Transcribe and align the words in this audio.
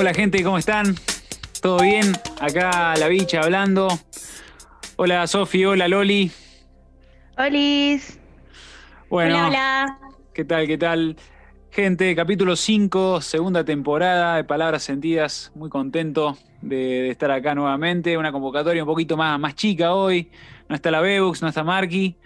Hola 0.00 0.14
gente, 0.14 0.44
¿cómo 0.44 0.58
están? 0.58 0.94
¿Todo 1.60 1.82
bien? 1.82 2.12
Acá 2.40 2.94
la 2.96 3.08
bicha 3.08 3.40
hablando. 3.40 3.88
Hola 4.94 5.26
Sofi, 5.26 5.64
hola 5.64 5.88
Loli. 5.88 6.30
Olis. 7.36 8.20
Bueno, 9.10 9.34
Hola, 9.34 9.48
hola. 9.48 9.98
¿qué 10.32 10.44
tal? 10.44 10.68
¿Qué 10.68 10.78
tal? 10.78 11.16
Gente, 11.72 12.14
capítulo 12.14 12.54
5, 12.54 13.20
segunda 13.20 13.64
temporada 13.64 14.36
de 14.36 14.44
Palabras 14.44 14.84
Sentidas. 14.84 15.50
Muy 15.56 15.68
contento 15.68 16.38
de, 16.62 16.76
de 16.76 17.10
estar 17.10 17.32
acá 17.32 17.56
nuevamente. 17.56 18.16
Una 18.16 18.30
convocatoria 18.30 18.84
un 18.84 18.88
poquito 18.88 19.16
más, 19.16 19.36
más 19.40 19.56
chica 19.56 19.94
hoy. 19.94 20.30
No 20.68 20.76
está 20.76 20.92
la 20.92 21.00
Bebux, 21.00 21.42
no 21.42 21.48
está 21.48 21.64
Marky. 21.64 22.16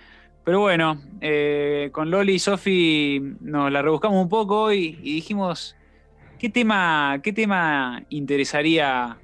Pero 0.45 0.60
bueno, 0.60 1.01
eh, 1.23 1.88
con 1.91 2.10
Loli 2.10 2.34
y 2.34 2.38
Sofi 2.38 3.23
nos 3.41 3.73
la 3.73 3.80
rebuscamos 3.80 4.23
un 4.23 4.29
poco 4.29 4.60
hoy 4.60 4.98
y 5.02 5.15
dijimos, 5.15 5.74
¿qué 6.42 6.48
tema, 6.48 7.20
qué 7.23 7.32
tema 7.32 8.02
interesaría 8.09 9.16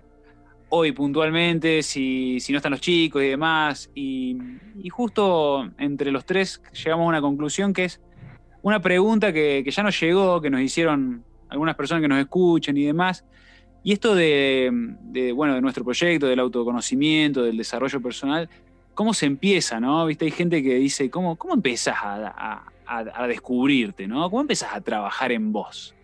hoy 0.68 0.92
puntualmente, 0.92 1.82
si, 1.82 2.38
no 2.50 2.58
están 2.58 2.70
los 2.70 2.80
chicos 2.80 3.24
y 3.24 3.26
demás? 3.26 3.90
Y, 3.92 4.38
justo 4.88 5.68
entre 5.78 6.12
los 6.12 6.24
tres 6.24 6.62
llegamos 6.72 7.06
a 7.06 7.08
una 7.08 7.20
conclusión 7.20 7.72
que 7.72 7.86
es 7.86 8.00
una 8.62 8.80
pregunta 8.80 9.32
que, 9.32 9.68
ya 9.68 9.82
nos 9.82 9.98
llegó, 9.98 10.40
que 10.40 10.48
nos 10.48 10.60
hicieron 10.60 11.24
algunas 11.48 11.74
personas 11.74 12.02
que 12.02 12.08
nos 12.08 12.20
escuchan 12.20 12.76
y 12.76 12.84
demás. 12.84 13.24
Y 13.82 13.92
esto 13.94 14.14
de, 14.14 14.70
de, 15.02 15.32
bueno, 15.32 15.56
de 15.56 15.60
nuestro 15.60 15.82
proyecto, 15.82 16.28
del 16.28 16.38
autoconocimiento, 16.38 17.42
del 17.42 17.56
desarrollo 17.56 18.00
personal, 18.00 18.48
¿cómo 18.94 19.12
se 19.12 19.26
empieza, 19.26 19.80
no? 19.80 20.06
¿Viste? 20.06 20.26
Hay 20.26 20.30
gente 20.30 20.62
que 20.62 20.76
dice, 20.76 21.10
¿cómo, 21.10 21.34
cómo 21.34 21.54
empezás 21.54 21.96
a, 22.00 22.62
a, 22.86 22.98
a 23.12 23.26
descubrirte, 23.26 24.06
no? 24.06 24.30
¿Cómo 24.30 24.42
empezás 24.42 24.72
a 24.72 24.80
trabajar 24.80 25.32
en 25.32 25.50
vos? 25.50 25.96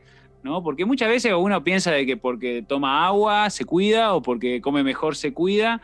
¿No? 0.44 0.62
Porque 0.62 0.84
muchas 0.84 1.08
veces 1.08 1.32
uno 1.36 1.64
piensa 1.64 1.90
de 1.90 2.04
que 2.06 2.16
porque 2.18 2.62
toma 2.62 3.06
agua 3.06 3.48
se 3.48 3.64
cuida 3.64 4.14
o 4.14 4.22
porque 4.22 4.60
come 4.60 4.84
mejor 4.84 5.16
se 5.16 5.32
cuida, 5.32 5.80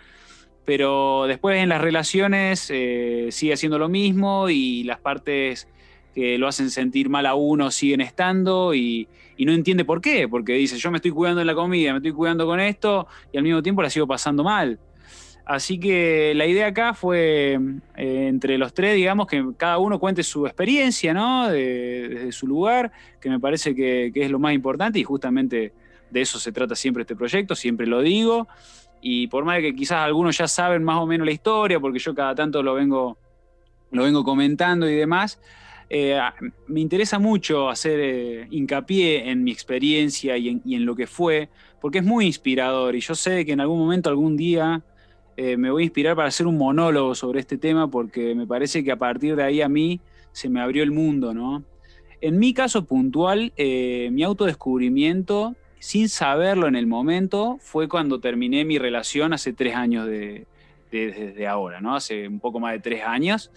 pero 0.67 1.25
después 1.27 1.59
en 1.59 1.71
las 1.71 1.81
relaciones 1.81 2.69
eh, 2.71 3.29
sigue 3.31 3.55
haciendo 3.55 3.79
lo 3.79 3.89
mismo 3.89 4.51
y 4.51 4.85
las 4.85 5.01
partes 5.01 5.67
que 6.15 6.37
lo 6.37 6.47
hacen 6.47 6.71
sentir 6.71 7.09
mal 7.09 7.25
a 7.25 7.35
uno 7.35 7.71
siguen 7.71 8.03
estando 8.03 8.75
y, 8.75 9.09
y, 9.37 9.47
no 9.47 9.53
entiende 9.53 9.85
por 9.85 10.03
qué, 10.03 10.29
porque 10.29 10.53
dice 10.53 10.77
yo 10.77 10.91
me 10.91 10.99
estoy 10.99 11.13
cuidando 11.13 11.41
en 11.41 11.47
la 11.47 11.55
comida, 11.55 11.93
me 11.93 11.99
estoy 11.99 12.13
cuidando 12.13 12.45
con 12.45 12.61
esto 12.61 13.07
y 13.33 13.39
al 13.39 13.45
mismo 13.45 13.63
tiempo 13.63 13.83
la 13.83 13.89
sigo 13.89 14.07
pasando 14.07 14.45
mal. 14.45 14.79
Así 15.51 15.81
que 15.81 16.33
la 16.37 16.47
idea 16.47 16.69
acá 16.69 16.95
fue 16.95 17.59
eh, 17.97 18.27
entre 18.29 18.57
los 18.57 18.73
tres, 18.73 18.95
digamos, 18.95 19.27
que 19.27 19.45
cada 19.57 19.79
uno 19.79 19.99
cuente 19.99 20.23
su 20.23 20.47
experiencia, 20.47 21.13
¿no? 21.13 21.49
De, 21.51 22.09
desde 22.09 22.31
su 22.31 22.47
lugar, 22.47 22.93
que 23.21 23.29
me 23.29 23.41
parece 23.41 23.75
que, 23.75 24.13
es 24.15 24.31
lo 24.31 24.39
más 24.39 24.55
importante 24.55 25.01
y 25.01 25.03
justamente 25.03 25.73
de 26.09 26.21
eso 26.21 26.39
se 26.39 26.53
trata 26.53 26.77
siempre 26.77 27.01
este 27.01 27.17
proyecto, 27.17 27.57
siempre 27.57 27.89
lo 27.89 28.01
digo. 28.01 28.47
Y 29.03 29.27
por 29.27 29.45
más 29.45 29.59
que 29.59 29.75
quizás 29.75 29.99
algunos 30.07 30.39
ya 30.39 30.47
saben 30.47 30.85
más 30.85 30.99
o 30.99 31.07
menos 31.07 31.27
la 31.27 31.33
historia, 31.33 31.81
porque 31.81 31.99
yo 31.99 32.15
cada 32.15 32.33
tanto 32.37 32.63
lo 32.63 32.75
vengo, 32.75 33.19
lo 33.91 34.05
vengo 34.05 34.23
comentando 34.23 34.89
y 34.89 34.95
demás, 34.95 35.41
eh, 35.89 36.17
me 36.69 36.79
interesa 36.79 37.19
mucho 37.19 37.69
hacer 37.69 37.99
eh, 38.01 38.47
hincapié 38.53 39.29
en 39.29 39.43
mi 39.43 39.51
experiencia 39.51 40.37
y 40.37 40.49
en, 40.49 40.63
y 40.65 40.77
en 40.77 40.87
lo 40.87 40.95
que 40.95 41.09
fue, 41.09 41.49
porque 41.81 41.99
es 41.99 42.05
muy 42.05 42.27
inspirador 42.27 42.95
y 42.95 43.01
yo 43.01 43.17
sé 43.17 43.45
que 43.45 43.51
en 43.51 43.61
algún 43.61 43.81
momento, 43.81 44.11
algún 44.11 44.37
día 44.37 44.85
eh, 45.43 45.57
me 45.57 45.71
voy 45.71 45.85
a 45.85 45.85
inspirar 45.85 46.17
para 46.17 46.29
hacer 46.29 46.47
un 46.47 46.59
monólogo 46.59 47.15
sobre 47.15 47.41
este 47.41 47.57
tema 47.57 47.91
porque 47.91 48.35
me 48.35 48.47
parece 48.47 48.85
que 48.85 48.93
a 48.93 48.99
partir 48.99 49.37
de 49.37 49.43
ahí 49.43 49.63
a 49.63 49.71
mí 49.71 49.99
se 50.33 50.51
me 50.51 50.61
abrió 50.61 50.83
el 50.83 50.91
mundo, 50.91 51.33
¿no? 51.33 51.65
En 52.21 52.39
mi 52.39 52.53
caso 52.53 52.85
puntual, 52.85 53.55
eh, 53.57 54.11
mi 54.13 54.23
autodescubrimiento, 54.23 55.57
sin 55.79 56.11
saberlo 56.11 56.69
en 56.69 56.77
el 56.77 56.87
momento, 56.87 57.57
fue 57.59 57.89
cuando 57.89 58.21
terminé 58.21 58.67
mi 58.67 58.77
relación 58.77 59.33
hace 59.33 59.55
tres 59.55 59.77
años 59.77 60.07
de, 60.07 60.47
de, 60.93 61.11
desde 61.11 61.47
ahora, 61.47 61.81
¿no? 61.81 61.97
Hace 61.97 62.29
un 62.29 62.39
poco 62.39 62.61
más 62.61 62.73
de 62.73 62.81
tres 62.81 63.03
años. 63.03 63.51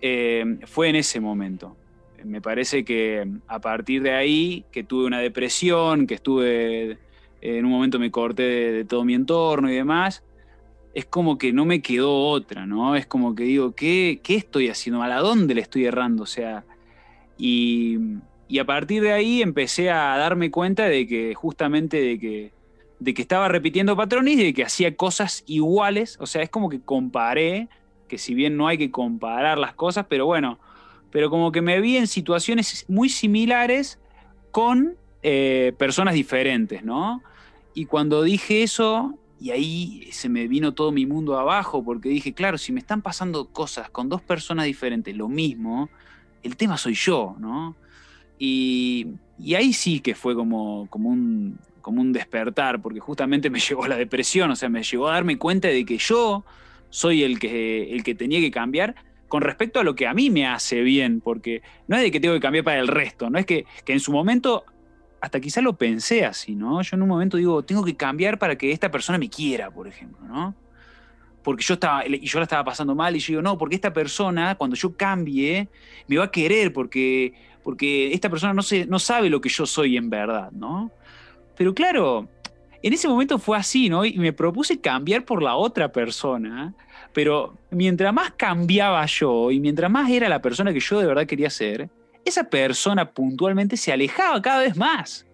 Eh, 0.00 0.58
fue 0.66 0.88
en 0.88 0.96
ese 0.96 1.20
momento. 1.20 1.76
Me 2.24 2.40
parece 2.40 2.84
que 2.84 3.24
a 3.46 3.60
partir 3.60 4.02
de 4.02 4.10
ahí, 4.10 4.64
que 4.72 4.82
tuve 4.82 5.06
una 5.06 5.20
depresión, 5.20 6.08
que 6.08 6.14
estuve, 6.14 6.98
en 7.40 7.64
un 7.64 7.70
momento 7.70 8.00
me 8.00 8.10
corté 8.10 8.42
de, 8.42 8.72
de 8.72 8.84
todo 8.84 9.04
mi 9.04 9.14
entorno 9.14 9.70
y 9.70 9.76
demás, 9.76 10.24
es 10.94 11.04
como 11.06 11.38
que 11.38 11.52
no 11.52 11.64
me 11.64 11.82
quedó 11.82 12.28
otra, 12.28 12.66
¿no? 12.66 12.94
Es 12.94 13.06
como 13.06 13.34
que 13.34 13.42
digo, 13.42 13.74
¿qué, 13.74 14.20
qué 14.22 14.36
estoy 14.36 14.68
haciendo 14.68 15.00
mal? 15.00 15.12
¿A 15.12 15.18
dónde 15.18 15.54
le 15.54 15.60
estoy 15.60 15.86
errando? 15.86 16.22
O 16.22 16.26
sea, 16.26 16.64
y, 17.36 17.98
y, 18.46 18.60
a 18.60 18.64
partir 18.64 19.02
de 19.02 19.12
ahí 19.12 19.42
empecé 19.42 19.90
a 19.90 20.16
darme 20.16 20.52
cuenta 20.52 20.84
de 20.84 21.06
que 21.08 21.34
justamente 21.34 22.00
de 22.00 22.18
que, 22.20 22.52
de 23.00 23.12
que 23.12 23.22
estaba 23.22 23.48
repitiendo 23.48 23.96
patrones 23.96 24.34
y 24.34 24.44
de 24.44 24.54
que 24.54 24.62
hacía 24.62 24.96
cosas 24.96 25.42
iguales, 25.46 26.16
o 26.20 26.26
sea, 26.26 26.42
es 26.42 26.50
como 26.50 26.68
que 26.68 26.80
comparé, 26.80 27.68
que 28.06 28.16
si 28.16 28.34
bien 28.34 28.56
no 28.56 28.68
hay 28.68 28.78
que 28.78 28.92
comparar 28.92 29.58
las 29.58 29.74
cosas, 29.74 30.06
pero 30.08 30.26
bueno, 30.26 30.60
pero 31.10 31.28
como 31.28 31.50
que 31.50 31.60
me 31.60 31.80
vi 31.80 31.96
en 31.96 32.06
situaciones 32.06 32.84
muy 32.88 33.08
similares 33.08 33.98
con 34.52 34.96
eh, 35.22 35.72
personas 35.76 36.14
diferentes, 36.14 36.84
¿no? 36.84 37.20
Y 37.74 37.86
cuando 37.86 38.22
dije 38.22 38.62
eso, 38.62 39.18
y 39.40 39.50
ahí 39.50 40.08
se 40.12 40.28
me 40.28 40.46
vino 40.48 40.74
todo 40.74 40.92
mi 40.92 41.06
mundo 41.06 41.38
abajo 41.38 41.84
porque 41.84 42.08
dije, 42.08 42.32
claro, 42.32 42.58
si 42.58 42.72
me 42.72 42.80
están 42.80 43.02
pasando 43.02 43.48
cosas 43.48 43.90
con 43.90 44.08
dos 44.08 44.22
personas 44.22 44.66
diferentes, 44.66 45.14
lo 45.16 45.28
mismo, 45.28 45.90
el 46.42 46.56
tema 46.56 46.76
soy 46.76 46.94
yo, 46.94 47.36
¿no? 47.38 47.76
Y, 48.38 49.06
y 49.38 49.54
ahí 49.54 49.72
sí 49.72 50.00
que 50.00 50.14
fue 50.14 50.34
como, 50.34 50.86
como, 50.90 51.08
un, 51.10 51.58
como 51.80 52.00
un 52.00 52.12
despertar, 52.12 52.80
porque 52.80 53.00
justamente 53.00 53.50
me 53.50 53.60
llegó 53.68 53.86
la 53.86 53.96
depresión, 53.96 54.50
o 54.50 54.56
sea, 54.56 54.68
me 54.68 54.82
llegó 54.82 55.08
a 55.08 55.14
darme 55.14 55.38
cuenta 55.38 55.68
de 55.68 55.84
que 55.84 55.98
yo 55.98 56.44
soy 56.90 57.22
el 57.22 57.38
que, 57.38 57.92
el 57.92 58.04
que 58.04 58.14
tenía 58.14 58.40
que 58.40 58.50
cambiar 58.50 58.94
con 59.28 59.42
respecto 59.42 59.80
a 59.80 59.84
lo 59.84 59.96
que 59.96 60.06
a 60.06 60.14
mí 60.14 60.30
me 60.30 60.46
hace 60.46 60.82
bien, 60.82 61.20
porque 61.20 61.62
no 61.88 61.96
es 61.96 62.02
de 62.02 62.12
que 62.12 62.20
tengo 62.20 62.34
que 62.34 62.40
cambiar 62.40 62.64
para 62.64 62.78
el 62.78 62.86
resto, 62.86 63.30
no 63.30 63.38
es 63.38 63.46
que, 63.46 63.66
que 63.84 63.92
en 63.92 64.00
su 64.00 64.12
momento 64.12 64.64
hasta 65.24 65.40
quizá 65.40 65.62
lo 65.62 65.72
pensé 65.72 66.26
así, 66.26 66.54
¿no? 66.54 66.82
Yo 66.82 66.96
en 66.96 67.02
un 67.02 67.08
momento 67.08 67.38
digo, 67.38 67.62
tengo 67.62 67.82
que 67.82 67.96
cambiar 67.96 68.38
para 68.38 68.58
que 68.58 68.70
esta 68.70 68.90
persona 68.90 69.16
me 69.16 69.30
quiera, 69.30 69.70
por 69.70 69.88
ejemplo, 69.88 70.18
¿no? 70.26 70.54
Porque 71.42 71.64
yo 71.64 71.74
estaba, 71.74 72.06
y 72.06 72.26
yo 72.26 72.40
la 72.40 72.42
estaba 72.42 72.62
pasando 72.62 72.94
mal, 72.94 73.16
y 73.16 73.20
yo 73.20 73.28
digo, 73.28 73.42
no, 73.42 73.56
porque 73.56 73.74
esta 73.74 73.90
persona, 73.90 74.54
cuando 74.56 74.76
yo 74.76 74.94
cambie, 74.94 75.68
me 76.08 76.18
va 76.18 76.24
a 76.24 76.30
querer, 76.30 76.74
porque, 76.74 77.32
porque 77.62 78.12
esta 78.12 78.28
persona 78.28 78.52
no, 78.52 78.60
se, 78.60 78.84
no 78.84 78.98
sabe 78.98 79.30
lo 79.30 79.40
que 79.40 79.48
yo 79.48 79.64
soy 79.64 79.96
en 79.96 80.10
verdad, 80.10 80.52
¿no? 80.52 80.90
Pero 81.56 81.72
claro, 81.72 82.28
en 82.82 82.92
ese 82.92 83.08
momento 83.08 83.38
fue 83.38 83.56
así, 83.56 83.88
¿no? 83.88 84.04
Y 84.04 84.18
me 84.18 84.34
propuse 84.34 84.78
cambiar 84.78 85.24
por 85.24 85.42
la 85.42 85.56
otra 85.56 85.90
persona, 85.90 86.74
pero 87.14 87.56
mientras 87.70 88.12
más 88.12 88.32
cambiaba 88.32 89.06
yo 89.06 89.50
y 89.50 89.58
mientras 89.58 89.90
más 89.90 90.10
era 90.10 90.28
la 90.28 90.42
persona 90.42 90.70
que 90.74 90.80
yo 90.80 91.00
de 91.00 91.06
verdad 91.06 91.24
quería 91.24 91.48
ser, 91.48 91.88
esa 92.24 92.44
persona 92.44 93.10
puntualmente 93.10 93.76
se 93.76 93.92
alejaba 93.92 94.40
cada 94.40 94.60
vez 94.60 94.76
más. 94.76 95.26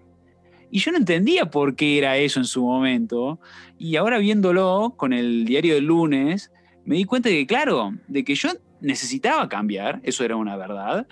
Y 0.71 0.79
yo 0.79 0.93
no 0.93 0.99
entendía 0.99 1.51
por 1.51 1.75
qué 1.75 1.99
era 1.99 2.17
eso 2.17 2.39
en 2.39 2.47
su 2.47 2.65
momento. 2.65 3.41
Y 3.79 3.97
ahora 3.97 4.19
viéndolo 4.19 4.95
con 4.97 5.13
el 5.13 5.45
diario 5.45 5.75
del 5.75 5.85
lunes, 5.85 6.53
me 6.85 6.97
di 6.97 7.05
cuenta 7.05 7.29
de 7.29 7.37
que, 7.37 7.47
claro, 7.47 7.95
de 8.07 8.25
que 8.25 8.35
yo 8.35 8.51
necesitaba 8.81 9.49
cambiar, 9.49 10.01
eso 10.05 10.25
era 10.25 10.37
una 10.37 10.57
verdad. 10.57 11.07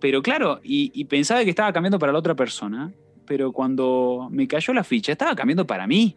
Pero 0.00 0.22
claro, 0.22 0.60
y, 0.62 1.04
pensaba 1.06 1.44
que 1.44 1.50
estaba 1.50 1.72
cambiando 1.72 1.98
para 1.98 2.12
la 2.12 2.18
otra 2.18 2.34
persona, 2.34 2.92
pero 3.26 3.52
cuando 3.52 4.28
me 4.30 4.46
cayó 4.46 4.72
la 4.74 4.84
ficha, 4.84 5.12
estaba 5.12 5.34
cambiando 5.34 5.66
para 5.66 5.86
mí. 5.86 6.16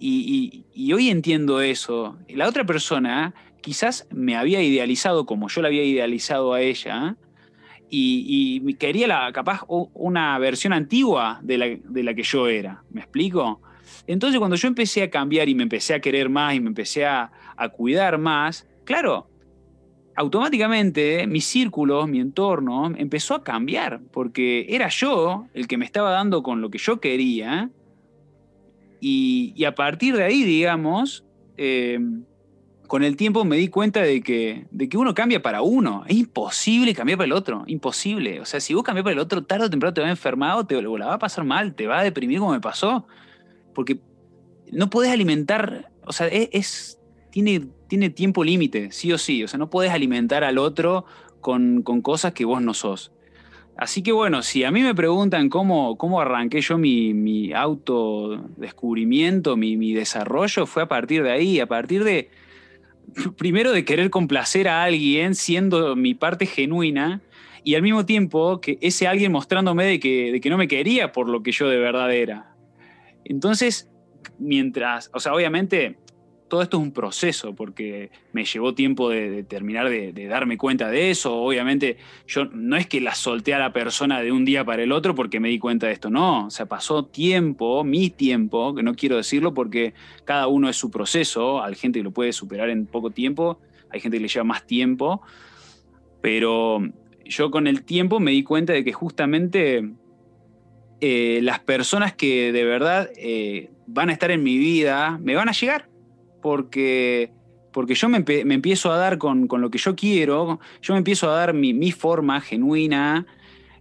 Y 0.00 0.92
hoy 0.92 1.10
entiendo 1.10 1.60
eso. 1.60 2.16
La 2.28 2.48
otra 2.48 2.64
persona 2.64 3.34
quizás 3.60 4.06
me 4.10 4.36
había 4.36 4.62
idealizado 4.62 5.26
como 5.26 5.48
yo 5.48 5.62
la 5.62 5.68
había 5.68 5.84
idealizado 5.84 6.52
a 6.52 6.60
ella, 6.60 7.16
y, 7.90 8.74
quería 8.74 9.06
la, 9.06 9.32
capaz 9.32 9.62
una 9.68 10.38
versión 10.38 10.72
antigua 10.72 11.40
de 11.42 11.58
la, 11.58 11.66
de 11.66 12.02
la, 12.02 12.14
que 12.14 12.22
yo 12.22 12.48
era. 12.48 12.82
¿Me 12.90 13.00
explico? 13.00 13.60
Entonces 14.06 14.38
cuando 14.38 14.56
yo 14.56 14.68
empecé 14.68 15.02
a 15.02 15.10
cambiar 15.10 15.48
y 15.48 15.54
me 15.54 15.62
empecé 15.62 15.94
a 15.94 16.00
querer 16.00 16.28
más 16.28 16.54
y 16.54 16.60
me 16.60 16.68
empecé 16.68 17.06
a, 17.06 17.30
a 17.56 17.68
cuidar 17.68 18.18
más, 18.18 18.66
claro, 18.84 19.28
automáticamente 20.16 21.26
mi 21.26 21.40
círculo, 21.40 22.06
mi 22.06 22.20
entorno 22.20 22.92
empezó 22.96 23.34
a 23.34 23.44
cambiar, 23.44 24.00
porque 24.12 24.66
era 24.68 24.88
yo 24.88 25.46
el 25.54 25.68
que 25.68 25.76
me 25.76 25.84
estaba 25.84 26.10
dando 26.10 26.42
con 26.42 26.60
lo 26.60 26.70
que 26.70 26.78
yo 26.78 27.00
quería 27.00 27.70
y, 29.00 29.52
y 29.56 29.64
a 29.64 29.74
partir 29.74 30.16
de 30.16 30.24
ahí, 30.24 30.42
digamos, 30.42 31.24
eh, 31.56 31.98
con 32.88 33.04
el 33.04 33.16
tiempo 33.16 33.44
me 33.44 33.56
di 33.56 33.68
cuenta 33.68 34.00
de 34.00 34.22
que, 34.22 34.66
de 34.70 34.88
que 34.88 34.96
uno 34.96 35.14
cambia 35.14 35.42
para 35.42 35.60
uno. 35.60 36.04
Es 36.08 36.16
imposible 36.16 36.94
cambiar 36.94 37.18
para 37.18 37.26
el 37.26 37.32
otro. 37.32 37.64
Imposible. 37.66 38.40
O 38.40 38.46
sea, 38.46 38.60
si 38.60 38.72
vos 38.72 38.82
cambias 38.82 39.04
para 39.04 39.12
el 39.12 39.18
otro, 39.18 39.44
tarde 39.44 39.66
o 39.66 39.70
temprano 39.70 39.92
te 39.92 40.00
va 40.00 40.06
a 40.06 40.10
enfermar 40.10 40.56
o 40.56 40.66
te 40.66 40.80
la 40.80 41.06
va 41.06 41.14
a 41.14 41.18
pasar 41.18 41.44
mal, 41.44 41.74
te 41.74 41.86
va 41.86 42.00
a 42.00 42.02
deprimir 42.02 42.38
como 42.38 42.52
me 42.52 42.62
pasó. 42.62 43.06
Porque 43.74 44.00
no 44.72 44.88
podés 44.88 45.12
alimentar, 45.12 45.92
o 46.06 46.14
sea, 46.14 46.28
es, 46.28 46.48
es 46.50 46.98
tiene, 47.30 47.66
tiene 47.88 48.08
tiempo 48.08 48.42
límite, 48.42 48.90
sí 48.90 49.12
o 49.12 49.18
sí. 49.18 49.44
O 49.44 49.48
sea, 49.48 49.58
no 49.58 49.68
podés 49.68 49.92
alimentar 49.92 50.42
al 50.42 50.56
otro 50.56 51.04
con, 51.42 51.82
con, 51.82 52.00
cosas 52.00 52.32
que 52.32 52.46
vos 52.46 52.62
no 52.62 52.72
sos. 52.72 53.12
Así 53.76 54.02
que 54.02 54.12
bueno, 54.12 54.40
si 54.40 54.64
a 54.64 54.70
mí 54.70 54.80
me 54.80 54.94
preguntan 54.94 55.50
cómo, 55.50 55.98
cómo 55.98 56.22
arranqué 56.22 56.62
yo 56.62 56.78
mi, 56.78 57.12
mi 57.12 57.52
autodescubrimiento, 57.52 59.58
mi, 59.58 59.76
mi 59.76 59.92
desarrollo, 59.92 60.64
fue 60.64 60.84
a 60.84 60.88
partir 60.88 61.22
de 61.22 61.32
ahí, 61.32 61.60
a 61.60 61.66
partir 61.66 62.02
de, 62.02 62.30
primero 63.36 63.72
de 63.72 63.84
querer 63.84 64.10
complacer 64.10 64.68
a 64.68 64.82
alguien 64.82 65.34
siendo 65.34 65.96
mi 65.96 66.14
parte 66.14 66.46
genuina 66.46 67.20
y 67.64 67.74
al 67.74 67.82
mismo 67.82 68.06
tiempo 68.06 68.60
que 68.60 68.78
ese 68.80 69.06
alguien 69.06 69.32
mostrándome 69.32 69.84
de 69.84 70.00
que, 70.00 70.32
de 70.32 70.40
que 70.40 70.50
no 70.50 70.56
me 70.56 70.68
quería 70.68 71.12
por 71.12 71.28
lo 71.28 71.42
que 71.42 71.52
yo 71.52 71.68
de 71.68 71.78
verdad 71.78 72.12
era. 72.12 72.54
Entonces, 73.24 73.90
mientras, 74.38 75.10
o 75.12 75.20
sea, 75.20 75.34
obviamente 75.34 75.98
todo 76.48 76.62
esto 76.62 76.78
es 76.78 76.82
un 76.82 76.92
proceso 76.92 77.54
porque 77.54 78.10
me 78.32 78.44
llevó 78.44 78.74
tiempo 78.74 79.10
de, 79.10 79.44
terminar 79.44 79.88
de, 79.88 80.26
darme 80.26 80.56
cuenta 80.56 80.88
de 80.88 81.10
eso. 81.10 81.36
Obviamente, 81.36 81.98
yo 82.26 82.46
no 82.46 82.76
es 82.76 82.86
que 82.86 83.00
la 83.00 83.14
solté 83.14 83.54
a 83.54 83.58
la 83.58 83.72
persona 83.72 84.20
de 84.22 84.32
un 84.32 84.44
día 84.44 84.64
para 84.64 84.82
el 84.82 84.92
otro 84.92 85.14
porque 85.14 85.40
me 85.40 85.48
di 85.48 85.58
cuenta 85.58 85.86
de 85.86 85.92
esto, 85.92 86.10
no. 86.10 86.46
O 86.46 86.50
sea, 86.50 86.66
pasó 86.66 87.04
tiempo, 87.04 87.84
mi 87.84 88.10
tiempo, 88.10 88.74
que 88.74 88.82
no 88.82 88.94
quiero 88.94 89.16
decirlo 89.16 89.54
porque 89.54 89.94
cada 90.24 90.46
uno 90.48 90.68
es 90.68 90.76
su 90.76 90.90
proceso. 90.90 91.62
Hay 91.62 91.74
gente 91.74 92.00
que 92.00 92.04
lo 92.04 92.10
puede 92.10 92.32
superar 92.32 92.70
en 92.70 92.86
poco 92.86 93.10
tiempo, 93.10 93.60
hay 93.90 94.00
gente 94.00 94.16
que 94.16 94.22
le 94.22 94.28
lleva 94.28 94.44
más 94.44 94.66
tiempo, 94.66 95.22
pero 96.20 96.80
yo 97.24 97.50
con 97.50 97.66
el 97.66 97.84
tiempo 97.84 98.20
me 98.20 98.30
di 98.30 98.42
cuenta 98.42 98.72
de 98.72 98.84
que 98.84 98.92
justamente 98.92 99.90
eh, 101.00 101.40
las 101.42 101.60
personas 101.60 102.14
que 102.14 102.52
de 102.52 102.64
verdad 102.64 103.10
eh, 103.16 103.70
van 103.86 104.08
a 104.08 104.12
estar 104.12 104.30
en 104.30 104.42
mi 104.42 104.56
vida 104.56 105.18
me 105.22 105.34
van 105.34 105.48
a 105.48 105.52
llegar 105.52 105.88
porque, 106.48 107.30
porque 107.72 107.94
yo 107.94 108.08
me, 108.08 108.24
empiezo 108.26 108.90
a 108.90 108.96
dar 108.96 109.18
con, 109.18 109.48
lo 109.50 109.70
que 109.70 109.76
yo 109.76 109.94
quiero, 109.94 110.58
yo 110.80 110.94
me 110.94 110.98
empiezo 110.98 111.30
a 111.30 111.34
dar 111.34 111.52
mi, 111.52 111.92
forma 111.92 112.40
genuina 112.40 113.26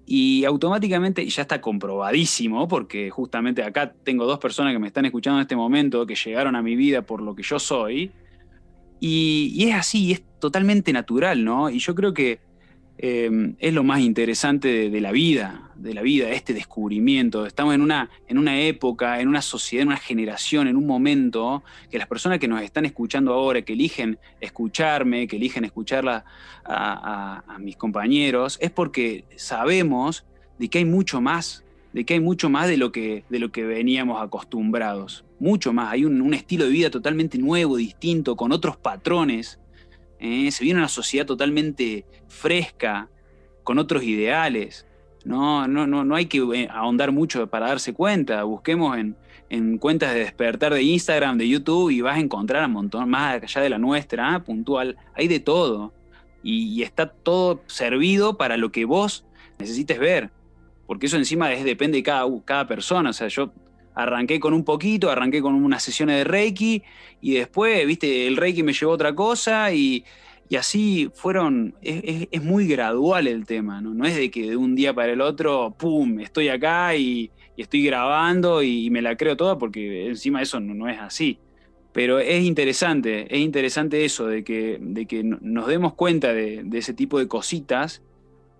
y 0.05 0.43
automáticamente, 0.43 1.25
ya 1.29 1.43
está 1.43 1.61
comprobadísimo, 1.61 2.67
porque 2.67 3.09
justamente 3.09 3.63
acá 3.63 3.93
tengo 4.03 4.25
dos 4.25 4.39
personas 4.39 4.73
que 4.73 4.79
me 4.79 4.87
están 4.87 5.05
escuchando 5.05 5.39
en 5.39 5.43
este 5.43 5.55
momento, 5.55 6.05
que 6.05 6.15
llegaron 6.15 6.57
a 6.57 6.61
mi 6.61 6.75
vida 6.75 7.03
por 7.03 7.21
lo 7.21 7.35
que 7.35 7.43
yo 7.43 7.57
soy, 7.57 8.11
y, 8.99 9.53
y 9.55 9.69
es 9.69 9.75
así, 9.75 10.11
es 10.11 10.23
totalmente 10.37 10.91
natural, 10.91 11.45
¿no? 11.45 11.69
Y 11.69 11.79
yo 11.79 11.95
creo 11.95 12.13
que 12.13 12.41
Em, 12.99 13.55
es 13.59 13.73
lo 13.75 13.83
más 13.83 13.99
interesante 13.99 14.89
de, 14.89 15.01
la 15.01 15.11
vida, 15.11 15.69
de 15.75 15.93
la 15.93 16.01
vida, 16.01 16.31
este 16.31 16.53
descubrimiento. 16.53 17.45
Estamos 17.45 17.75
en 17.75 17.81
una, 17.81 18.09
en 18.27 18.39
una 18.39 18.59
época, 18.59 19.21
en 19.21 19.27
una 19.27 19.43
sociedad, 19.43 19.83
en 19.83 19.89
una 19.89 19.97
generación, 19.97 20.67
en 20.67 20.75
un 20.75 20.87
momento 20.87 21.63
que 21.91 21.99
las 21.99 22.07
personas 22.07 22.39
que 22.39 22.47
nos 22.47 22.63
están 22.63 22.85
escuchando 22.85 23.33
ahora, 23.33 23.61
que 23.61 23.73
eligen 23.73 24.17
escucharme, 24.41 25.27
que 25.27 25.35
eligen 25.35 25.63
escucharla 25.63 26.25
a, 26.65 27.43
a 27.47 27.59
mis 27.59 27.77
compañeros, 27.77 28.57
es 28.61 28.71
porque 28.71 29.25
sabemos 29.35 30.25
de 30.57 30.67
que 30.67 30.79
hay 30.79 30.85
mucho 30.85 31.21
más, 31.21 31.63
de 31.93 32.03
que 32.03 32.15
hay 32.15 32.19
mucho 32.19 32.49
más 32.49 32.67
de 32.67 32.77
lo 32.77 32.91
que, 32.91 33.25
de 33.29 33.37
lo 33.37 33.51
que 33.51 33.63
veníamos 33.63 34.19
acostumbrados. 34.19 35.23
Mucho 35.39 35.71
más, 35.71 35.91
hay 35.91 36.03
un, 36.03 36.19
un 36.19 36.33
estilo 36.33 36.65
de 36.65 36.71
vida 36.71 36.89
totalmente 36.89 37.37
nuevo, 37.37 37.77
distinto, 37.77 38.35
con 38.35 38.51
otros 38.51 38.75
patrones 38.75 39.59
¿eh? 40.19 40.51
se 40.51 40.63
viene 40.63 40.79
una 40.79 40.89
sociedad 40.89 41.25
totalmente 41.25 42.05
fresca, 42.27 43.09
con 43.67 43.79
otros 43.79 44.03
ideales. 44.03 44.85
No, 45.25 45.67
no, 45.67 45.85
no, 45.85 46.05
no 46.05 46.15
hay 46.15 46.27
que 46.27 46.37
eh, 46.37 46.69
ahondar 46.71 47.11
mucho 47.11 47.47
para 47.47 47.67
darse 47.67 47.93
cuenta. 47.93 48.43
Busquemos 48.43 48.97
en, 48.97 49.77
cuentas 49.77 50.13
de 50.13 50.21
despertar 50.21 50.73
de 50.73 50.83
Instagram, 50.83 51.37
de 51.37 51.49
YouTube, 51.49 51.89
y 51.89 51.99
vas 51.99 52.15
a 52.15 52.21
encontrar 52.21 52.65
un 52.65 52.71
montón, 52.71 53.09
más 53.09 53.43
allá 53.43 53.61
de 53.61 53.69
la 53.69 53.77
nuestra, 53.77 54.37
¿eh? 54.37 54.39
puntual. 54.39 54.95
Hay 55.15 55.27
de 55.27 55.41
todo. 55.41 55.91
Y, 56.43 56.81
está 56.81 57.09
todo 57.09 57.61
servido 57.67 58.37
para 58.37 58.55
lo 58.55 58.71
que 58.71 58.85
vos 58.85 59.25
necesites 59.59 59.99
ver. 59.99 60.29
Porque 60.85 61.07
eso 61.07 61.17
encima 61.17 61.49
depende 61.49 61.97
de 61.97 62.03
cada, 62.03 62.25
cada 62.45 62.67
persona. 62.67 63.09
O 63.09 63.13
sea, 63.13 63.27
yo 63.27 63.51
arranqué 63.97 64.39
con 64.39 64.53
un 64.53 64.63
poquito, 64.63 65.09
arranqué 65.09 65.41
con 65.41 65.55
unas 65.55 65.81
sesiones 65.81 66.17
de 66.17 66.23
Reiki 66.23 66.83
y 67.19 67.33
después, 67.33 67.85
viste, 67.87 68.27
el 68.27 68.37
Reiki 68.37 68.61
me 68.61 68.73
llevó 68.73 68.91
otra 68.91 69.15
cosa 69.15 69.73
y, 69.73 70.05
así 70.55 71.09
fueron, 71.15 71.73
es, 71.81 72.43
muy 72.43 72.67
gradual 72.67 73.27
el 73.27 73.45
tema, 73.47 73.81
¿no? 73.81 73.95
No 73.95 74.05
es 74.05 74.15
de 74.15 74.29
que 74.29 74.51
de 74.51 74.55
un 74.55 74.75
día 74.75 74.93
para 74.93 75.13
el 75.13 75.19
otro, 75.19 75.75
¡pum!, 75.77 76.19
estoy 76.19 76.49
acá 76.49 76.95
y, 76.95 77.31
estoy 77.57 77.83
grabando 77.83 78.61
y, 78.61 78.91
me 78.91 79.01
la 79.01 79.17
creo 79.17 79.35
toda 79.35 79.57
porque 79.57 80.07
encima 80.07 80.43
eso 80.43 80.59
no, 80.59 80.87
es 80.87 80.99
así. 80.99 81.39
Pero 81.91 82.19
es 82.19 82.43
interesante, 82.43 83.25
es 83.35 83.39
interesante 83.39 84.05
eso, 84.05 84.27
de 84.27 84.43
que, 84.43 84.77
de 84.79 85.07
que 85.07 85.23
nos 85.23 85.67
demos 85.67 85.95
cuenta 85.95 86.33
de, 86.33 86.61
de 86.63 86.77
ese 86.77 86.93
tipo 86.93 87.17
de 87.17 87.27
cositas 87.27 88.03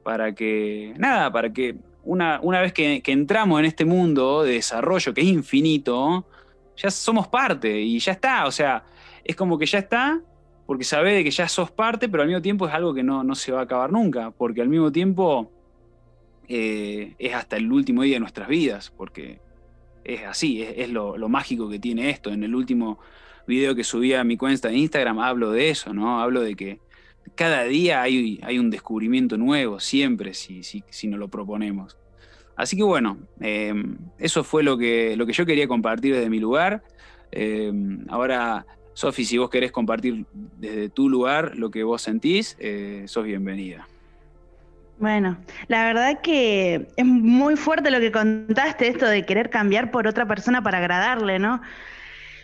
para 0.03 0.33
que, 0.33 0.95
nada, 0.97 1.31
para 1.31 1.53
que 1.53 1.75
una, 2.07 2.61
vez 2.61 2.73
que, 2.73 3.01
entramos 3.05 3.59
en 3.59 3.65
este 3.65 3.83
mundo 3.83 4.43
de 4.43 4.53
desarrollo 4.53 5.13
que 5.13 5.21
es 5.21 5.27
infinito, 5.27 6.25
ya 6.77 6.89
somos 6.89 7.27
parte 7.27 7.81
y 7.81 7.99
ya 7.99 8.13
está. 8.13 8.45
O 8.47 8.51
sea, 8.51 8.83
es 9.23 9.35
como 9.35 9.57
que 9.57 9.65
ya 9.65 9.79
está, 9.79 10.21
porque 10.65 10.85
sabés 10.85 11.23
que 11.23 11.31
ya 11.31 11.49
sos 11.49 11.69
parte, 11.69 12.07
pero 12.07 12.23
al 12.23 12.29
mismo 12.29 12.41
tiempo 12.41 12.67
es 12.67 12.73
algo 12.73 12.93
que 12.93 13.03
no, 13.03 13.35
se 13.35 13.51
va 13.51 13.59
a 13.59 13.63
acabar 13.63 13.91
nunca, 13.91 14.31
porque 14.31 14.61
al 14.61 14.69
mismo 14.69 14.91
tiempo 14.91 15.51
eh, 16.47 17.13
es 17.19 17.33
hasta 17.33 17.57
el 17.57 17.71
último 17.71 18.03
día 18.03 18.15
de 18.15 18.19
nuestras 18.21 18.47
vidas, 18.47 18.91
porque 18.95 19.41
es 20.05 20.23
así, 20.23 20.61
es, 20.61 20.89
lo, 20.89 21.17
mágico 21.27 21.69
que 21.69 21.77
tiene 21.77 22.09
esto. 22.09 22.31
En 22.31 22.43
el 22.43 22.55
último 22.55 22.99
video 23.45 23.75
que 23.75 23.83
subí 23.83 24.13
a 24.13 24.23
mi 24.23 24.37
cuenta 24.37 24.69
de 24.69 24.77
Instagram 24.77 25.19
hablo 25.19 25.51
de 25.51 25.69
eso, 25.69 25.93
¿no? 25.93 26.21
Hablo 26.21 26.41
de 26.41 26.55
que 26.55 26.79
cada 27.35 27.63
día 27.63 28.01
hay, 28.01 28.39
un 28.59 28.69
descubrimiento 28.69 29.37
nuevo, 29.37 29.79
siempre, 29.79 30.33
si, 30.33 30.63
si, 30.63 30.83
si 30.89 31.07
nos 31.07 31.19
lo 31.19 31.27
proponemos. 31.27 31.97
Así 32.57 32.75
que 32.75 32.83
bueno, 32.83 33.19
eh, 33.39 33.73
eso 34.17 34.43
fue 34.43 34.63
lo 34.63 34.77
que, 34.77 35.15
lo 35.15 35.25
que 35.27 35.33
yo 35.33 35.45
quería 35.45 35.67
compartir 35.67 36.15
desde 36.15 36.29
mi 36.29 36.39
lugar. 36.39 36.81
Eh, 37.31 37.71
ahora, 38.09 38.65
Sofi, 38.93 39.25
si 39.25 39.37
vos 39.37 39.51
querés 39.51 39.71
compartir 39.71 40.25
desde 40.33 40.89
tu 40.89 41.07
lugar 41.07 41.55
lo 41.55 41.69
que 41.69 41.83
vos 41.83 42.01
sentís, 42.01 42.57
eh, 42.59 43.03
sos 43.05 43.25
bienvenida. 43.25 43.87
Bueno, 44.97 45.37
la 45.67 45.85
verdad 45.85 46.21
que 46.21 46.87
es 46.95 47.05
muy 47.05 47.55
fuerte 47.55 47.91
lo 47.91 47.99
que 47.99 48.11
contaste, 48.11 48.87
esto 48.87 49.05
de 49.05 49.23
querer 49.23 49.51
cambiar 49.51 49.91
por 49.91 50.07
otra 50.07 50.27
persona 50.27 50.63
para 50.63 50.79
agradarle, 50.79 51.37
¿no? 51.37 51.61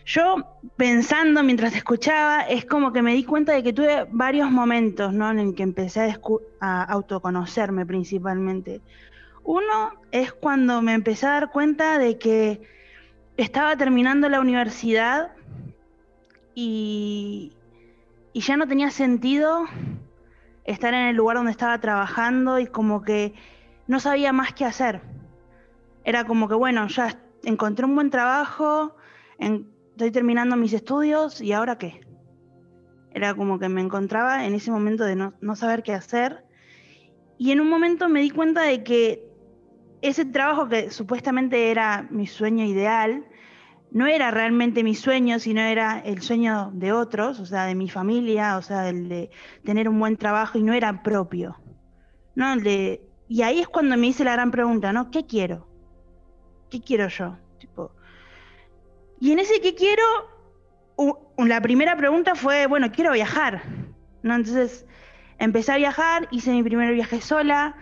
Yo 0.06 0.60
pensando 0.76 1.44
mientras 1.44 1.72
te 1.72 1.78
escuchaba, 1.78 2.42
es 2.42 2.66
como 2.66 2.92
que 2.92 3.02
me 3.02 3.14
di 3.14 3.24
cuenta 3.24 3.54
de 3.54 3.64
que 3.64 3.72
tuve 3.72 4.06
varios 4.12 4.52
momentos, 4.52 5.14
¿no? 5.14 5.32
En 5.32 5.40
el 5.40 5.56
que 5.56 5.64
empecé 5.64 6.16
a, 6.60 6.84
autoconocerme 6.84 7.86
principalmente. 7.86 8.82
Uno 9.44 9.94
es 10.12 10.34
cuando 10.34 10.82
me 10.82 10.94
empecé 10.94 11.26
a 11.28 11.32
dar 11.32 11.52
cuenta 11.52 11.98
de 12.00 12.18
que 12.18 12.62
estaba 13.38 13.78
terminando 13.78 14.28
la 14.28 14.42
universidad 14.42 15.32
y, 16.54 17.54
y 18.34 18.42
ya 18.42 18.58
no 18.58 18.68
tenía 18.68 18.90
sentido 18.92 19.66
estar 20.66 20.94
en 20.94 21.08
el 21.08 21.16
lugar 21.16 21.38
donde 21.38 21.52
estaba 21.52 21.80
trabajando 21.80 22.60
y 22.60 22.68
como 22.68 23.04
que 23.04 23.34
no 23.88 24.00
sabía 24.00 24.34
más 24.34 24.54
qué 24.54 24.66
hacer. 24.66 25.02
Era 26.04 26.26
como 26.26 26.50
que, 26.50 26.56
bueno, 26.56 26.88
ya 26.88 27.18
encontré 27.44 27.86
un 27.86 27.96
buen 27.96 28.10
trabajo, 28.10 28.96
estoy 29.94 30.10
terminando 30.10 30.56
mis 30.56 30.74
estudios 30.74 31.40
y 31.40 31.54
ahora 31.54 31.78
qué. 31.78 32.02
Era 33.12 33.36
como 33.36 33.60
que 33.60 33.70
me 33.70 33.82
encontraba 33.82 34.46
en 34.46 34.56
ese 34.56 34.72
momento 34.72 35.04
de 35.04 35.16
no, 35.16 35.56
saber 35.56 35.84
qué 35.84 35.94
hacer. 35.94 36.46
Y 37.38 37.52
en 37.52 37.62
un 37.62 37.70
momento 37.70 38.10
me 38.10 38.22
di 38.22 38.32
cuenta 38.32 38.64
de 38.64 38.84
que 38.84 39.24
ese 40.02 40.26
trabajo 40.26 40.68
que 40.68 40.90
supuestamente 40.90 41.70
era 41.70 42.08
mi 42.10 42.26
sueño 42.26 42.66
ideal, 42.66 43.28
no 43.92 44.08
era 44.08 44.32
realmente 44.32 44.84
mi 44.84 44.96
sueño, 44.96 45.38
sino 45.38 45.62
era 45.62 46.00
el 46.00 46.24
sueño 46.24 46.72
de 46.74 46.92
otros, 46.92 47.40
o 47.40 47.46
sea, 47.46 47.66
de 47.66 47.76
mi 47.76 47.88
familia, 47.88 48.58
o 48.58 48.64
sea, 48.64 48.90
el 48.90 49.08
de 49.08 49.30
tener 49.64 49.88
un 49.88 50.00
buen 50.00 50.18
trabajo 50.18 50.58
y 50.58 50.64
no 50.64 50.74
era 50.74 51.04
propio. 51.04 51.58
¿no? 52.36 52.56
Y 53.28 53.42
ahí 53.44 53.60
es 53.60 53.68
cuando 53.68 53.96
me 53.96 54.08
hice 54.08 54.24
la 54.24 54.34
gran 54.34 54.50
pregunta, 54.50 54.92
¿no? 54.92 55.12
¿Qué 55.12 55.28
quiero? 55.28 55.68
¿Qué 56.72 56.82
quiero 56.82 57.08
yo? 57.10 57.38
Y 59.24 59.32
en 59.32 59.40
ese 59.40 59.62
que 59.62 59.74
quiero, 59.74 60.04
la 61.38 61.62
primera 61.62 61.96
pregunta 61.96 62.36
fue, 62.36 62.68
bueno, 62.68 62.92
quiero 62.92 63.14
viajar. 63.14 63.64
¿no? 64.22 64.36
Entonces 64.36 64.86
empecé 65.40 65.72
a 65.72 65.78
viajar, 65.78 66.28
hice 66.30 66.52
mi 66.52 66.62
primer 66.62 66.94
viaje 66.94 67.22
sola, 67.22 67.78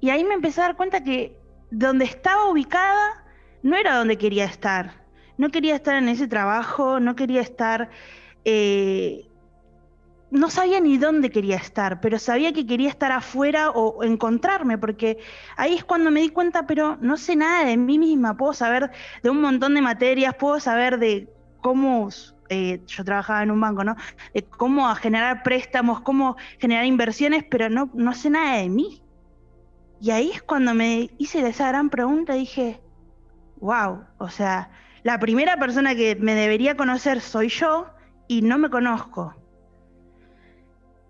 y 0.00 0.10
ahí 0.10 0.24
me 0.24 0.34
empecé 0.34 0.60
a 0.60 0.64
dar 0.64 0.76
cuenta 0.76 1.04
que 1.04 1.38
donde 1.70 2.06
estaba 2.06 2.50
ubicada 2.50 3.24
no 3.62 3.76
era 3.76 3.98
donde 3.98 4.18
quería 4.18 4.46
estar. 4.46 5.04
No 5.38 5.50
quería 5.50 5.76
estar 5.76 5.94
en 5.94 6.08
ese 6.08 6.26
trabajo, 6.26 6.98
no 6.98 7.14
quería 7.14 7.40
estar... 7.40 7.90
Eh, 8.44 9.28
no 10.34 10.50
sabía 10.50 10.80
ni 10.80 10.98
dónde 10.98 11.30
quería 11.30 11.54
estar, 11.54 12.00
pero 12.00 12.18
sabía 12.18 12.52
que 12.52 12.66
quería 12.66 12.88
estar 12.88 13.12
afuera 13.12 13.70
o 13.70 14.02
encontrarme, 14.02 14.76
porque 14.76 15.18
ahí 15.56 15.74
es 15.74 15.84
cuando 15.84 16.10
me 16.10 16.20
di 16.22 16.30
cuenta, 16.30 16.66
pero 16.66 16.98
no 17.00 17.16
sé 17.16 17.36
nada 17.36 17.64
de 17.64 17.76
mí 17.76 18.00
misma, 18.00 18.36
puedo 18.36 18.52
saber 18.52 18.90
de 19.22 19.30
un 19.30 19.40
montón 19.40 19.74
de 19.74 19.80
materias, 19.80 20.34
puedo 20.34 20.58
saber 20.58 20.98
de 20.98 21.32
cómo, 21.60 22.08
eh, 22.48 22.82
yo 22.84 23.04
trabajaba 23.04 23.44
en 23.44 23.52
un 23.52 23.60
banco, 23.60 23.84
¿no? 23.84 23.94
De 24.34 24.42
cómo 24.42 24.92
generar 24.96 25.44
préstamos, 25.44 26.00
cómo 26.00 26.36
generar 26.58 26.84
inversiones, 26.84 27.44
pero 27.48 27.70
no, 27.70 27.88
no 27.94 28.12
sé 28.12 28.28
nada 28.28 28.56
de 28.56 28.68
mí. 28.68 29.02
Y 30.00 30.10
ahí 30.10 30.32
es 30.32 30.42
cuando 30.42 30.74
me 30.74 31.10
hice 31.16 31.46
esa 31.48 31.68
gran 31.68 31.90
pregunta, 31.90 32.32
dije, 32.32 32.82
wow, 33.60 34.02
o 34.18 34.28
sea, 34.28 34.68
la 35.04 35.20
primera 35.20 35.56
persona 35.58 35.94
que 35.94 36.16
me 36.16 36.34
debería 36.34 36.76
conocer 36.76 37.20
soy 37.20 37.50
yo 37.50 37.86
y 38.26 38.42
no 38.42 38.58
me 38.58 38.68
conozco. 38.68 39.32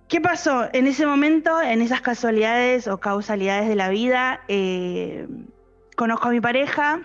¿Qué 0.09 0.21
pasó? 0.21 0.69
En 0.73 0.87
ese 0.87 1.07
momento, 1.07 1.61
en 1.61 1.81
esas 1.81 2.01
casualidades 2.01 2.87
o 2.89 2.99
causalidades 2.99 3.69
de 3.69 3.75
la 3.75 3.89
vida, 3.89 4.41
eh, 4.49 5.27
conozco 5.97 6.29
a 6.29 6.31
mi 6.31 6.41
pareja 6.41 7.01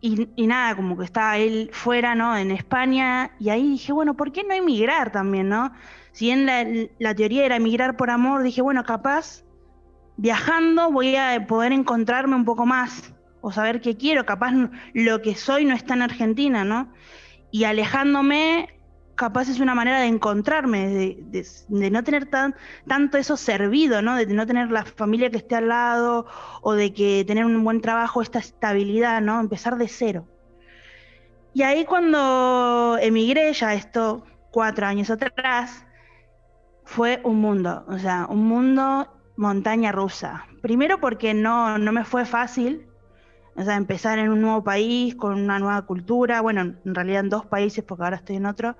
y, 0.00 0.46
nada, 0.46 0.76
como 0.76 0.98
que 0.98 1.04
estaba 1.04 1.38
él 1.38 1.70
fuera, 1.72 2.14
¿no? 2.14 2.36
En 2.36 2.50
España, 2.50 3.30
y 3.40 3.48
ahí 3.48 3.70
dije, 3.70 3.92
bueno, 3.92 4.14
¿por 4.14 4.32
qué 4.32 4.44
no 4.44 4.52
emigrar 4.52 5.10
también, 5.10 5.48
¿no? 5.48 5.72
Si 6.12 6.26
bien 6.26 6.44
la, 6.44 6.66
la 6.98 7.14
teoría 7.14 7.46
era 7.46 7.56
emigrar 7.56 7.96
por 7.96 8.10
amor, 8.10 8.42
dije, 8.42 8.60
bueno, 8.60 8.84
capaz 8.84 9.44
viajando 10.16 10.92
voy 10.92 11.16
a 11.16 11.46
poder 11.46 11.72
encontrarme 11.72 12.36
un 12.36 12.44
poco 12.44 12.66
más 12.66 13.14
o 13.40 13.50
saber 13.50 13.80
qué 13.80 13.96
quiero, 13.96 14.26
capaz 14.26 14.52
lo 14.92 15.22
que 15.22 15.34
soy 15.34 15.64
no 15.64 15.74
está 15.74 15.94
en 15.94 16.02
Argentina, 16.02 16.64
¿no? 16.64 16.92
Y 17.50 17.64
alejándome, 17.64 18.73
capaz 19.14 19.48
es 19.48 19.60
una 19.60 19.74
manera 19.74 20.00
de 20.00 20.06
encontrarme, 20.06 20.88
de, 20.88 21.90
no 21.90 22.04
tener 22.04 22.26
tan, 22.26 22.54
tanto 22.86 23.18
eso 23.18 23.36
servido, 23.36 24.02
¿no? 24.02 24.16
De 24.16 24.26
no 24.26 24.46
tener 24.46 24.70
la 24.70 24.84
familia 24.84 25.30
que 25.30 25.38
esté 25.38 25.56
al 25.56 25.68
lado 25.68 26.26
o 26.62 26.74
de 26.74 26.92
que 26.92 27.24
tener 27.26 27.44
un 27.44 27.62
buen 27.64 27.80
trabajo, 27.80 28.22
esta 28.22 28.38
estabilidad, 28.38 29.20
¿no? 29.20 29.40
Empezar 29.40 29.76
de 29.76 29.88
cero. 29.88 30.26
Y 31.52 31.62
ahí 31.62 31.84
cuando 31.84 32.98
emigré, 33.00 33.52
ya 33.52 33.74
esto 33.74 34.24
cuatro 34.50 34.86
años 34.86 35.10
atrás, 35.10 35.86
fue 36.84 37.20
un 37.24 37.40
mundo, 37.40 37.84
o 37.88 37.98
sea, 37.98 38.26
un 38.28 38.46
mundo 38.46 39.08
montaña 39.36 39.92
rusa. 39.92 40.46
Primero 40.62 41.00
porque 41.00 41.34
no, 41.34 41.78
no 41.78 41.92
me 41.92 42.04
fue 42.04 42.24
fácil, 42.24 42.86
o 43.56 43.62
sea, 43.62 43.76
empezar 43.76 44.18
en 44.18 44.30
un 44.30 44.40
nuevo 44.40 44.64
país, 44.64 45.14
con 45.14 45.34
una 45.34 45.58
nueva 45.58 45.82
cultura, 45.82 46.40
bueno, 46.40 46.60
en 46.62 46.94
realidad 46.94 47.20
en 47.20 47.30
dos 47.30 47.46
países, 47.46 47.84
porque 47.84 48.04
ahora 48.04 48.16
estoy 48.16 48.36
en 48.36 48.46
otro, 48.46 48.76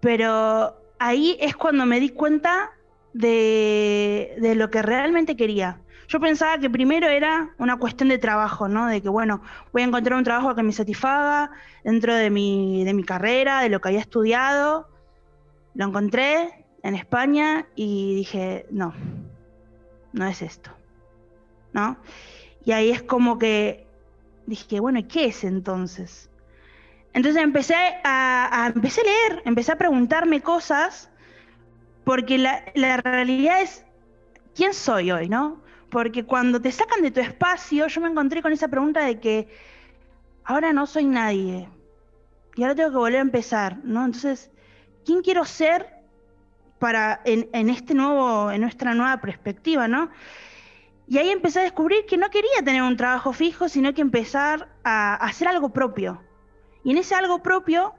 pero 0.00 0.76
ahí 0.98 1.36
es 1.40 1.56
cuando 1.56 1.86
me 1.86 2.00
di 2.00 2.10
cuenta 2.10 2.70
de, 3.12 4.36
de 4.40 4.54
lo 4.54 4.70
que 4.70 4.82
realmente 4.82 5.36
quería. 5.36 5.80
Yo 6.08 6.18
pensaba 6.18 6.58
que 6.58 6.68
primero 6.68 7.08
era 7.08 7.50
una 7.58 7.76
cuestión 7.78 8.08
de 8.08 8.18
trabajo, 8.18 8.66
¿no? 8.66 8.86
De 8.88 9.00
que, 9.00 9.08
bueno, 9.08 9.42
voy 9.72 9.82
a 9.82 9.84
encontrar 9.84 10.18
un 10.18 10.24
trabajo 10.24 10.56
que 10.56 10.62
me 10.64 10.72
satisfaga 10.72 11.52
dentro 11.84 12.14
de 12.14 12.30
mi, 12.30 12.84
de 12.84 12.94
mi 12.94 13.04
carrera, 13.04 13.60
de 13.60 13.68
lo 13.68 13.80
que 13.80 13.90
había 13.90 14.00
estudiado. 14.00 14.88
Lo 15.74 15.86
encontré 15.86 16.66
en 16.82 16.96
España 16.96 17.66
y 17.76 18.16
dije, 18.16 18.66
no, 18.72 18.92
no 20.12 20.26
es 20.26 20.42
esto, 20.42 20.72
¿no? 21.72 21.96
Y 22.64 22.72
ahí 22.72 22.90
es 22.90 23.02
como 23.02 23.38
que 23.38 23.86
dije, 24.46 24.80
bueno, 24.80 25.00
¿qué 25.08 25.26
es 25.26 25.44
entonces? 25.44 26.30
Entonces 27.12 27.42
empecé 27.42 27.74
a, 28.04 28.70
empecé 28.74 29.00
a 29.00 29.04
leer, 29.04 29.42
empecé 29.44 29.72
a 29.72 29.78
preguntarme 29.78 30.40
cosas, 30.42 31.10
porque 32.04 32.38
la, 32.38 32.64
la 32.74 32.98
realidad 32.98 33.62
es, 33.62 33.84
¿quién 34.54 34.74
soy 34.74 35.10
hoy, 35.10 35.28
no? 35.28 35.60
Porque 35.90 36.24
cuando 36.24 36.60
te 36.60 36.70
sacan 36.70 37.02
de 37.02 37.10
tu 37.10 37.20
espacio, 37.20 37.86
yo 37.88 38.00
me 38.00 38.08
encontré 38.08 38.42
con 38.42 38.52
esa 38.52 38.68
pregunta 38.68 39.04
de 39.04 39.18
que 39.18 39.48
ahora 40.44 40.72
no 40.72 40.86
soy 40.86 41.04
nadie. 41.06 41.68
Y 42.56 42.62
ahora 42.62 42.74
tengo 42.74 42.90
que 42.90 42.96
volver 42.96 43.18
a 43.18 43.22
empezar, 43.22 43.78
¿no? 43.84 44.04
Entonces, 44.04 44.50
¿quién 45.04 45.22
quiero 45.22 45.44
ser 45.44 45.88
para 46.78 47.20
en, 47.24 47.48
en 47.52 47.70
este 47.70 47.94
nuevo, 47.94 48.50
en 48.50 48.60
nuestra 48.60 48.94
nueva 48.94 49.20
perspectiva, 49.20 49.88
¿no? 49.88 50.10
Y 51.10 51.18
ahí 51.18 51.30
empecé 51.30 51.58
a 51.58 51.62
descubrir 51.64 52.06
que 52.06 52.16
no 52.16 52.30
quería 52.30 52.62
tener 52.64 52.82
un 52.82 52.96
trabajo 52.96 53.32
fijo, 53.32 53.68
sino 53.68 53.92
que 53.92 54.00
empezar 54.00 54.68
a, 54.84 55.16
hacer 55.16 55.48
algo 55.48 55.70
propio. 55.70 56.22
Y 56.84 56.92
en 56.92 56.98
ese 56.98 57.16
algo 57.16 57.42
propio 57.42 57.94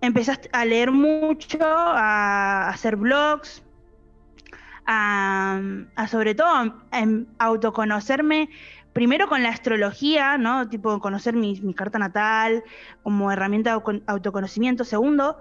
empecé 0.00 0.38
a 0.52 0.64
leer 0.64 0.92
mucho, 0.92 1.58
a 1.60 2.68
hacer 2.68 2.94
blogs, 2.94 3.64
a, 4.86 5.60
sobre 6.08 6.36
todo 6.36 6.46
a, 6.46 6.72
autoconocerme 7.38 8.48
primero 8.92 9.28
con 9.28 9.42
la 9.42 9.48
astrología, 9.48 10.38
¿no? 10.38 10.68
Tipo 10.68 11.00
conocer 11.00 11.34
mi, 11.34 11.60
mi, 11.62 11.74
carta 11.74 11.98
natal 11.98 12.62
como 13.02 13.32
herramienta 13.32 13.76
de 13.76 14.02
autoconocimiento. 14.06 14.84
Segundo, 14.84 15.40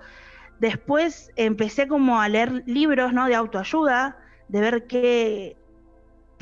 después 0.59 1.31
empecé 1.35 1.87
como 1.87 2.19
a 2.19 2.27
leer 2.29 2.63
libros, 2.65 3.13
¿no? 3.13 3.27
De 3.27 3.35
autoayuda, 3.35 4.17
de 4.47 4.59
ver 4.59 4.87
qué, 4.87 5.62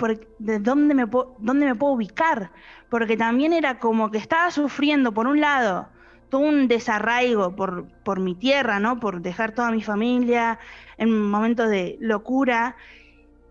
de 0.07 0.59
dónde 0.59 0.93
me, 0.93 1.05
dónde 1.39 1.65
me 1.65 1.75
puedo 1.75 1.93
ubicar, 1.93 2.51
porque 2.89 3.17
también 3.17 3.53
era 3.53 3.79
como 3.79 4.11
que 4.11 4.17
estaba 4.17 4.51
sufriendo, 4.51 5.13
por 5.13 5.27
un 5.27 5.39
lado, 5.41 5.87
todo 6.29 6.41
un 6.41 6.67
desarraigo 6.67 7.55
por, 7.55 7.87
por 8.03 8.19
mi 8.19 8.35
tierra, 8.35 8.79
¿no? 8.79 8.99
Por 8.99 9.21
dejar 9.21 9.51
toda 9.53 9.71
mi 9.71 9.81
familia 9.81 10.59
en 10.97 11.29
momentos 11.29 11.69
de 11.69 11.97
locura. 11.99 12.75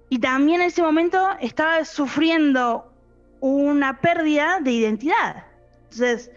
Y 0.09 0.19
también 0.19 0.61
en 0.61 0.69
ese 0.69 0.83
momento 0.83 1.28
estaba 1.40 1.85
sufriendo 1.85 2.92
una 3.40 4.00
pérdida 4.00 4.61
de 4.61 4.73
identidad. 4.73 5.45
Entonces, 5.85 6.30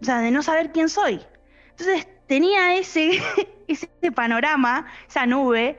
o 0.00 0.04
sea, 0.04 0.20
de 0.20 0.30
no 0.30 0.42
saber 0.42 0.72
quién 0.72 0.88
soy. 0.88 1.20
Entonces 1.70 2.08
tenía 2.26 2.76
ese, 2.76 3.20
ese 3.68 3.88
panorama, 4.14 4.86
esa 5.08 5.26
nube, 5.26 5.78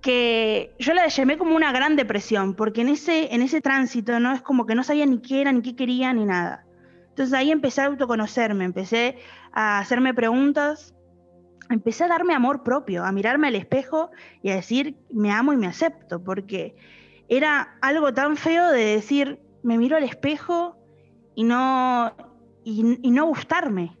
que 0.00 0.74
yo 0.78 0.94
la 0.94 1.08
llamé 1.08 1.38
como 1.38 1.56
una 1.56 1.72
gran 1.72 1.96
depresión, 1.96 2.54
porque 2.54 2.82
en 2.82 2.88
ese, 2.88 3.34
en 3.34 3.42
ese 3.42 3.60
tránsito 3.60 4.18
no 4.20 4.32
es 4.32 4.42
como 4.42 4.66
que 4.66 4.74
no 4.74 4.84
sabía 4.84 5.06
ni 5.06 5.20
qué 5.20 5.40
era, 5.40 5.52
ni 5.52 5.62
qué 5.62 5.74
quería, 5.74 6.12
ni 6.12 6.24
nada. 6.24 6.64
Entonces 7.08 7.32
ahí 7.32 7.50
empecé 7.50 7.80
a 7.80 7.86
autoconocerme, 7.86 8.64
empecé 8.64 9.18
a 9.52 9.78
hacerme 9.78 10.14
preguntas, 10.14 10.94
empecé 11.70 12.04
a 12.04 12.08
darme 12.08 12.34
amor 12.34 12.62
propio, 12.62 13.04
a 13.04 13.12
mirarme 13.12 13.48
al 13.48 13.56
espejo 13.56 14.10
y 14.42 14.50
a 14.50 14.56
decir, 14.56 14.96
me 15.10 15.32
amo 15.32 15.52
y 15.52 15.56
me 15.56 15.66
acepto, 15.66 16.22
porque 16.22 16.76
era 17.28 17.76
algo 17.80 18.12
tan 18.12 18.36
feo 18.36 18.70
de 18.70 18.84
decir, 18.84 19.40
me 19.62 19.78
miro 19.78 19.96
al 19.96 20.04
espejo 20.04 20.76
y 21.34 21.44
no, 21.44 22.14
y, 22.64 22.98
y 23.02 23.10
no 23.10 23.26
gustarme. 23.26 23.96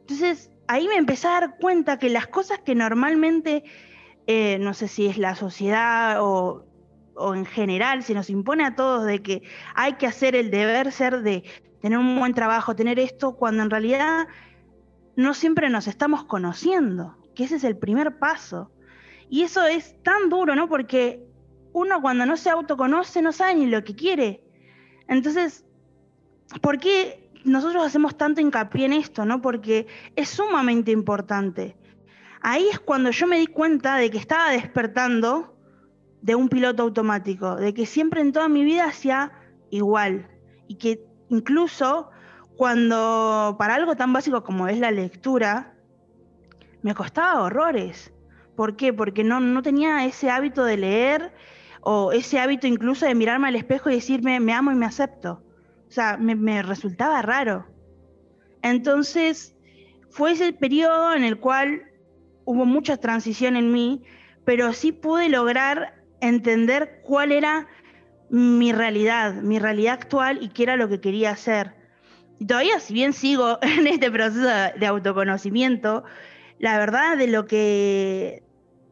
Entonces 0.00 0.50
ahí 0.68 0.88
me 0.88 0.96
empecé 0.96 1.28
a 1.28 1.40
dar 1.40 1.56
cuenta 1.58 1.98
que 1.98 2.08
las 2.08 2.26
cosas 2.26 2.60
que 2.60 2.74
normalmente 2.74 3.64
eh, 4.26 4.58
no 4.58 4.74
sé 4.74 4.88
si 4.88 5.06
es 5.06 5.18
la 5.18 5.36
sociedad 5.36 6.18
o, 6.20 6.64
en 7.34 7.46
general, 7.46 8.02
si 8.02 8.12
nos 8.12 8.28
impone 8.28 8.64
a 8.64 8.74
todos 8.74 9.06
de 9.06 9.22
que 9.22 9.42
hay 9.74 9.94
que 9.94 10.06
hacer 10.06 10.34
el 10.34 10.50
deber 10.50 10.92
ser 10.92 11.22
de 11.22 11.44
tener 11.80 11.98
un 11.98 12.18
buen 12.18 12.34
trabajo, 12.34 12.74
tener 12.74 12.98
esto, 12.98 13.36
cuando 13.36 13.62
en 13.62 13.70
realidad 13.70 14.26
no 15.14 15.32
siempre 15.32 15.70
nos 15.70 15.86
estamos 15.86 16.24
conociendo, 16.24 17.16
que 17.34 17.44
ese 17.44 17.56
es 17.56 17.64
el 17.64 17.76
primer 17.76 18.18
paso. 18.18 18.70
Y 19.30 19.42
eso 19.42 19.64
es 19.64 20.00
tan 20.02 20.28
duro, 20.28 20.54
¿no? 20.54 20.68
Porque 20.68 21.24
uno 21.72 22.00
cuando 22.02 22.26
no 22.26 22.36
se 22.36 22.50
autoconoce 22.50 23.22
no 23.22 23.32
sabe 23.32 23.54
ni 23.54 23.66
lo 23.66 23.82
que 23.84 23.94
quiere. 23.94 24.42
Entonces, 25.08 25.64
¿por 26.60 26.78
qué 26.78 27.30
nosotros 27.44 27.86
hacemos 27.86 28.16
tanto 28.16 28.40
hincapié 28.40 28.86
en 28.86 28.92
esto, 28.92 29.24
¿no? 29.24 29.40
Porque 29.40 29.86
es 30.16 30.28
sumamente 30.28 30.90
importante 30.90 31.76
ahí 32.46 32.68
es 32.68 32.78
cuando 32.78 33.10
yo 33.10 33.26
me 33.26 33.40
di 33.40 33.48
cuenta 33.48 33.96
de 33.96 34.08
que 34.08 34.18
estaba 34.18 34.50
despertando 34.50 35.58
de 36.22 36.36
un 36.36 36.48
piloto 36.48 36.84
automático, 36.84 37.56
de 37.56 37.74
que 37.74 37.86
siempre 37.86 38.20
en 38.20 38.30
toda 38.30 38.48
mi 38.48 38.64
vida 38.64 38.84
hacía 38.84 39.32
igual 39.70 40.28
y 40.68 40.76
que 40.76 41.04
incluso 41.28 42.08
cuando 42.56 43.56
para 43.58 43.74
algo 43.74 43.96
tan 43.96 44.12
básico 44.12 44.44
como 44.44 44.68
es 44.68 44.78
la 44.78 44.92
lectura, 44.92 45.74
me 46.82 46.94
costaba 46.94 47.42
horrores. 47.42 48.14
¿Por 48.54 48.76
qué? 48.76 48.92
Porque 48.92 49.24
no, 49.24 49.40
no 49.40 49.60
tenía 49.60 50.04
ese 50.04 50.30
hábito 50.30 50.64
de 50.64 50.76
leer 50.76 51.34
o 51.80 52.12
ese 52.12 52.38
hábito 52.38 52.68
incluso 52.68 53.06
de 53.06 53.16
mirarme 53.16 53.48
al 53.48 53.56
espejo 53.56 53.90
y 53.90 53.94
decirme 53.94 54.38
me 54.38 54.52
amo 54.52 54.70
y 54.70 54.76
me 54.76 54.86
acepto. 54.86 55.42
O 55.88 55.90
sea, 55.90 56.16
me, 56.16 56.36
me 56.36 56.62
resultaba 56.62 57.22
raro. 57.22 57.66
Entonces, 58.62 59.56
fue 60.10 60.30
ese 60.30 60.52
periodo 60.52 61.12
en 61.12 61.24
el 61.24 61.40
cual 61.40 61.82
hubo 62.46 62.64
mucha 62.64 62.96
transición 62.96 63.56
en 63.56 63.70
mí, 63.72 64.02
pero 64.46 64.72
sí 64.72 64.92
pude 64.92 65.28
lograr 65.28 66.02
entender 66.20 67.02
cuál 67.02 67.32
era 67.32 67.66
mi 68.30 68.72
realidad, 68.72 69.34
mi 69.34 69.58
realidad 69.58 69.94
actual 69.94 70.38
y 70.40 70.48
qué 70.48 70.62
era 70.62 70.76
lo 70.76 70.88
que 70.88 71.00
quería 71.00 71.32
hacer. 71.32 71.74
Y 72.38 72.46
todavía, 72.46 72.80
si 72.80 72.94
bien 72.94 73.12
sigo 73.12 73.58
en 73.62 73.86
este 73.86 74.10
proceso 74.10 74.48
de 74.78 74.86
autoconocimiento, 74.86 76.04
la 76.58 76.78
verdad 76.78 77.18
de 77.18 77.26
lo 77.26 77.46
que, 77.46 78.42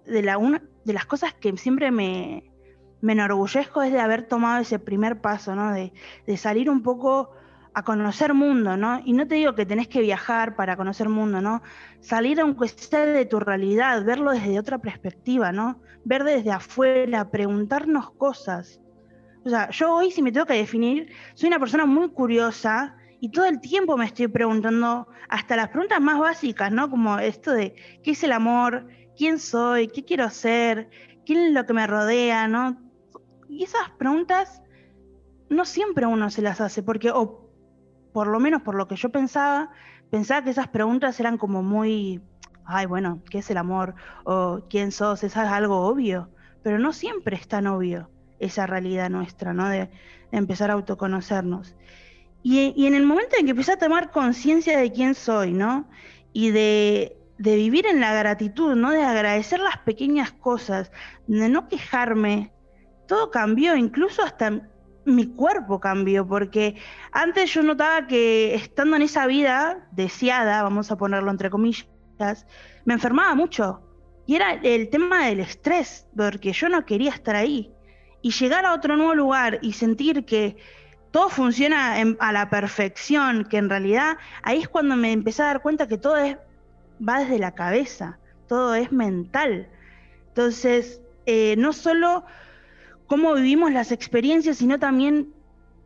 de, 0.05 0.23
las 0.23 1.07
cosas 1.07 1.33
que 1.33 1.57
siempre 1.57 1.91
me, 1.91 2.51
me 3.01 3.13
enorgullezco 3.13 3.83
es 3.83 3.93
de 3.93 4.01
haber 4.01 4.27
tomado 4.27 4.61
ese 4.61 4.79
primer 4.79 5.21
paso, 5.21 5.55
¿no? 5.55 5.73
De 5.73 6.37
salir 6.37 6.69
un 6.69 6.83
poco 6.83 7.31
a 7.75 7.83
conocer 7.83 8.35
mundo, 8.35 8.77
¿no? 8.77 9.01
Y 9.05 9.13
no 9.13 9.27
te 9.27 9.35
digo 9.35 9.55
que 9.55 9.67
tenés 9.67 9.89
que 9.89 10.01
viajar 10.01 10.55
para 10.55 10.77
conocer 10.77 11.09
mundo, 11.09 11.41
¿no? 11.41 11.63
Salir 12.01 12.41
aunque 12.41 12.69
sea 12.69 13.05
de 13.05 13.27
tu 13.27 13.41
realidad, 13.41 14.05
verlo 14.05 14.31
desde 14.31 14.59
otra 14.59 14.79
perspectiva, 14.79 15.51
¿no? 15.51 15.81
Ver 16.05 16.23
desde 16.23 16.53
afuera, 16.53 17.31
preguntarnos 17.31 18.13
cosas. 18.13 18.81
O 19.45 19.51
sea, 19.51 19.69
yo 19.71 19.93
hoy 19.93 20.13
si 20.13 20.23
me 20.23 20.31
tengo 20.31 20.47
que 20.47 20.55
definir, 20.55 21.13
soy 21.35 21.49
una 21.49 21.59
persona 21.59 21.85
muy 21.85 22.11
curiosa 22.11 22.97
y 23.21 23.31
todo 23.31 23.47
el 23.47 23.61
tiempo 23.61 23.97
me 23.97 24.07
estoy 24.07 24.29
preguntando 24.29 25.09
hasta 25.29 25.57
las 25.57 25.69
preguntas 25.69 26.01
más 26.01 26.21
básicas, 26.21 26.71
¿no? 26.71 26.89
Como 26.89 27.19
esto 27.19 27.53
de 27.53 27.75
qué 28.03 28.13
es 28.13 28.23
el 28.23 28.33
amor, 28.33 28.87
quién 29.17 29.41
soy, 29.41 29.89
qué 29.89 30.05
quiero 30.05 30.31
ser, 30.31 30.89
quién 31.27 31.41
es 31.41 31.53
lo 31.53 31.67
que 31.67 31.73
me 31.73 31.87
rodea, 31.87 32.47
¿no? 32.47 32.81
Y 33.49 33.65
esas 33.65 33.91
preguntas 33.99 34.63
no 35.49 35.65
siempre 35.65 36.07
uno 36.07 36.31
se 36.31 36.43
las 36.43 36.61
hace, 36.61 36.83
porque, 36.83 37.11
o 37.11 37.44
por 38.15 38.29
lo 38.29 38.39
menos 38.39 38.63
por 38.63 38.77
lo 38.77 38.87
que 38.87 38.95
yo 38.95 39.11
pensaba, 39.11 39.71
pensaba 40.09 40.45
que 40.45 40.51
esas 40.51 40.69
preguntas 40.69 41.19
eran 41.19 41.37
como 41.37 41.65
muy, 41.65 42.23
ay, 42.65 42.87
bueno, 42.87 43.21
¿qué 43.29 43.39
es 43.39 43.51
el 43.51 43.57
amor? 43.57 43.97
O 44.23 44.63
¿quién 44.71 44.93
sos? 44.93 45.25
Es 45.25 45.37
algo 45.37 45.81
obvio, 45.81 46.31
pero 46.63 46.79
no 46.79 46.93
siempre 46.93 47.35
es 47.35 47.49
tan 47.49 47.67
obvio 47.67 48.09
esa 48.39 48.69
realidad 48.69 49.11
nuestra, 49.11 49.53
¿no? 49.53 49.69
De, 49.69 49.91
empezar 50.31 50.71
a 50.71 50.75
autoconocernos. 50.75 51.77
Y, 52.43 52.87
en 52.87 52.95
el 52.95 53.05
momento 53.05 53.37
en 53.37 53.47
que 53.47 53.51
empecé 53.51 53.73
a 53.73 53.79
tomar 53.79 54.13
conciencia 54.13 54.79
de 54.79 54.93
quién 54.93 55.17
soy, 55.17 55.53
¿no? 55.53 55.89
Y 56.33 56.51
de, 56.51 57.17
de 57.39 57.57
vivir 57.57 57.87
en 57.87 58.01
la 58.01 58.15
gratitud, 58.15 58.77
¿no? 58.77 58.93
De 58.93 59.03
agradecer 59.03 59.59
las 59.59 59.79
pequeñas 59.79 60.31
cosas, 60.31 60.93
de 61.27 61.49
no 61.49 61.69
quejarme, 61.69 62.53
todo 63.09 63.33
cambió, 63.33 63.77
incluso 63.77 64.23
hasta 64.23 64.69
mi 65.05 65.27
cuerpo 65.27 65.81
cambió, 65.81 66.27
porque 66.27 66.77
antes 67.13 67.53
yo 67.53 67.63
notaba 67.63 68.07
que 68.07 68.55
estando 68.55 68.97
en 68.97 69.03
esa 69.03 69.27
vida 69.27 69.87
deseada, 69.93 70.63
vamos 70.63 70.91
a 70.91 70.97
ponerlo 70.97 71.31
entre 71.31 71.51
comillas, 71.51 71.87
me 72.85 72.95
enfermaba 72.95 73.35
mucho. 73.35 73.81
Y 74.27 74.37
era 74.37 74.53
el 74.53 74.89
tema 74.89 75.27
del 75.27 75.41
estrés, 75.41 76.07
porque 76.17 76.53
yo 76.53 76.69
no 76.69 76.87
quería 76.87 77.11
estar 77.11 77.37
ahí. 77.37 77.71
Y 78.23 78.31
llegar 78.31 78.65
a 78.65 78.73
otro 78.73 78.97
nuevo 78.97 79.15
lugar 79.15 79.59
y 79.61 79.75
sentir 79.75 80.25
que 80.25 80.57
todo 81.11 81.29
funciona 81.29 81.97
a 82.19 82.33
la 82.33 82.49
perfección, 82.49 83.45
que 83.45 83.59
en 83.59 83.69
realidad 83.69 84.17
ahí 84.43 84.61
es 84.61 84.69
cuando 84.69 84.97
me 84.97 85.13
empecé 85.13 85.43
a 85.43 85.47
dar 85.47 85.63
cuenta 85.63 85.87
que 85.87 85.99
todo 85.99 86.17
es, 86.17 86.39
va 87.07 87.21
desde 87.21 87.39
la 87.39 87.53
cabeza, 87.53 88.19
todo 88.49 88.75
es 88.75 88.91
mental. 88.91 89.69
Entonces, 90.29 91.03
eh, 91.27 91.55
no 91.59 91.73
solo 91.73 92.25
cómo 93.15 93.35
vivimos 93.35 93.71
las 93.71 93.93
experiencias, 93.93 94.57
sino 94.57 94.81
también 94.81 95.33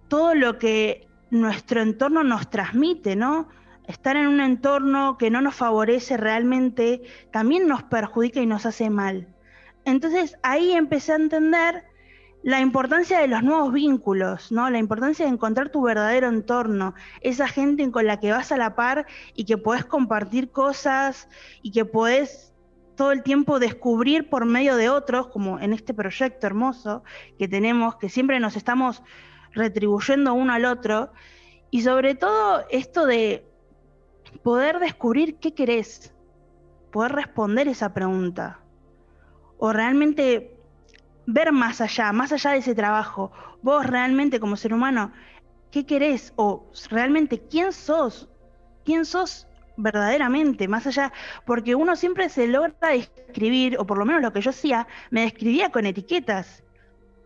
todo 0.09 0.35
lo 0.35 0.59
que 0.59 1.07
nuestro 1.29 1.83
entorno 1.83 2.25
nos 2.25 2.49
transmite, 2.49 3.17
¿no? 3.17 3.51
Estar 3.87 4.17
en 4.17 4.29
un 4.29 4.41
entorno 4.41 5.19
que 5.19 5.29
no 5.29 5.43
nos 5.43 5.55
favorece 5.55 6.17
realmente 6.17 7.03
también 7.31 7.69
nos 7.69 7.83
perjudica 7.83 8.41
y 8.41 8.47
nos 8.47 8.65
hace 8.65 8.89
mal. 8.89 9.29
Entonces 9.85 10.39
ahí 10.43 10.73
empecé 10.73 11.13
a 11.13 11.17
entender 11.17 11.85
la 12.43 12.61
importancia 12.61 13.19
de 13.19 13.29
los 13.29 13.43
nuevos 13.43 13.75
vínculos, 13.75 14.51
¿no? 14.51 14.71
La 14.71 14.79
importancia 14.79 15.27
de 15.27 15.33
encontrar 15.33 15.69
tu 15.69 15.83
verdadero 15.83 16.29
entorno, 16.29 16.95
esa 17.21 17.47
gente 17.47 17.91
con 17.91 18.07
la 18.07 18.21
que 18.21 18.33
vas 18.33 18.53
a 18.53 18.57
la 18.57 18.75
par 18.75 19.05
y 19.35 19.45
que 19.45 19.59
podés 19.59 19.85
compartir 19.85 20.51
cosas 20.51 21.29
y 21.61 21.73
que 21.73 21.85
podés 21.85 22.48
todo 22.99 23.13
el 23.13 23.23
tiempo 23.23 23.61
descubrir 23.61 24.29
por 24.29 24.45
medio 24.45 24.75
de 24.75 24.91
otros, 24.91 25.29
como 25.29 25.61
en 25.61 25.73
este 25.73 25.95
proyecto 25.95 26.49
hermoso 26.49 27.05
que 27.39 27.47
tenemos, 27.47 27.95
que 27.95 28.09
siempre 28.09 28.41
nos 28.41 28.57
estamos 28.57 29.05
retribuyendo 29.53 30.35
uno 30.35 30.53
al 30.53 30.65
otro, 30.65 31.13
y 31.71 31.83
sobre 31.83 32.17
todo 32.17 32.65
esto 32.71 33.07
de 33.07 33.47
poder 34.43 34.81
descubrir 34.81 35.37
qué 35.37 35.55
querés, 35.55 36.13
poder 36.91 37.13
responder 37.13 37.69
esa 37.69 37.95
pregunta, 37.95 38.59
o 39.59 39.73
realmente 39.73 40.59
ver 41.25 41.53
más 41.53 41.81
allá, 41.81 42.13
más 42.13 42.33
allá 42.33 42.51
de 42.51 42.59
ese 42.59 42.75
trabajo, 42.75 43.31
vos 43.63 43.87
realmente 43.87 44.41
como 44.41 44.57
ser 44.57 44.75
humano, 44.75 45.13
¿qué 45.71 45.87
querés? 45.87 46.33
O 46.35 46.69
realmente, 46.91 47.39
¿quién 47.49 47.73
sos? 47.73 48.29
¿Quién 48.85 49.05
sos 49.05 49.48
verdaderamente, 49.79 50.69
más 50.69 50.87
allá, 50.87 51.13
porque 51.47 51.75
uno 51.75 51.97
siempre 51.97 52.29
se 52.29 52.47
logra 52.47 52.75
describir, 52.91 53.79
o 53.79 53.87
por 53.87 53.97
lo 53.97 54.05
menos 54.05 54.21
lo 54.21 54.33
que 54.33 54.43
yo 54.43 54.51
hacía, 54.51 54.87
me 55.11 55.23
describía 55.23 55.71
con 55.71 55.87
etiquetas. 55.87 56.63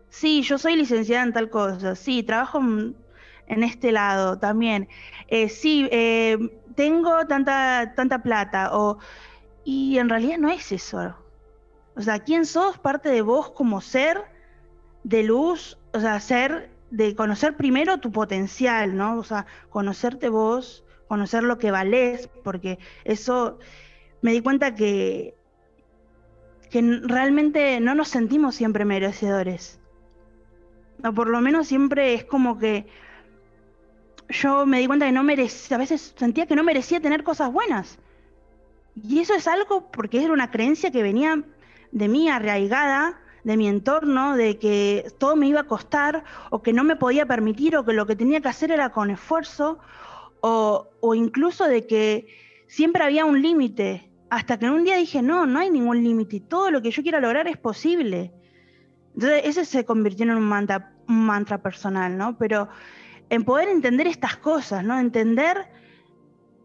Sí, 0.09 0.43
yo 0.43 0.57
soy 0.57 0.75
licenciada 0.75 1.23
en 1.23 1.33
tal 1.33 1.49
cosa, 1.49 1.95
sí, 1.95 2.23
trabajo 2.23 2.59
en, 2.59 3.63
este 3.63 3.91
lado 3.91 4.37
también, 4.39 4.87
eh, 5.27 5.49
sí, 5.49 5.89
eh, 5.91 6.37
tengo 6.75 7.25
tanta, 7.27 7.93
tanta 7.95 8.21
plata, 8.21 8.77
o, 8.77 8.99
y 9.65 9.97
en 9.97 10.09
realidad 10.09 10.37
no 10.37 10.49
es 10.49 10.71
eso. 10.71 11.15
O 11.95 12.01
sea, 12.01 12.19
¿quién 12.19 12.45
sos? 12.45 12.77
Parte 12.77 13.09
de 13.09 13.21
vos 13.21 13.51
como 13.51 13.81
ser 13.81 14.23
de 15.03 15.23
luz, 15.23 15.77
o 15.93 15.99
sea, 15.99 16.19
ser, 16.19 16.71
de 16.89 17.15
conocer 17.15 17.55
primero 17.55 17.99
tu 17.99 18.11
potencial, 18.11 18.95
¿no? 18.95 19.17
O 19.17 19.23
sea, 19.23 19.45
conocerte 19.69 20.29
vos, 20.29 20.82
conocer 21.07 21.43
lo 21.43 21.57
que 21.57 21.71
valés, 21.71 22.29
porque 22.43 22.79
eso 23.03 23.59
me 24.21 24.31
di 24.31 24.41
cuenta 24.41 24.75
que, 24.75 25.35
que 26.69 26.81
realmente 27.03 27.79
no 27.79 27.95
nos 27.95 28.07
sentimos 28.07 28.55
siempre 28.55 28.85
merecedores. 28.85 29.79
O 31.03 31.11
por 31.13 31.27
lo 31.27 31.41
menos 31.41 31.67
siempre 31.67 32.13
es 32.13 32.23
como 32.23 32.57
que 32.57 32.87
yo 34.29 34.65
me 34.65 34.79
di 34.79 34.87
cuenta 34.87 35.05
que 35.05 35.11
no 35.11 35.23
merecía, 35.23 35.75
a 35.75 35.79
veces 35.79 36.13
sentía 36.17 36.45
que 36.45 36.55
no 36.55 36.63
merecía 36.63 37.01
tener 37.01 37.23
cosas 37.23 37.51
buenas. 37.51 37.99
Y 38.95 39.19
eso 39.19 39.33
es 39.33 39.47
algo 39.47 39.91
porque 39.91 40.23
era 40.23 40.33
una 40.33 40.51
creencia 40.51 40.91
que 40.91 41.03
venía 41.03 41.43
de 41.91 42.07
mí 42.07 42.29
arraigada, 42.29 43.19
de 43.43 43.57
mi 43.57 43.67
entorno, 43.67 44.35
de 44.35 44.57
que 44.57 45.11
todo 45.17 45.35
me 45.35 45.47
iba 45.47 45.61
a 45.61 45.67
costar 45.67 46.23
o 46.49 46.61
que 46.61 46.73
no 46.73 46.83
me 46.83 46.95
podía 46.95 47.25
permitir 47.25 47.75
o 47.75 47.83
que 47.83 47.93
lo 47.93 48.05
que 48.05 48.15
tenía 48.15 48.41
que 48.41 48.47
hacer 48.47 48.71
era 48.71 48.89
con 48.91 49.09
esfuerzo 49.09 49.79
o, 50.45 51.15
incluso 51.15 51.67
de 51.67 51.87
que 51.87 52.27
siempre 52.67 53.01
había 53.01 53.23
un 53.23 53.41
límite, 53.41 54.11
hasta 54.29 54.59
que 54.59 54.65
en 54.65 54.73
un 54.73 54.83
día 54.83 54.97
dije, 54.97 55.21
no, 55.21 55.45
no 55.45 55.59
hay 55.59 55.69
ningún 55.69 56.03
límite, 56.03 56.41
todo 56.41 56.69
lo 56.69 56.81
que 56.81 56.91
yo 56.91 57.01
quiera 57.01 57.21
lograr 57.21 57.47
es 57.47 57.57
posible. 57.57 58.33
Entonces 59.13 59.41
ese 59.45 59.63
se 59.63 59.85
convirtió 59.85 60.25
en 60.25 60.31
un 60.31 60.43
mantra, 61.07 61.61
personal, 61.61 62.17
¿no? 62.17 62.37
Pero 62.37 62.67
en 63.29 63.45
poder 63.45 63.69
entender 63.69 64.05
estas 64.05 64.35
cosas, 64.35 64.83
¿no? 64.83 64.99
Entender 64.99 65.69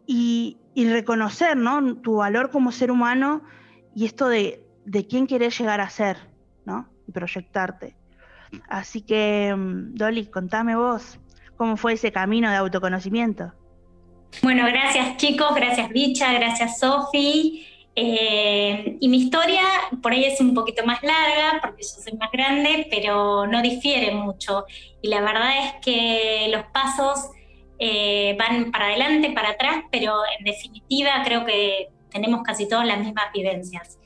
y, 0.06 0.58
reconocer, 0.74 1.56
¿no? 1.56 1.96
Tu 1.98 2.16
valor 2.16 2.50
como 2.50 2.72
ser 2.72 2.90
humano 2.90 3.42
y 3.94 4.06
esto 4.06 4.28
de, 4.28 4.66
de 4.86 5.06
quién 5.06 5.28
querés 5.28 5.56
llegar 5.56 5.80
a 5.80 5.88
ser, 5.88 6.16
¿no? 6.64 6.88
Y 7.06 7.12
proyectarte. 7.12 7.96
Así 8.68 9.02
que, 9.02 9.54
mm, 9.56 9.94
Dolly, 9.94 10.26
contame 10.26 10.74
vos, 10.74 11.20
¿cómo 11.56 11.76
fue 11.76 11.92
ese 11.92 12.10
camino 12.10 12.50
de 12.50 12.56
autoconocimiento? 12.56 13.52
Bueno, 14.42 14.66
gracias 14.66 15.16
chicos, 15.16 15.54
gracias 15.54 15.88
Bicha, 15.90 16.32
gracias 16.32 16.78
Sofi. 16.78 17.66
Eh, 18.00 18.96
y 19.00 19.08
mi 19.08 19.16
historia 19.16 19.62
por 20.00 20.12
ahí 20.12 20.24
es 20.24 20.40
un 20.40 20.54
poquito 20.54 20.86
más 20.86 21.02
larga 21.02 21.58
porque 21.60 21.82
yo 21.82 22.00
soy 22.00 22.12
más 22.12 22.30
grande, 22.30 22.86
pero 22.90 23.46
no 23.46 23.60
difiere 23.60 24.12
mucho. 24.12 24.64
Y 25.02 25.08
la 25.08 25.20
verdad 25.20 25.50
es 25.64 25.84
que 25.84 26.48
los 26.52 26.62
pasos 26.72 27.30
eh, 27.80 28.36
van 28.38 28.70
para 28.70 28.86
adelante, 28.86 29.30
para 29.30 29.50
atrás, 29.50 29.84
pero 29.90 30.14
en 30.38 30.44
definitiva 30.44 31.22
creo 31.24 31.44
que 31.44 31.88
tenemos 32.10 32.42
casi 32.42 32.68
todas 32.68 32.86
las 32.86 33.00
mismas 33.00 33.32
vivencias. 33.34 33.98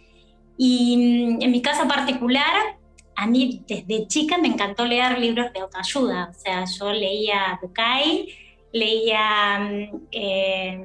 Y 0.56 0.96
mm, 0.96 1.42
en 1.42 1.50
mi 1.50 1.60
caso 1.60 1.86
particular, 1.86 2.78
a 3.14 3.26
mí 3.26 3.62
desde 3.66 4.06
chica 4.06 4.38
me 4.38 4.48
encantó 4.48 4.84
leer 4.84 5.18
libros 5.18 5.52
de 5.52 5.60
autoayuda. 5.60 6.30
O 6.30 6.34
sea, 6.34 6.64
yo 6.64 6.92
leía 6.92 7.58
Bucay, 7.60 8.28
leía 8.72 9.58
mm, 9.58 10.08
eh, 10.10 10.80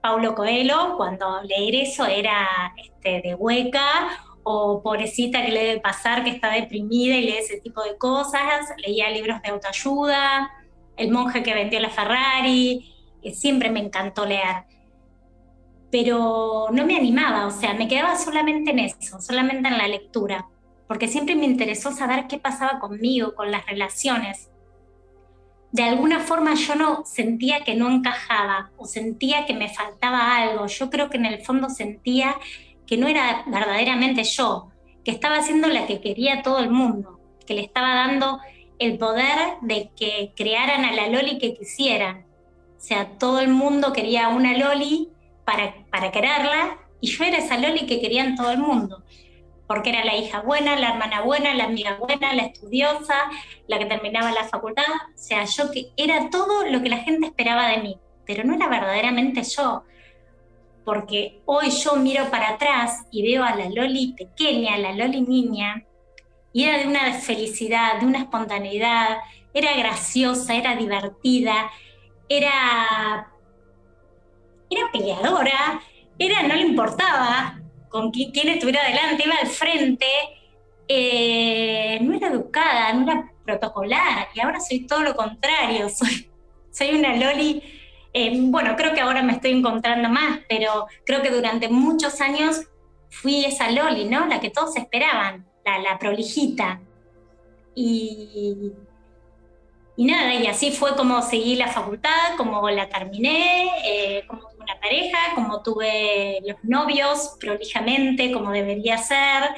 Paulo 0.00 0.34
Coelho, 0.34 0.96
cuando 0.96 1.42
leer 1.42 1.74
eso 1.74 2.06
era 2.06 2.72
este, 2.76 3.20
de 3.22 3.34
hueca, 3.34 4.08
o 4.42 4.82
pobrecita 4.82 5.44
que 5.44 5.52
le 5.52 5.64
debe 5.64 5.80
pasar 5.80 6.24
que 6.24 6.30
está 6.30 6.50
deprimida 6.50 7.16
y 7.16 7.22
lee 7.22 7.36
ese 7.38 7.60
tipo 7.60 7.82
de 7.82 7.98
cosas, 7.98 8.72
leía 8.78 9.10
libros 9.10 9.42
de 9.42 9.50
autoayuda, 9.50 10.50
El 10.96 11.10
monje 11.10 11.42
que 11.42 11.54
vendió 11.54 11.78
la 11.80 11.90
Ferrari, 11.90 12.94
siempre 13.34 13.70
me 13.70 13.80
encantó 13.80 14.24
leer. 14.24 14.64
Pero 15.90 16.68
no 16.72 16.86
me 16.86 16.96
animaba, 16.96 17.46
o 17.46 17.50
sea, 17.50 17.74
me 17.74 17.88
quedaba 17.88 18.16
solamente 18.16 18.70
en 18.70 18.78
eso, 18.80 19.20
solamente 19.20 19.68
en 19.68 19.78
la 19.78 19.88
lectura, 19.88 20.46
porque 20.86 21.08
siempre 21.08 21.34
me 21.34 21.44
interesó 21.44 21.92
saber 21.92 22.26
qué 22.26 22.38
pasaba 22.38 22.78
conmigo, 22.78 23.34
con 23.34 23.50
las 23.50 23.66
relaciones 23.66 24.50
de 25.70 25.82
alguna 25.82 26.20
forma 26.20 26.54
yo 26.54 26.74
no 26.74 27.04
sentía 27.04 27.60
que 27.60 27.74
no 27.74 27.90
encajaba 27.90 28.70
o 28.76 28.86
sentía 28.86 29.44
que 29.44 29.54
me 29.54 29.68
faltaba 29.68 30.36
algo. 30.36 30.66
Yo 30.66 30.88
creo 30.88 31.10
que 31.10 31.18
en 31.18 31.26
el 31.26 31.44
fondo 31.44 31.68
sentía 31.68 32.36
que 32.86 32.96
no 32.96 33.06
era 33.06 33.44
verdaderamente 33.46 34.24
yo, 34.24 34.70
que 35.04 35.10
estaba 35.10 35.36
haciendo 35.36 35.68
la 35.68 35.86
que 35.86 36.00
quería 36.00 36.42
todo 36.42 36.58
el 36.60 36.70
mundo, 36.70 37.20
que 37.46 37.54
le 37.54 37.60
estaba 37.60 37.94
dando 37.94 38.40
el 38.78 38.96
poder 38.96 39.58
de 39.60 39.90
que 39.94 40.32
crearan 40.36 40.84
a 40.84 40.92
la 40.92 41.08
Loli 41.08 41.38
que 41.38 41.54
quisieran. 41.54 42.24
O 42.78 42.80
sea, 42.80 43.18
todo 43.18 43.40
el 43.40 43.48
mundo 43.48 43.92
quería 43.92 44.28
una 44.28 44.56
Loli 44.56 45.08
para, 45.44 45.74
para 45.90 46.10
quererla 46.10 46.78
y 47.00 47.08
yo 47.08 47.24
era 47.24 47.38
esa 47.38 47.58
Loli 47.58 47.86
que 47.86 48.00
querían 48.00 48.36
todo 48.36 48.50
el 48.50 48.58
mundo. 48.58 49.02
Porque 49.68 49.90
era 49.90 50.02
la 50.02 50.16
hija 50.16 50.40
buena, 50.40 50.76
la 50.76 50.88
hermana 50.88 51.20
buena, 51.20 51.54
la 51.54 51.64
amiga 51.64 51.98
buena, 51.98 52.32
la 52.32 52.44
estudiosa, 52.44 53.30
la 53.68 53.78
que 53.78 53.84
terminaba 53.84 54.32
la 54.32 54.44
facultad, 54.44 54.82
o 55.14 55.18
sea, 55.18 55.44
yo 55.44 55.70
que 55.70 55.92
era 55.96 56.30
todo 56.30 56.64
lo 56.64 56.82
que 56.82 56.88
la 56.88 56.98
gente 56.98 57.26
esperaba 57.26 57.68
de 57.68 57.82
mí, 57.82 57.98
pero 58.24 58.44
no 58.44 58.54
era 58.54 58.66
verdaderamente 58.66 59.42
yo, 59.42 59.84
porque 60.86 61.42
hoy 61.44 61.68
yo 61.68 61.96
miro 61.96 62.30
para 62.30 62.48
atrás 62.48 63.06
y 63.12 63.22
veo 63.22 63.44
a 63.44 63.54
la 63.54 63.68
Loli 63.68 64.14
pequeña, 64.14 64.74
a 64.74 64.78
la 64.78 64.92
Loli 64.92 65.20
niña, 65.20 65.84
y 66.54 66.64
era 66.64 66.78
de 66.78 66.86
una 66.86 67.12
felicidad, 67.12 68.00
de 68.00 68.06
una 68.06 68.20
espontaneidad, 68.20 69.18
era 69.52 69.76
graciosa, 69.76 70.54
era 70.54 70.76
divertida, 70.76 71.70
era, 72.26 73.30
era 74.70 74.92
peleadora, 74.92 75.82
era, 76.18 76.42
no 76.44 76.54
le 76.54 76.62
importaba 76.62 77.57
con 77.88 78.10
quién, 78.10 78.48
estuviera 78.48 78.82
adelante, 78.82 79.24
iba 79.26 79.36
al 79.40 79.48
frente, 79.48 80.06
eh, 80.86 81.98
no 82.00 82.14
era 82.14 82.28
educada, 82.28 82.92
no 82.92 83.10
era 83.10 83.32
protocolar, 83.44 84.28
y 84.34 84.40
ahora 84.40 84.60
soy 84.60 84.86
todo 84.86 85.02
lo 85.02 85.14
contrario, 85.14 85.88
soy, 85.90 86.30
soy 86.70 86.90
una 86.90 87.16
Loli, 87.16 87.62
eh, 88.12 88.32
bueno, 88.40 88.74
creo 88.76 88.94
que 88.94 89.00
ahora 89.00 89.22
me 89.22 89.32
estoy 89.32 89.52
encontrando 89.52 90.08
más, 90.08 90.40
pero 90.48 90.86
creo 91.04 91.22
que 91.22 91.30
durante 91.30 91.68
muchos 91.68 92.20
años 92.20 92.62
fui 93.10 93.44
esa 93.44 93.70
Loli, 93.70 94.04
¿no? 94.06 94.26
La 94.26 94.40
que 94.40 94.50
todos 94.50 94.76
esperaban, 94.76 95.46
la, 95.64 95.78
la 95.78 95.98
prolijita. 95.98 96.80
Y, 97.74 98.72
y 99.98 100.04
nada, 100.04 100.34
y 100.34 100.46
así 100.46 100.70
fue 100.70 100.94
como 100.96 101.20
seguí 101.22 101.56
la 101.56 101.68
facultad, 101.68 102.36
como 102.36 102.68
la 102.70 102.88
terminé, 102.88 103.68
eh, 103.84 104.24
como 104.26 104.47
pareja, 104.80 105.18
como 105.34 105.62
tuve 105.62 106.40
los 106.46 106.56
novios 106.62 107.36
prolijamente, 107.40 108.32
como 108.32 108.50
debería 108.52 108.98
ser, 108.98 109.50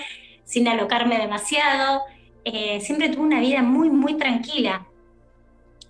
sin 0.44 0.68
alocarme 0.68 1.18
demasiado. 1.18 2.02
Eh, 2.44 2.80
siempre 2.80 3.08
tuve 3.08 3.22
una 3.22 3.40
vida 3.40 3.62
muy, 3.62 3.90
muy 3.90 4.14
tranquila. 4.16 4.86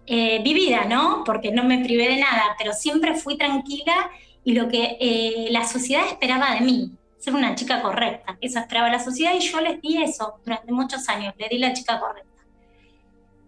Eh, 0.06 0.40
vivida, 0.42 0.86
¿no? 0.86 1.22
Porque 1.24 1.52
no 1.52 1.64
me 1.64 1.78
privé 1.84 2.08
de 2.08 2.16
nada, 2.16 2.56
pero 2.58 2.72
siempre 2.72 3.14
fui 3.14 3.36
tranquila 3.36 4.10
y 4.42 4.54
lo 4.54 4.68
que 4.68 5.48
la 5.50 5.64
sociedad 5.64 6.06
esperaba 6.06 6.54
de 6.54 6.62
mí, 6.62 6.90
ser 7.18 7.34
una 7.34 7.54
chica 7.54 7.82
correcta. 7.82 8.36
Eso 8.40 8.58
esperaba 8.58 8.90
la 8.90 8.98
sociedad 8.98 9.34
y 9.34 9.40
yo 9.40 9.60
les 9.60 9.80
di 9.80 10.02
eso 10.02 10.40
durante 10.44 10.72
muchos 10.72 11.08
años, 11.08 11.34
le 11.38 11.48
di 11.48 11.58
la 11.58 11.72
chica 11.72 12.00
correcta. 12.00 12.30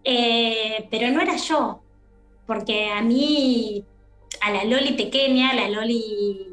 Eh, 0.03 0.87
pero 0.91 1.09
no 1.09 1.21
era 1.21 1.35
yo, 1.37 1.81
porque 2.45 2.89
a 2.91 3.01
mí, 3.01 3.83
a 4.41 4.51
la 4.51 4.63
Loli 4.63 4.93
pequeña, 4.93 5.53
la 5.53 5.69
Loli 5.69 6.47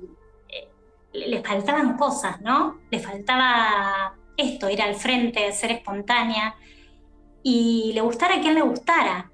eh, 0.48 0.68
le 1.12 1.42
faltaban 1.42 1.96
cosas, 1.96 2.40
¿no? 2.40 2.80
Le 2.90 2.98
faltaba 2.98 4.14
esto, 4.36 4.70
ir 4.70 4.82
al 4.82 4.94
frente, 4.94 5.52
ser 5.52 5.72
espontánea 5.72 6.56
y 7.42 7.92
le 7.94 8.00
gustara 8.00 8.40
quien 8.40 8.54
le 8.54 8.62
gustara. 8.62 9.30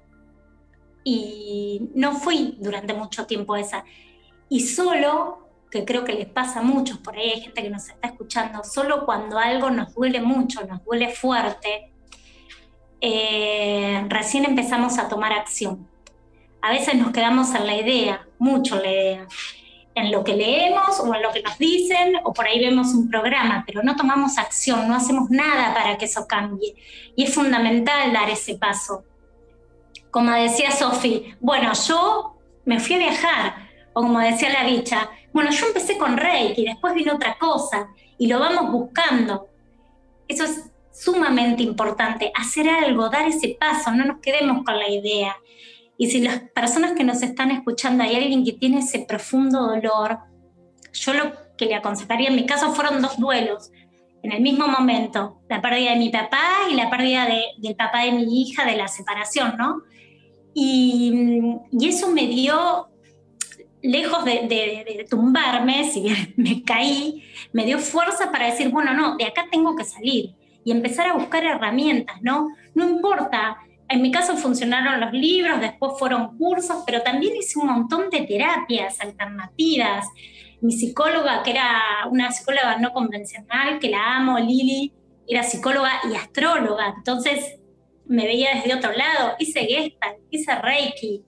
Y 1.03 1.89
no 1.95 2.13
fui 2.13 2.57
durante 2.59 2.93
mucho 2.93 3.25
tiempo 3.25 3.55
esa. 3.55 3.83
Y 4.49 4.61
solo, 4.61 5.49
que 5.71 5.85
creo 5.85 6.03
que 6.03 6.13
les 6.13 6.27
pasa 6.27 6.59
a 6.59 6.63
muchos, 6.63 6.97
por 6.99 7.15
ahí 7.15 7.29
hay 7.31 7.41
gente 7.41 7.61
que 7.61 7.69
nos 7.69 7.87
está 7.87 8.09
escuchando, 8.09 8.63
solo 8.63 9.05
cuando 9.05 9.37
algo 9.37 9.69
nos 9.69 9.93
duele 9.93 10.21
mucho, 10.21 10.65
nos 10.65 10.83
duele 10.83 11.09
fuerte, 11.09 11.91
eh, 13.01 14.05
recién 14.09 14.45
empezamos 14.45 14.97
a 14.97 15.07
tomar 15.07 15.33
acción. 15.33 15.87
A 16.61 16.71
veces 16.71 16.95
nos 16.95 17.11
quedamos 17.11 17.53
en 17.53 17.67
la 17.67 17.75
idea, 17.75 18.26
mucho 18.39 18.75
la 18.75 19.27
en 19.97 20.11
lo 20.11 20.23
que 20.23 20.35
leemos 20.35 20.99
o 20.99 21.13
en 21.13 21.23
lo 21.23 21.31
que 21.31 21.41
nos 21.41 21.57
dicen, 21.57 22.17
o 22.23 22.31
por 22.31 22.45
ahí 22.45 22.59
vemos 22.59 22.93
un 22.93 23.09
programa, 23.09 23.63
pero 23.65 23.81
no 23.81 23.95
tomamos 23.95 24.37
acción, 24.37 24.87
no 24.87 24.95
hacemos 24.95 25.31
nada 25.31 25.73
para 25.73 25.97
que 25.97 26.05
eso 26.05 26.27
cambie. 26.27 26.75
Y 27.15 27.23
es 27.23 27.33
fundamental 27.33 28.13
dar 28.13 28.29
ese 28.29 28.55
paso. 28.55 29.03
Como 30.11 30.31
decía 30.31 30.69
Sofi, 30.71 31.33
bueno, 31.39 31.71
yo 31.73 32.37
me 32.65 32.79
fui 32.79 32.95
a 32.95 32.99
viajar, 32.99 33.55
o 33.93 34.01
como 34.03 34.19
decía 34.19 34.49
la 34.49 34.65
bicha, 34.65 35.09
bueno, 35.33 35.49
yo 35.51 35.65
empecé 35.65 35.97
con 35.97 36.15
Reiki, 36.15 36.65
después 36.65 36.93
vino 36.93 37.15
otra 37.15 37.35
cosa, 37.39 37.89
y 38.19 38.27
lo 38.27 38.39
vamos 38.39 38.71
buscando. 38.71 39.47
Eso 40.27 40.43
es 40.43 40.69
sumamente 40.91 41.63
importante, 41.63 42.31
hacer 42.35 42.69
algo, 42.69 43.09
dar 43.09 43.27
ese 43.27 43.57
paso, 43.59 43.91
no 43.91 44.05
nos 44.05 44.19
quedemos 44.19 44.63
con 44.63 44.77
la 44.77 44.89
idea. 44.89 45.35
Y 45.97 46.09
si 46.09 46.21
las 46.21 46.41
personas 46.53 46.93
que 46.93 47.03
nos 47.03 47.21
están 47.23 47.51
escuchando 47.51 48.03
hay 48.03 48.15
alguien 48.15 48.45
que 48.45 48.53
tiene 48.53 48.79
ese 48.79 48.99
profundo 48.99 49.67
dolor, 49.67 50.19
yo 50.93 51.13
lo 51.13 51.33
que 51.57 51.65
le 51.65 51.75
aconsejaría 51.75 52.29
en 52.29 52.35
mi 52.35 52.45
caso 52.45 52.73
fueron 52.73 53.01
dos 53.01 53.17
duelos 53.17 53.71
en 54.23 54.31
el 54.31 54.41
mismo 54.41 54.67
momento, 54.67 55.41
la 55.49 55.61
pérdida 55.61 55.91
de 55.91 55.97
mi 55.97 56.09
papá 56.09 56.43
y 56.69 56.75
la 56.75 56.89
pérdida 56.89 57.27
del 57.57 57.75
papá 57.75 58.03
de 58.03 58.11
mi 58.11 58.41
hija 58.41 58.65
de 58.65 58.75
la 58.75 58.87
separación, 58.87 59.55
¿no? 59.57 59.83
Y, 60.53 61.13
eso 61.81 62.09
me 62.09 62.27
dio, 62.27 62.89
lejos 63.81 64.25
de, 64.25 64.47
de, 64.47 65.05
tumbarme, 65.09 65.89
si 65.91 66.01
bien 66.01 66.33
me 66.35 66.63
caí, 66.63 67.23
me 67.53 67.65
dio 67.65 67.79
fuerza 67.79 68.31
para 68.31 68.47
decir, 68.47 68.69
bueno, 68.69 68.93
no, 68.93 69.15
de 69.17 69.25
acá 69.25 69.45
tengo 69.51 69.75
que 69.75 69.85
salir 69.85 70.35
y 70.65 70.71
empezar 70.71 71.07
a 71.07 71.13
buscar 71.13 71.45
herramientas, 71.45 72.17
¿no? 72.21 72.49
No 72.75 72.89
importa, 72.89 73.57
en 73.89 74.01
mi 74.01 74.11
caso 74.11 74.35
funcionaron 74.35 74.99
los 74.99 75.13
libros, 75.13 75.61
después 75.61 75.93
fueron 75.97 76.37
cursos, 76.37 76.83
pero 76.85 77.01
también 77.01 77.35
hice 77.35 77.59
un 77.59 77.67
montón 77.67 78.09
de 78.09 78.21
terapias 78.21 78.99
alternativas. 78.99 80.05
Mi 80.61 80.73
psicóloga, 80.73 81.43
que 81.43 81.51
era 81.51 81.81
una 82.09 82.31
psicóloga 82.31 82.77
no 82.77 82.91
convencional, 82.91 83.79
que 83.79 83.89
la 83.89 84.17
amo, 84.17 84.39
Lili, 84.39 84.93
era 85.27 85.43
psicóloga 85.43 85.91
y 86.11 86.15
astróloga, 86.15 86.93
entonces 86.97 87.59
me 88.05 88.25
veía 88.25 88.55
desde 88.55 88.73
otro 88.73 88.91
lado. 88.91 89.35
Hice 89.39 89.61
Gestalt, 89.61 90.17
hice 90.31 90.55
Reiki, 90.55 91.23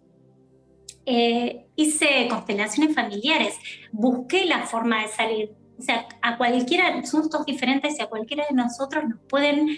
eh, 1.06 1.66
hice 1.76 2.28
constelaciones 2.30 2.96
familiares, 2.96 3.58
busqué 3.92 4.46
la 4.46 4.64
forma 4.64 5.02
de 5.02 5.08
salir. 5.10 5.52
O 5.78 5.82
sea, 5.82 6.08
a 6.22 6.38
cualquiera, 6.38 7.06
somos 7.06 7.30
todos 7.30 7.46
diferentes 7.46 7.98
y 7.98 8.02
a 8.02 8.08
cualquiera 8.08 8.46
de 8.50 8.56
nosotros 8.56 9.06
nos 9.08 9.20
pueden 9.30 9.78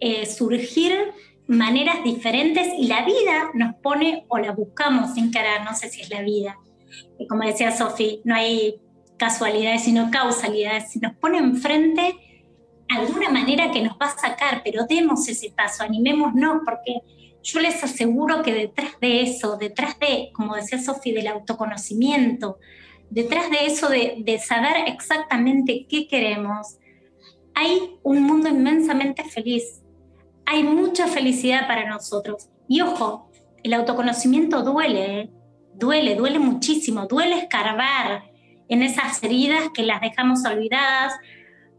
eh, 0.00 0.26
surgir 0.26 1.12
maneras 1.46 2.02
diferentes 2.02 2.68
y 2.78 2.88
la 2.88 3.04
vida 3.04 3.50
nos 3.54 3.76
pone 3.76 4.24
o 4.28 4.38
la 4.38 4.52
buscamos 4.52 5.14
querer, 5.14 5.62
no 5.64 5.74
sé 5.74 5.88
si 5.88 6.00
es 6.00 6.10
la 6.10 6.22
vida. 6.22 6.58
Como 7.28 7.44
decía 7.44 7.70
Sofi, 7.70 8.20
no 8.24 8.34
hay 8.34 8.80
casualidades 9.16 9.84
sino 9.84 10.10
causalidades. 10.10 10.90
Si 10.90 10.98
nos 10.98 11.14
pone 11.14 11.38
enfrente 11.38 12.16
alguna 12.88 13.30
manera 13.30 13.70
que 13.70 13.82
nos 13.82 13.94
va 13.94 14.06
a 14.06 14.18
sacar, 14.18 14.62
pero 14.64 14.86
demos 14.86 15.28
ese 15.28 15.50
paso, 15.50 15.82
animémonos, 15.82 16.62
porque 16.64 17.00
yo 17.42 17.60
les 17.60 17.82
aseguro 17.82 18.42
que 18.42 18.52
detrás 18.52 18.98
de 19.00 19.22
eso, 19.22 19.56
detrás 19.56 19.98
de, 19.98 20.30
como 20.32 20.54
decía 20.54 20.80
Sofi, 20.80 21.12
del 21.12 21.28
autoconocimiento, 21.28 22.58
detrás 23.10 23.50
de 23.50 23.66
eso 23.66 23.88
de, 23.88 24.38
saber 24.44 24.88
exactamente 24.88 25.86
qué 25.88 26.08
queremos, 26.08 26.78
hay 27.54 27.98
un 28.02 28.22
mundo 28.22 28.48
inmensamente 28.48 29.24
feliz. 29.24 29.82
Hay 30.46 30.62
mucha 30.62 31.06
felicidad 31.08 31.66
para 31.66 31.88
nosotros. 31.88 32.48
Y 32.68 32.80
ojo, 32.80 33.30
el 33.62 33.74
autoconocimiento 33.74 34.62
duele, 34.62 35.20
¿eh? 35.20 35.30
duele, 35.74 36.14
duele 36.14 36.38
muchísimo, 36.38 37.06
duele 37.06 37.38
escarbar 37.38 38.24
en 38.68 38.82
esas 38.82 39.22
heridas 39.22 39.68
que 39.74 39.82
las 39.82 40.00
dejamos 40.00 40.44
olvidadas, 40.44 41.14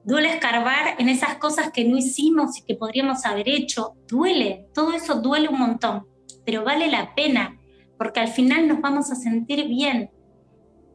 duele 0.03 0.30
escarbar 0.30 0.95
en 0.99 1.10
esas 1.10 1.36
cosas 1.38 1.71
que 1.71 1.84
no 1.84 1.97
hicimos 1.97 2.58
y 2.58 2.63
que 2.63 2.75
podríamos 2.75 3.25
haber 3.25 3.49
hecho, 3.49 3.93
duele, 4.08 4.67
todo 4.73 4.93
eso 4.93 5.21
duele 5.21 5.49
un 5.49 5.60
montón, 5.60 6.08
pero 6.45 6.63
vale 6.63 6.88
la 6.88 7.13
pena, 7.13 7.60
porque 7.97 8.21
al 8.21 8.30
final 8.30 8.67
nos 8.67 8.80
vamos 8.80 9.12
a 9.12 9.15
sentir 9.15 9.67
bien, 9.67 10.12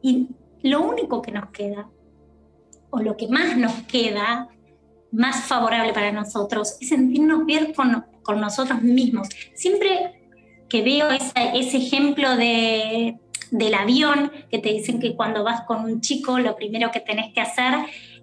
y 0.01 0.29
lo 0.63 0.81
único 0.81 1.21
que 1.21 1.31
nos 1.31 1.49
queda, 1.51 1.89
o 2.89 2.99
lo 2.99 3.15
que 3.15 3.27
más 3.27 3.55
nos 3.57 3.73
queda, 3.83 4.47
más 5.13 5.45
favorable 5.45 5.93
para 5.93 6.11
nosotros, 6.11 6.77
es 6.81 6.89
sentirnos 6.89 7.45
bien 7.45 7.73
con, 7.73 8.05
nosotros 8.39 8.81
mismos. 8.81 9.29
Siempre 9.53 10.19
que 10.67 10.81
veo 10.81 11.07
ese 11.09 11.77
ejemplo 11.77 12.35
de, 12.35 13.19
del 13.51 13.73
avión, 13.75 14.31
que 14.49 14.59
te 14.59 14.69
dicen 14.73 14.99
que 14.99 15.15
cuando 15.15 15.43
vas 15.43 15.61
con 15.61 15.85
un 15.85 16.01
chico, 16.01 16.39
lo 16.39 16.55
primero 16.55 16.89
que 16.91 16.99
tenés 16.99 17.33
que 17.33 17.41
hacer 17.41 17.73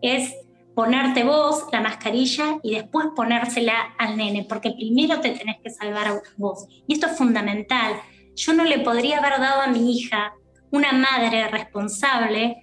es 0.02 0.34
ponerte 0.74 1.24
vos 1.24 1.66
la 1.72 1.80
mascarilla 1.80 2.58
y 2.62 2.74
después 2.74 3.06
ponérsela 3.14 3.94
al 3.98 4.16
nene, 4.16 4.44
porque 4.48 4.72
primero 4.72 5.20
te 5.20 5.30
tenés 5.30 5.58
que 5.62 5.70
salvar 5.70 6.08
a 6.08 6.20
vos. 6.36 6.66
Y 6.88 6.94
esto 6.94 7.06
es 7.06 7.16
fundamental. 7.16 7.94
Yo 8.34 8.52
no 8.52 8.64
le 8.64 8.80
podría 8.80 9.18
haber 9.18 9.38
dado 9.40 9.60
a 9.60 9.68
mi 9.68 9.96
hija 9.96 10.32
una 10.70 10.92
madre 10.92 11.48
responsable, 11.48 12.56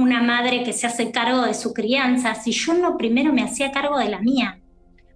una 0.00 0.22
madre 0.22 0.64
que 0.64 0.72
se 0.72 0.86
hace 0.86 1.10
cargo 1.10 1.42
de 1.42 1.54
su 1.54 1.74
crianza, 1.74 2.34
si 2.34 2.52
yo 2.52 2.72
no 2.72 2.96
primero 2.96 3.32
me 3.32 3.42
hacía 3.42 3.70
cargo 3.70 3.98
de 3.98 4.08
la 4.08 4.20
mía. 4.20 4.60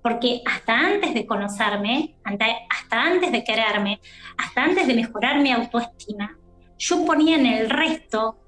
Porque 0.03 0.43
hasta 0.45 0.79
antes 0.79 1.15
de 1.15 1.25
conocerme, 1.25 2.17
hasta 2.25 3.03
antes 3.03 3.33
de 3.33 3.43
quererme, 3.43 4.01
hasta 4.37 4.63
antes 4.63 4.87
de 4.87 4.95
mejorar 4.95 5.41
mi 5.41 5.51
autoestima, 5.51 6.37
yo 6.77 7.05
ponía 7.07 7.37
en 7.37 7.47
el 7.47 7.71
resto 7.71 8.39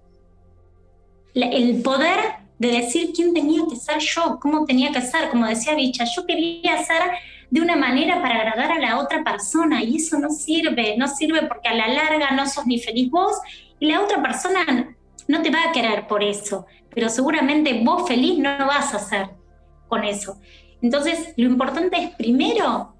el 1.35 1.81
poder 1.83 2.19
de 2.59 2.69
decir 2.69 3.13
quién 3.15 3.33
tenía 3.33 3.63
que 3.69 3.77
ser 3.77 3.99
yo, 3.99 4.39
cómo 4.41 4.67
tenía 4.67 4.91
que 4.93 5.01
ser, 5.01 5.31
como 5.31 5.47
decía 5.47 5.75
Bicha, 5.75 6.05
yo 6.05 6.27
quería 6.27 6.83
ser 6.85 7.03
de 7.51 7.61
una 7.61 7.77
manera 7.77 8.21
para 8.21 8.37
agradar 8.37 8.73
a 8.73 8.79
la 8.79 8.99
otra 8.99 9.23
persona 9.23 9.83
y 9.83 9.97
eso 9.97 10.19
no 10.19 10.31
sirve, 10.31 10.97
no 10.99 11.09
sirve 11.09 11.47
porque 11.47 11.69
a 11.69 11.75
la 11.75 11.89
larga 11.89 12.33
no 12.33 12.47
sos 12.47 12.67
ni 12.67 12.79
feliz 12.79 13.11
vos 13.11 13.37
y 13.79 13.87
la 13.87 14.03
otra 14.03 14.23
persona 14.23 14.96
no 15.29 15.43
te 15.43 15.51
va 15.51 15.65
a 15.69 15.73
querer 15.73 16.07
por 16.07 16.23
eso, 16.23 16.67
pero 16.95 17.09
seguramente 17.09 17.81
vos 17.85 18.07
feliz 18.09 18.39
no 18.39 18.57
vas 18.67 18.95
a 18.95 18.99
ser 18.99 19.31
con 19.89 20.05
eso. 20.05 20.41
Entonces, 20.83 21.33
lo 21.37 21.47
importante 21.47 21.97
es 22.03 22.11
primero 22.17 22.95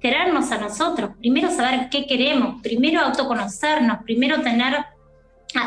querernos 0.00 0.50
a 0.52 0.58
nosotros, 0.58 1.10
primero 1.18 1.50
saber 1.50 1.88
qué 1.90 2.06
queremos, 2.06 2.62
primero 2.62 3.00
autoconocernos, 3.00 3.98
primero 4.04 4.40
tener 4.42 4.84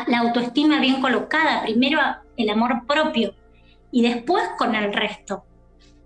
la 0.06 0.18
autoestima 0.18 0.80
bien 0.80 1.00
colocada, 1.00 1.62
primero 1.62 2.00
el 2.36 2.50
amor 2.50 2.86
propio 2.86 3.34
y 3.90 4.02
después 4.02 4.42
con 4.58 4.74
el 4.74 4.92
resto. 4.92 5.44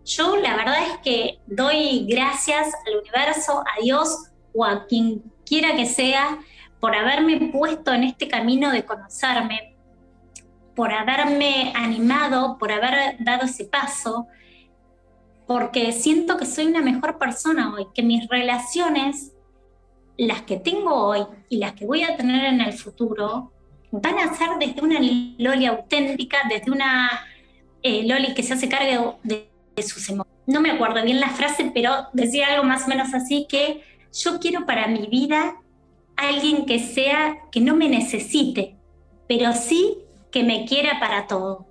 Yo 0.04 0.36
la 0.36 0.56
verdad 0.56 0.78
es 0.82 0.98
que 0.98 1.38
doy 1.46 2.06
gracias 2.08 2.72
al 2.86 2.98
universo, 2.98 3.60
a 3.60 3.82
Dios 3.82 4.30
o 4.54 4.64
a 4.64 4.86
quien 4.86 5.22
quiera 5.44 5.76
que 5.76 5.86
sea 5.86 6.38
por 6.80 6.94
haberme 6.94 7.50
puesto 7.52 7.92
en 7.92 8.04
este 8.04 8.28
camino 8.28 8.70
de 8.70 8.84
conocerme, 8.84 9.75
por 10.76 10.92
haberme 10.92 11.72
animado, 11.74 12.58
por 12.58 12.70
haber 12.70 13.16
dado 13.18 13.46
ese 13.46 13.64
paso, 13.64 14.28
porque 15.46 15.90
siento 15.90 16.36
que 16.36 16.44
soy 16.44 16.66
una 16.66 16.82
mejor 16.82 17.18
persona 17.18 17.74
hoy, 17.74 17.86
que 17.94 18.02
mis 18.02 18.28
relaciones, 18.28 19.32
las 20.18 20.42
que 20.42 20.58
tengo 20.58 20.92
hoy 20.94 21.26
y 21.48 21.56
las 21.56 21.72
que 21.72 21.86
voy 21.86 22.02
a 22.02 22.16
tener 22.16 22.44
en 22.44 22.60
el 22.60 22.74
futuro, 22.74 23.52
van 23.90 24.18
a 24.18 24.34
ser 24.34 24.50
desde 24.60 24.82
una 24.82 25.00
Loli 25.38 25.64
auténtica, 25.64 26.38
desde 26.48 26.70
una 26.70 27.24
eh, 27.82 28.06
Loli 28.06 28.34
que 28.34 28.42
se 28.42 28.52
hace 28.52 28.68
cargo 28.68 29.18
de, 29.22 29.48
de 29.74 29.82
sus 29.82 30.06
emociones. 30.10 30.36
No 30.46 30.60
me 30.60 30.70
acuerdo 30.70 31.02
bien 31.02 31.20
la 31.20 31.30
frase, 31.30 31.70
pero 31.72 32.08
decía 32.12 32.48
algo 32.48 32.64
más 32.64 32.84
o 32.84 32.88
menos 32.88 33.14
así 33.14 33.46
que 33.48 33.82
yo 34.12 34.38
quiero 34.40 34.66
para 34.66 34.88
mi 34.88 35.06
vida 35.06 35.56
alguien 36.16 36.66
que 36.66 36.80
sea, 36.80 37.38
que 37.50 37.60
no 37.60 37.74
me 37.76 37.88
necesite, 37.88 38.76
pero 39.26 39.52
sí 39.52 40.05
que 40.36 40.44
me 40.44 40.66
quiera 40.66 41.00
para 41.00 41.26
todo. 41.26 41.64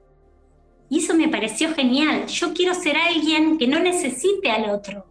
Y 0.90 0.98
eso 0.98 1.14
me 1.14 1.28
pareció 1.28 1.76
genial. 1.76 2.26
Yo 2.26 2.52
quiero 2.52 2.74
ser 2.74 2.98
alguien 2.98 3.60
que 3.60 3.68
no 3.68 3.78
necesite 3.78 4.50
al 4.50 4.72
otro. 4.72 5.06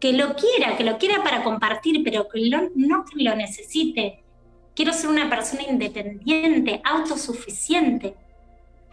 Que 0.00 0.12
lo 0.12 0.34
quiera, 0.34 0.76
que 0.76 0.82
lo 0.82 0.98
quiera 0.98 1.22
para 1.22 1.44
compartir, 1.44 2.02
pero 2.02 2.26
que 2.28 2.40
no 2.74 3.04
que 3.04 3.22
lo 3.22 3.36
necesite. 3.36 4.24
Quiero 4.74 4.92
ser 4.92 5.10
una 5.10 5.30
persona 5.30 5.62
independiente, 5.62 6.82
autosuficiente. 6.84 8.16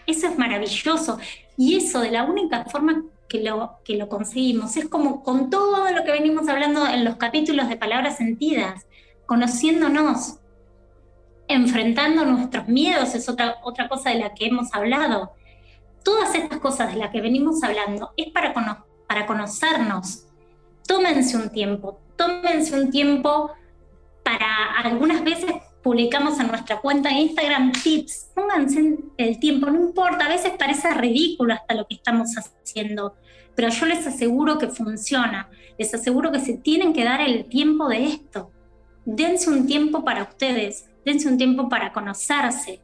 Eso 0.06 0.28
es 0.28 0.38
maravilloso. 0.38 1.18
Y 1.58 1.78
eso 1.78 2.02
de 2.02 2.12
la 2.12 2.26
única 2.26 2.66
forma 2.66 3.06
que 3.28 3.42
lo, 3.42 3.80
que 3.84 3.98
lo 3.98 4.08
conseguimos 4.08 4.78
es 4.78 4.88
como 4.88 5.24
con 5.24 5.50
todo 5.50 5.90
lo 5.90 6.04
que 6.04 6.12
venimos 6.12 6.48
hablando 6.48 6.86
en 6.86 7.06
los 7.06 7.16
capítulos 7.16 7.70
de 7.70 7.76
Palabras 7.76 8.18
Sentidas, 8.18 8.86
conociéndonos, 9.26 10.39
enfrentando 11.50 12.24
nuestros 12.26 12.68
miedos, 12.68 13.14
es 13.16 13.28
otra, 13.28 13.58
otra 13.64 13.90
cosa 13.90 14.12
de 14.12 14.20
la 14.20 14.34
que 14.34 14.46
hemos 14.46 14.74
hablado. 14.74 15.34
Todas 16.04 16.34
estas 16.36 16.60
cosas 16.60 16.94
de 16.94 17.00
las 17.00 17.12
que 17.12 17.20
venimos 17.20 17.62
hablando 17.64 18.14
es 18.16 18.32
para, 18.32 18.54
para 19.08 19.26
conocernos. 19.26 20.26
Tómense 20.88 21.36
un 21.36 21.50
tiempo, 21.50 22.00
tómense 22.16 22.80
un 22.80 22.90
tiempo 22.90 23.52
para 24.24 24.80
algunas 24.84 25.24
veces 25.24 25.52
publicamos 25.82 26.40
en 26.40 26.48
nuestra 26.48 26.80
cuenta 26.82 27.10
de 27.10 27.16
Instagram 27.16 27.72
tips, 27.72 28.32
pónganse 28.36 28.98
el 29.18 29.40
tiempo, 29.40 29.70
no 29.70 29.80
importa, 29.80 30.26
a 30.26 30.30
veces 30.30 30.54
parece 30.58 30.94
ridículo 30.94 31.54
hasta 31.54 31.74
lo 31.74 31.88
que 31.88 31.96
estamos 31.96 32.36
haciendo, 32.36 33.16
pero 33.56 33.70
yo 33.70 33.86
les 33.86 34.06
aseguro 34.06 34.58
que 34.58 34.68
funciona, 34.68 35.50
les 35.78 35.94
aseguro 35.94 36.32
que 36.32 36.40
se 36.40 36.58
tienen 36.58 36.94
que 36.94 37.04
dar 37.04 37.22
el 37.22 37.46
tiempo 37.46 37.88
de 37.88 38.06
esto. 38.06 38.52
Dense 39.06 39.50
un 39.50 39.66
tiempo 39.66 40.04
para 40.04 40.24
ustedes, 40.24 40.89
dense 41.06 41.28
un 41.28 41.38
tiempo 41.38 41.70
para 41.70 41.92
conocerse. 41.92 42.82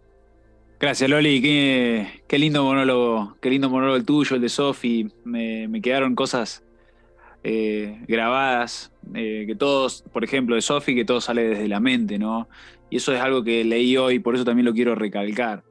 Gracias, 0.80 1.10
Loli. 1.10 1.41
Qué, 1.41 2.38
lindo 2.38 2.63
monólogo, 2.63 3.38
qué 3.41 3.49
lindo 3.49 3.69
monólogo 3.69 3.95
el 3.95 4.06
tuyo, 4.06 4.36
el 4.36 4.41
de 4.41 4.49
Sofi. 4.49 5.08
Me, 5.23 5.82
quedaron 5.82 6.15
cosas 6.15 6.63
eh, 7.43 8.04
grabadas, 8.08 8.91
eh, 9.13 9.45
que 9.47 9.56
todos, 9.56 10.04
por 10.12 10.23
ejemplo, 10.23 10.56
de 10.56 10.62
Sofi, 10.62 10.93
que 10.93 11.06
todo 11.06 11.21
sale 11.21 11.47
desde 11.47 11.67
la 11.69 11.80
mente, 11.80 12.19
¿no? 12.19 12.49
Y 12.89 12.97
eso 12.97 13.13
es 13.13 13.21
algo 13.21 13.43
que 13.43 13.63
leí 13.63 13.95
hoy, 13.95 14.19
por 14.19 14.36
eso 14.36 14.43
también 14.43 14.65
lo 14.65 14.73
quiero 14.73 14.95
recalcar. 14.95 15.63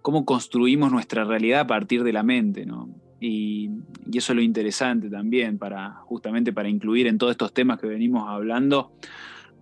Cómo 0.00 0.24
construimos 0.24 0.90
nuestra 0.90 1.24
realidad 1.24 1.60
a 1.60 1.66
partir 1.66 2.02
de 2.02 2.12
la 2.12 2.22
mente, 2.22 2.64
¿no? 2.64 2.88
Y, 3.20 3.70
y 4.10 4.18
eso 4.18 4.32
es 4.32 4.36
lo 4.36 4.42
interesante 4.42 5.10
también, 5.10 5.58
para, 5.58 6.00
justamente 6.06 6.52
para 6.52 6.68
incluir 6.68 7.08
en 7.08 7.18
todos 7.18 7.32
estos 7.32 7.52
temas 7.52 7.78
que 7.78 7.88
venimos 7.88 8.26
hablando. 8.26 8.92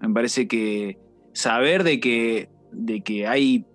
Me 0.01 0.09
parece 0.11 0.47
que 0.47 0.99
saber 1.35 1.85
de 1.85 2.01
que, 2.01 2.49
de 2.73 3.03
que 3.03 3.27
hay 3.27 3.67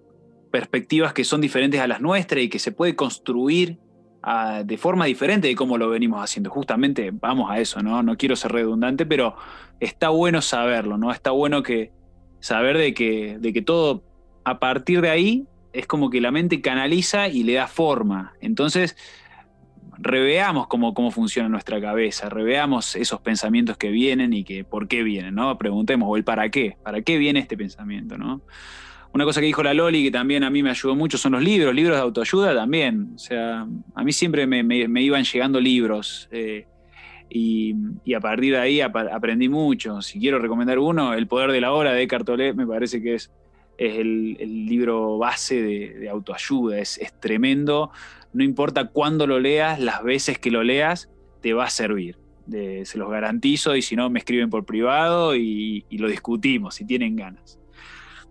perspectivas 0.51 1.13
que 1.13 1.23
son 1.23 1.41
diferentes 1.41 1.79
a 1.79 1.87
las 1.87 2.01
nuestras 2.01 2.43
y 2.43 2.49
que 2.49 2.57
se 2.57 2.71
puede 2.71 2.95
construir 2.95 3.77
ah, 4.23 4.63
de 4.65 4.77
forma 4.77 5.05
diferente 5.05 5.47
de 5.47 5.55
cómo 5.55 5.77
lo 5.77 5.89
venimos 5.89 6.23
haciendo. 6.23 6.49
Justamente 6.49 7.11
vamos 7.13 7.51
a 7.51 7.59
eso, 7.59 7.83
¿no? 7.83 8.01
No 8.01 8.17
quiero 8.17 8.35
ser 8.35 8.51
redundante, 8.51 9.05
pero 9.05 9.35
está 9.79 10.09
bueno 10.09 10.41
saberlo, 10.41 10.97
¿no? 10.97 11.11
Está 11.11 11.31
bueno 11.31 11.61
que 11.61 11.91
saber 12.39 12.77
de 12.77 12.93
que, 12.93 13.37
de 13.39 13.53
que 13.53 13.61
todo 13.61 14.03
a 14.43 14.59
partir 14.59 15.01
de 15.01 15.09
ahí 15.09 15.45
es 15.73 15.85
como 15.85 16.09
que 16.09 16.21
la 16.21 16.31
mente 16.31 16.61
canaliza 16.61 17.27
y 17.27 17.43
le 17.43 17.53
da 17.53 17.67
forma. 17.67 18.33
Entonces, 18.41 18.95
reveamos 19.97 20.67
cómo, 20.67 20.93
cómo 20.93 21.11
funciona 21.11 21.49
nuestra 21.49 21.81
cabeza, 21.81 22.29
reveamos 22.29 22.95
esos 22.95 23.19
pensamientos 23.21 23.77
que 23.77 23.89
vienen 23.89 24.33
y 24.33 24.43
que 24.43 24.63
por 24.63 24.87
qué 24.87 25.03
vienen, 25.03 25.35
¿no? 25.35 25.57
Preguntemos, 25.57 26.07
o 26.09 26.15
el 26.15 26.23
para 26.23 26.49
qué, 26.49 26.77
¿para 26.83 27.01
qué 27.01 27.17
viene 27.17 27.39
este 27.39 27.57
pensamiento, 27.57 28.17
¿no? 28.17 28.41
Una 29.11 29.25
cosa 29.25 29.39
que 29.39 29.47
dijo 29.47 29.63
la 29.63 29.73
Loli, 29.73 30.03
que 30.03 30.11
también 30.11 30.43
a 30.43 30.49
mí 30.49 30.61
me 30.61 30.69
ayudó 30.69 30.95
mucho, 30.95 31.17
son 31.17 31.31
los 31.31 31.43
libros, 31.43 31.73
libros 31.73 31.97
de 31.97 32.03
autoayuda 32.03 32.53
también. 32.53 33.13
O 33.15 33.17
sea, 33.17 33.67
a 33.95 34.03
mí 34.03 34.13
siempre 34.13 34.45
me, 34.45 35.01
iban 35.01 35.23
llegando 35.23 35.59
libros 35.59 36.29
eh, 36.31 36.67
y, 37.27 37.73
a 38.13 38.19
partir 38.19 38.53
de 38.53 38.59
ahí 38.59 38.81
aprendí 38.81 39.49
mucho. 39.49 40.03
Si 40.03 40.19
quiero 40.19 40.37
recomendar 40.37 40.77
uno, 40.77 41.15
El 41.15 41.25
Poder 41.27 41.51
de 41.51 41.59
la 41.59 41.71
Hora 41.71 41.91
de 41.93 42.03
Eckhart 42.03 42.25
Tolle, 42.25 42.53
me 42.53 42.67
parece 42.67 43.01
que 43.01 43.15
es, 43.15 43.31
es 43.79 43.97
el, 43.97 44.35
libro 44.67 45.17
base 45.17 45.59
de, 45.59 46.07
autoayuda, 46.07 46.77
es, 46.77 46.99
es 46.99 47.19
tremendo 47.19 47.91
no 48.33 48.43
importa 48.43 48.89
cuándo 48.89 49.27
lo 49.27 49.39
leas, 49.39 49.79
las 49.79 50.03
veces 50.03 50.37
que 50.39 50.51
lo 50.51 50.63
leas, 50.63 51.09
te 51.41 51.53
va 51.53 51.65
a 51.65 51.69
servir. 51.69 52.17
se 52.49 52.97
los 52.97 53.09
garantizo 53.09 53.75
y 53.75 53.81
si 53.81 53.95
no, 53.95 54.09
me 54.09 54.19
escriben 54.19 54.49
por 54.49 54.65
privado 54.65 55.35
y, 55.35 55.85
lo 55.91 56.07
discutimos 56.07 56.75
si 56.75 56.85
tienen 56.85 57.15
ganas. 57.15 57.59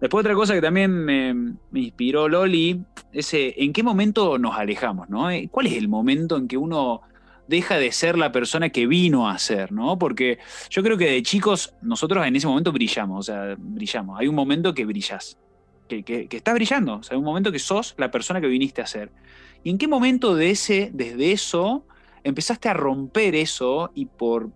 Después 0.00 0.22
otra 0.22 0.34
cosa 0.34 0.54
que 0.54 0.60
también 0.60 0.92
me, 0.92 1.34
inspiró 1.72 2.28
Loli 2.28 2.80
es 3.12 3.34
eh, 3.34 3.54
en 3.58 3.72
qué 3.72 3.82
momento 3.82 4.38
nos 4.38 4.56
alejamos, 4.56 5.08
¿no? 5.08 5.28
Eh, 5.30 5.48
¿Cuál 5.50 5.66
es 5.66 5.72
el 5.72 5.88
momento 5.88 6.36
en 6.36 6.46
que 6.46 6.56
uno 6.56 7.02
deja 7.48 7.78
de 7.78 7.90
ser 7.90 8.16
la 8.16 8.30
persona 8.30 8.68
que 8.68 8.86
vino 8.86 9.28
a 9.28 9.38
ser, 9.38 9.72
¿no? 9.72 9.98
Porque 9.98 10.38
yo 10.70 10.82
creo 10.84 10.96
que 10.96 11.10
de 11.10 11.22
chicos 11.22 11.74
nosotros 11.82 12.24
en 12.24 12.36
ese 12.36 12.46
momento 12.46 12.70
brillamos, 12.70 13.18
o 13.18 13.22
sea, 13.32 13.56
brillamos. 13.58 14.20
Hay 14.20 14.28
un 14.28 14.36
momento 14.36 14.72
que 14.72 14.84
brillas, 14.84 15.38
que, 15.88 16.04
que, 16.04 16.28
que 16.28 16.36
estás 16.36 16.54
brillando, 16.54 16.96
o 16.96 17.02
sea, 17.02 17.16
hay 17.16 17.18
un 17.18 17.24
momento 17.24 17.50
que 17.50 17.58
sos 17.58 17.94
la 17.98 18.10
persona 18.10 18.40
que 18.40 18.46
viniste 18.46 18.82
a 18.82 18.86
ser. 18.86 19.10
¿Y 19.64 19.70
en 19.70 19.78
qué 19.78 19.88
momento 19.88 20.34
de 20.34 20.48
desde 20.92 21.32
eso 21.32 21.84
empezaste 22.24 22.68
a 22.68 22.74
romper 22.74 23.34
eso 23.34 23.90
y 23.94 24.06
por, 24.06 24.50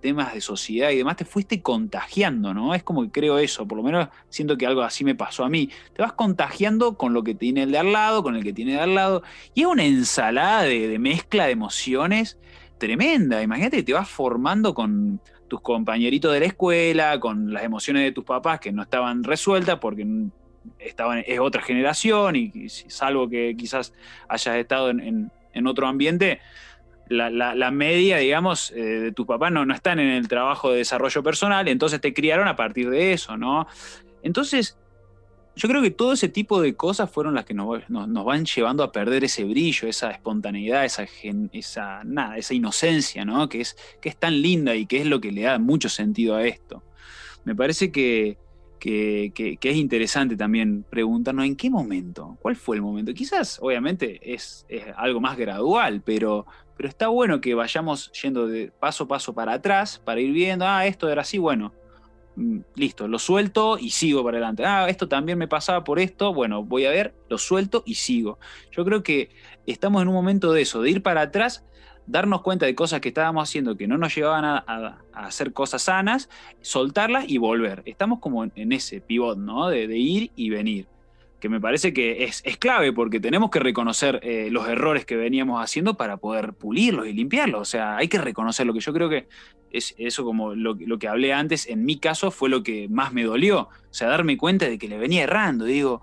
temas 0.00 0.32
de 0.32 0.40
sociedad 0.40 0.90
y 0.90 0.96
demás 0.96 1.16
te 1.16 1.24
fuiste 1.24 1.60
contagiando, 1.60 2.54
¿no? 2.54 2.72
Es 2.72 2.84
como 2.84 3.02
que 3.02 3.10
creo 3.10 3.38
eso, 3.38 3.66
por 3.66 3.78
lo 3.78 3.82
menos 3.82 4.08
siento 4.28 4.56
que 4.56 4.64
algo 4.64 4.82
así 4.82 5.04
me 5.04 5.16
pasó 5.16 5.44
a 5.44 5.48
mí. 5.48 5.70
Te 5.92 6.02
vas 6.02 6.12
contagiando 6.12 6.96
con 6.96 7.12
lo 7.12 7.24
que 7.24 7.34
tiene 7.34 7.64
el 7.64 7.72
de 7.72 7.78
al 7.78 7.92
lado, 7.92 8.22
con 8.22 8.36
el 8.36 8.44
que 8.44 8.52
tiene 8.52 8.74
de 8.74 8.80
al 8.80 8.94
lado, 8.94 9.24
y 9.54 9.62
es 9.62 9.66
una 9.66 9.84
ensalada 9.84 10.62
de, 10.62 10.96
mezcla 11.00 11.46
de 11.46 11.52
emociones 11.52 12.38
tremenda. 12.78 13.42
Imagínate 13.42 13.78
que 13.78 13.82
te 13.82 13.92
vas 13.92 14.08
formando 14.08 14.72
con 14.72 15.20
tus 15.48 15.60
compañeritos 15.62 16.32
de 16.32 16.40
la 16.40 16.46
escuela, 16.46 17.18
con 17.18 17.52
las 17.52 17.64
emociones 17.64 18.04
de 18.04 18.12
tus 18.12 18.24
papás 18.24 18.60
que 18.60 18.70
no 18.70 18.82
estaban 18.82 19.24
resueltas 19.24 19.80
porque 19.80 20.06
es 20.78 21.40
otra 21.40 21.62
generación 21.62 22.36
y, 22.36 22.68
salvo 22.68 23.28
que 23.28 23.56
quizás 23.56 23.92
hayas 24.28 24.56
estado 24.56 24.90
en, 24.90 25.30
otro 25.66 25.88
ambiente, 25.88 26.40
la, 27.08 27.70
media, 27.70 28.18
digamos, 28.18 28.70
eh, 28.70 28.80
de 28.80 29.12
tus 29.12 29.26
papás 29.26 29.50
no, 29.50 29.66
no 29.66 29.74
están 29.74 29.98
en 29.98 30.10
el 30.10 30.28
trabajo 30.28 30.70
de 30.70 30.78
desarrollo 30.78 31.22
personal, 31.22 31.66
entonces 31.68 32.00
te 32.00 32.14
criaron 32.14 32.46
a 32.46 32.54
partir 32.54 32.90
de 32.90 33.12
eso, 33.12 33.36
¿no? 33.36 33.66
Entonces, 34.22 34.78
yo 35.58 35.68
creo 35.68 35.82
que 35.82 35.90
todo 35.90 36.12
ese 36.12 36.28
tipo 36.28 36.60
de 36.60 36.76
cosas 36.76 37.10
fueron 37.10 37.34
las 37.34 37.44
que 37.44 37.52
nos, 37.52 37.82
van 37.88 38.44
llevando 38.44 38.84
a 38.84 38.92
perder 38.92 39.24
ese 39.24 39.42
brillo, 39.42 39.88
esa 39.88 40.12
espontaneidad, 40.12 40.84
esa, 40.84 41.04
esa, 41.52 42.04
nada, 42.04 42.36
esa 42.36 42.54
inocencia, 42.54 43.24
¿no? 43.24 43.48
Que 43.48 43.62
es, 43.62 43.76
que 44.00 44.08
es 44.08 44.16
tan 44.16 44.40
linda 44.40 44.76
y 44.76 44.86
que 44.86 45.00
es 45.00 45.06
lo 45.06 45.20
que 45.20 45.32
le 45.32 45.42
da 45.42 45.58
mucho 45.58 45.88
sentido 45.88 46.36
a 46.36 46.44
esto. 46.44 46.84
Me 47.44 47.56
parece 47.56 47.90
que, 47.90 48.38
que, 48.78 49.58
es 49.60 49.76
interesante 49.76 50.36
también 50.36 50.84
preguntarnos 50.88 51.44
en 51.44 51.56
qué 51.56 51.70
momento, 51.70 52.36
cuál 52.40 52.56
fue 52.56 52.76
el 52.76 52.82
momento. 52.82 53.12
Quizás, 53.14 53.58
obviamente, 53.60 54.20
es, 54.32 54.66
algo 54.96 55.20
más 55.20 55.36
gradual, 55.36 56.02
pero, 56.04 56.46
pero 56.76 56.88
está 56.88 57.08
bueno 57.08 57.40
que 57.40 57.54
vayamos 57.54 58.10
yendo 58.12 58.46
de 58.46 58.70
paso 58.70 59.04
a 59.04 59.08
paso 59.08 59.34
para 59.34 59.54
atrás, 59.54 60.00
para 60.04 60.20
ir 60.20 60.32
viendo, 60.32 60.66
ah, 60.66 60.86
esto 60.86 61.08
era 61.08 61.22
así, 61.22 61.38
bueno, 61.38 61.72
mm, 62.36 62.60
listo, 62.74 63.08
lo 63.08 63.18
suelto 63.18 63.78
y 63.78 63.90
sigo 63.90 64.24
para 64.24 64.38
adelante. 64.38 64.64
Ah, 64.64 64.88
esto 64.88 65.08
también 65.08 65.38
me 65.38 65.48
pasaba 65.48 65.84
por 65.84 65.98
esto, 65.98 66.32
bueno, 66.32 66.62
voy 66.64 66.86
a 66.86 66.90
ver, 66.90 67.14
lo 67.28 67.38
suelto 67.38 67.82
y 67.86 67.94
sigo. 67.94 68.38
Yo 68.70 68.84
creo 68.84 69.02
que 69.02 69.30
estamos 69.66 70.02
en 70.02 70.08
un 70.08 70.14
momento 70.14 70.52
de 70.52 70.62
eso, 70.62 70.82
de 70.82 70.90
ir 70.90 71.02
para 71.02 71.22
atrás 71.22 71.64
darnos 72.08 72.40
cuenta 72.40 72.66
de 72.66 72.74
cosas 72.74 73.00
que 73.00 73.08
estábamos 73.08 73.48
haciendo 73.48 73.76
que 73.76 73.86
no 73.86 73.98
nos 73.98 74.14
llevaban 74.14 74.44
a, 74.44 74.98
hacer 75.12 75.52
cosas 75.52 75.82
sanas, 75.82 76.28
soltarlas 76.62 77.28
y 77.28 77.38
volver. 77.38 77.82
Estamos 77.84 78.18
como 78.18 78.44
en, 78.44 78.72
ese 78.72 79.00
pivot, 79.00 79.38
¿no? 79.38 79.68
De, 79.68 79.84
ir 79.96 80.30
y 80.34 80.50
venir. 80.50 80.86
Que 81.38 81.48
me 81.48 81.60
parece 81.60 81.92
que 81.92 82.24
es, 82.24 82.42
clave 82.58 82.92
porque 82.92 83.20
tenemos 83.20 83.50
que 83.50 83.60
reconocer 83.60 84.18
eh, 84.22 84.48
los 84.50 84.66
errores 84.68 85.04
que 85.04 85.16
veníamos 85.16 85.62
haciendo 85.62 85.94
para 85.94 86.16
poder 86.16 86.54
pulirlos 86.54 87.06
y 87.06 87.12
limpiarlos. 87.12 87.60
O 87.60 87.64
sea, 87.64 87.96
hay 87.96 88.08
que 88.08 88.18
reconocer 88.18 88.66
lo 88.66 88.72
que 88.72 88.80
yo 88.80 88.92
creo 88.92 89.08
que 89.08 89.28
es 89.70 89.94
eso 89.98 90.24
como 90.24 90.54
lo, 90.54 90.74
lo, 90.74 90.98
que 90.98 91.08
hablé 91.08 91.34
antes, 91.34 91.68
en 91.68 91.84
mi 91.84 91.98
caso 91.98 92.30
fue 92.30 92.48
lo 92.48 92.62
que 92.62 92.88
más 92.88 93.12
me 93.12 93.22
dolió. 93.22 93.60
O 93.60 93.94
sea, 93.94 94.08
darme 94.08 94.36
cuenta 94.36 94.68
de 94.68 94.78
que 94.78 94.88
le 94.88 94.98
venía 94.98 95.24
errando. 95.24 95.66
Digo, 95.66 96.02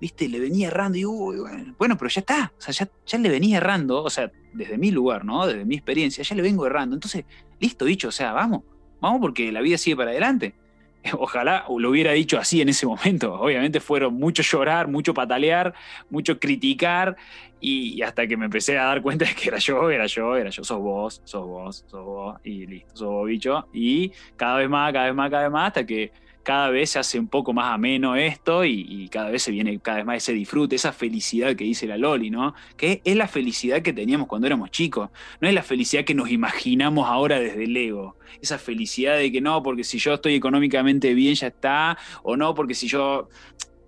viste, 0.00 0.28
le 0.28 0.40
venía 0.40 0.68
errando 0.68 0.98
y 0.98 1.04
uy, 1.04 1.36
bueno, 1.78 1.96
pero 1.96 2.08
ya 2.08 2.20
está, 2.20 2.52
o 2.56 2.60
sea, 2.60 2.72
ya, 2.72 2.88
ya, 3.06 3.18
le 3.18 3.28
venía 3.28 3.58
errando, 3.58 4.02
o 4.02 4.10
sea, 4.10 4.30
desde 4.52 4.78
mi 4.78 4.90
lugar, 4.90 5.24
¿no? 5.24 5.46
Desde 5.46 5.64
mi 5.64 5.74
experiencia, 5.74 6.22
ya 6.22 6.34
le 6.34 6.42
vengo 6.42 6.66
errando. 6.66 6.94
Entonces, 6.94 7.24
listo, 7.60 7.84
dicho, 7.84 8.08
o 8.08 8.12
sea, 8.12 8.32
vamos, 8.32 8.62
vamos 9.00 9.20
porque 9.20 9.52
la 9.52 9.60
vida 9.60 9.78
sigue 9.78 9.96
para 9.96 10.10
adelante. 10.10 10.54
Ojalá 11.12 11.64
lo 11.68 11.90
hubiera 11.90 12.12
dicho 12.12 12.38
así 12.38 12.60
en 12.60 12.68
ese 12.68 12.86
momento. 12.86 13.34
Obviamente 13.40 13.80
fueron 13.80 14.14
mucho 14.14 14.42
llorar, 14.42 14.88
mucho 14.88 15.14
patalear, 15.14 15.74
mucho 16.10 16.38
criticar 16.38 17.16
y 17.60 18.00
hasta 18.02 18.26
que 18.26 18.36
me 18.36 18.44
empecé 18.44 18.78
a 18.78 18.84
dar 18.84 19.02
cuenta 19.02 19.24
de 19.24 19.34
que 19.34 19.48
era 19.48 19.58
yo, 19.58 19.90
era 19.90 20.06
yo, 20.06 20.36
era 20.36 20.50
yo, 20.50 20.62
sos 20.62 20.78
vos, 20.78 21.20
sos 21.24 21.44
vos, 21.44 21.84
sos 21.88 22.04
vos 22.04 22.38
y 22.44 22.66
listo, 22.66 22.96
sos 22.96 23.08
vos 23.08 23.26
bicho. 23.26 23.68
Y 23.72 24.12
cada 24.36 24.58
vez 24.58 24.68
más, 24.68 24.92
cada 24.92 25.06
vez 25.06 25.14
más, 25.14 25.30
cada 25.30 25.42
vez 25.44 25.52
más 25.52 25.66
hasta 25.68 25.84
que 25.84 26.12
cada 26.48 26.70
vez 26.70 26.88
se 26.88 26.98
hace 26.98 27.18
un 27.18 27.28
poco 27.28 27.52
más 27.52 27.74
ameno 27.74 28.16
esto 28.16 28.64
y, 28.64 29.06
cada 29.10 29.28
vez 29.28 29.42
se 29.42 29.50
viene 29.50 29.78
cada 29.80 29.98
vez 29.98 30.06
más 30.06 30.16
ese 30.16 30.32
disfrute, 30.32 30.76
esa 30.76 30.92
felicidad 30.92 31.54
que 31.54 31.64
dice 31.64 31.86
la 31.86 31.98
Loli, 31.98 32.30
¿no? 32.30 32.54
Que 32.74 33.02
es 33.04 33.16
la 33.16 33.28
felicidad 33.28 33.82
que 33.82 33.92
teníamos 33.92 34.28
cuando 34.28 34.46
éramos 34.46 34.70
chicos, 34.70 35.10
no 35.42 35.48
es 35.48 35.52
la 35.52 35.62
felicidad 35.62 36.04
que 36.04 36.14
nos 36.14 36.30
imaginamos 36.30 37.06
ahora 37.06 37.38
desde 37.38 37.64
el 37.64 37.76
ego, 37.76 38.16
esa 38.40 38.56
felicidad 38.56 39.18
de 39.18 39.30
que 39.30 39.42
no, 39.42 39.62
porque 39.62 39.84
si 39.84 39.98
yo 39.98 40.14
estoy 40.14 40.36
económicamente 40.36 41.12
bien 41.12 41.34
ya 41.34 41.48
está, 41.48 41.98
o 42.22 42.34
no, 42.34 42.54
porque 42.54 42.74
si 42.74 42.88
yo... 42.88 43.28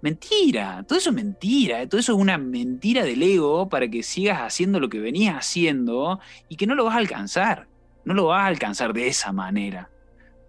Mentira, 0.02 0.84
todo 0.86 0.98
eso 0.98 1.10
es 1.10 1.16
mentira, 1.16 1.88
todo 1.88 1.98
eso 1.98 2.12
es 2.12 2.18
una 2.18 2.36
mentira 2.36 3.04
del 3.04 3.22
ego 3.22 3.70
para 3.70 3.88
que 3.88 4.02
sigas 4.02 4.40
haciendo 4.40 4.80
lo 4.80 4.90
que 4.90 4.98
venías 4.98 5.34
haciendo 5.34 6.20
y 6.50 6.56
que 6.56 6.66
no 6.66 6.74
lo 6.74 6.84
vas 6.84 6.96
a 6.96 6.98
alcanzar, 6.98 7.68
no 8.04 8.12
lo 8.12 8.26
vas 8.26 8.42
a 8.42 8.46
alcanzar 8.46 8.92
de 8.92 9.08
esa 9.08 9.32
manera 9.32 9.90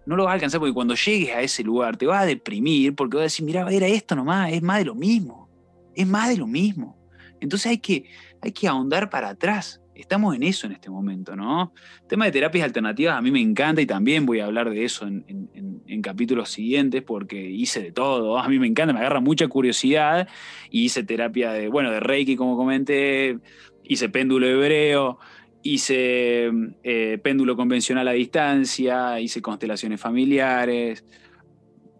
no 0.06 0.16
lo 0.16 0.24
vas 0.24 0.32
a 0.32 0.34
alcanzar 0.34 0.60
porque 0.60 0.74
cuando 0.74 0.94
llegues 0.94 1.34
a 1.34 1.42
ese 1.42 1.62
lugar 1.62 1.96
te 1.96 2.06
vas 2.06 2.22
a 2.22 2.26
deprimir 2.26 2.94
porque 2.94 3.16
vas 3.16 3.22
a 3.22 3.24
decir, 3.24 3.44
mira, 3.44 3.66
era 3.70 3.86
esto 3.86 4.16
nomás, 4.16 4.52
es 4.52 4.62
más 4.62 4.78
de 4.78 4.84
lo 4.84 4.94
mismo, 4.94 5.48
es 5.94 6.06
más 6.06 6.28
de 6.28 6.36
lo 6.36 6.46
mismo. 6.46 6.98
Entonces 7.40 7.66
hay 7.66 7.78
que, 7.78 8.04
hay 8.40 8.52
que 8.52 8.68
ahondar 8.68 9.10
para 9.10 9.30
atrás. 9.30 9.80
Estamos 9.94 10.34
en 10.34 10.42
eso 10.42 10.66
en 10.66 10.72
este 10.72 10.88
momento, 10.88 11.36
¿no? 11.36 11.72
El 12.02 12.08
tema 12.08 12.24
de 12.24 12.32
terapias 12.32 12.64
alternativas 12.64 13.16
a 13.16 13.20
mí 13.20 13.30
me 13.30 13.40
encanta 13.40 13.82
y 13.82 13.86
también 13.86 14.24
voy 14.24 14.40
a 14.40 14.46
hablar 14.46 14.70
de 14.70 14.84
eso 14.84 15.06
en, 15.06 15.22
capítulos 16.02 16.50
siguientes 16.50 17.02
porque 17.02 17.40
hice 17.40 17.80
de 17.80 17.92
todo. 17.92 18.38
A 18.38 18.48
mí 18.48 18.58
me 18.58 18.66
encanta, 18.66 18.92
me 18.92 18.98
agarra 18.98 19.20
mucha 19.20 19.46
curiosidad 19.46 20.26
y 20.68 20.86
hice 20.86 21.04
terapia 21.04 21.52
de, 21.52 21.68
bueno, 21.68 21.92
de 21.92 22.00
Reiki, 22.00 22.34
como 22.34 22.56
comenté, 22.56 23.38
hice 23.84 24.08
péndulo 24.08 24.46
hebreo, 24.46 25.18
hice 25.62 26.50
eh, 26.82 27.18
péndulo 27.22 27.56
convencional 27.56 28.08
a 28.08 28.12
distancia, 28.12 29.20
hice 29.20 29.40
constelaciones 29.40 30.00
familiares, 30.00 31.04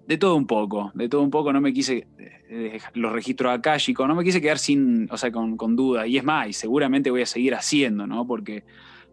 de 0.07 0.19
todo 0.19 0.35
un 0.37 0.47
poco, 0.47 0.91
de 0.95 1.09
todo 1.09 1.23
un 1.23 1.31
poco, 1.31 1.53
no 1.53 1.61
me 1.61 1.73
quise, 1.73 2.07
eh, 2.19 2.79
los 2.95 3.13
registros 3.13 3.53
akashicos, 3.53 4.07
no 4.09 4.15
me 4.15 4.25
quise 4.25 4.41
quedar 4.41 4.59
sin, 4.59 5.09
o 5.11 5.17
sea, 5.17 5.31
con, 5.31 5.57
con 5.57 5.77
y 6.07 6.17
es 6.17 6.25
más, 6.25 6.49
y 6.49 6.53
seguramente 6.53 7.11
voy 7.11 7.23
a 7.23 7.27
seguir 7.27 7.55
haciendo, 7.55 8.07
¿no? 8.07 8.27
Porque 8.27 8.65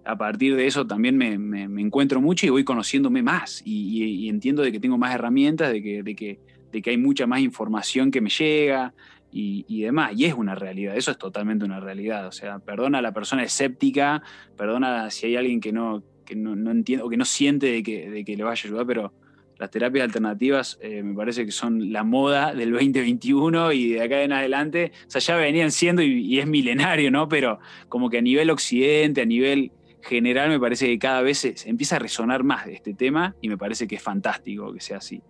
a 0.03 0.17
partir 0.17 0.55
de 0.55 0.65
eso 0.65 0.87
también 0.87 1.17
me, 1.17 1.33
encuentro 1.81 2.21
mucho 2.21 2.45
y 2.45 2.49
voy 2.49 2.63
conociéndome 2.63 3.21
más, 3.21 3.61
y, 3.63 4.27
entiendo 4.29 4.63
de 4.63 4.71
que 4.71 4.79
tengo 4.79 4.97
más 4.97 5.13
herramientas, 5.13 5.71
de 5.71 5.81
que, 5.81 6.03
de 6.03 6.15
que, 6.15 6.39
de 6.71 6.81
que 6.81 6.89
hay 6.89 6.97
mucha 6.97 7.27
más 7.27 7.41
información 7.41 8.11
que 8.11 8.21
me 8.21 8.29
llega, 8.29 8.93
y, 9.31 9.81
demás. 9.81 10.13
Y 10.15 10.25
es 10.25 10.33
una 10.33 10.55
realidad, 10.55 10.95
eso 10.97 11.11
es 11.11 11.17
totalmente 11.17 11.65
una 11.65 11.79
realidad. 11.79 12.27
O 12.27 12.31
sea, 12.31 12.59
perdona 12.59 12.99
a 12.99 13.01
la 13.01 13.13
persona 13.13 13.43
escéptica, 13.43 14.21
perdona 14.57 15.09
si 15.09 15.27
hay 15.27 15.35
alguien 15.35 15.59
que 15.59 15.71
no, 15.71 16.03
que 16.25 16.35
no, 16.35 16.71
entiende 16.71 17.03
o 17.03 17.09
que 17.09 17.17
no 17.17 17.25
siente 17.25 17.67
de 17.67 17.83
que, 17.83 18.09
de 18.09 18.25
que, 18.25 18.35
le 18.35 18.43
vaya 18.43 18.61
a 18.63 18.67
ayudar, 18.67 18.85
pero 18.85 19.13
las 19.57 19.69
terapias 19.69 20.05
alternativas 20.05 20.79
eh, 20.81 21.03
me 21.03 21.13
parece 21.13 21.45
que 21.45 21.51
son 21.51 21.91
la 21.91 22.03
moda 22.03 22.53
del 22.53 22.71
2021 22.71 23.73
y 23.73 23.89
de 23.93 24.01
acá 24.01 24.23
en 24.23 24.31
adelante, 24.31 24.93
o 25.07 25.11
sea, 25.11 25.19
ya 25.19 25.35
venían 25.35 25.71
siendo 25.71 26.01
y, 26.01 26.39
es 26.39 26.47
milenario, 26.47 27.11
¿no? 27.11 27.27
Pero 27.27 27.59
como 27.89 28.09
que 28.09 28.19
a 28.19 28.21
nivel 28.21 28.49
occidente, 28.49 29.21
a 29.21 29.25
nivel 29.25 29.73
general, 30.01 30.49
me 30.49 30.59
parece 30.59 30.87
que 30.87 30.97
cada 30.97 31.21
vez 31.21 31.39
se, 31.39 31.57
se 31.57 31.69
empieza 31.69 31.97
a 31.97 31.99
resonar 31.99 32.43
más 32.43 32.65
de 32.65 32.73
este 32.73 32.93
tema 32.93 33.35
y 33.41 33.49
me 33.49 33.57
parece 33.57 33.85
que 33.85 33.95
es 33.95 34.01
fantástico 34.01 34.71
que 34.71 34.79
sea 34.79 34.97
así. 34.97 35.21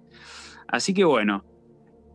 Así 0.67 0.93
que 0.93 1.03
bueno, 1.03 1.43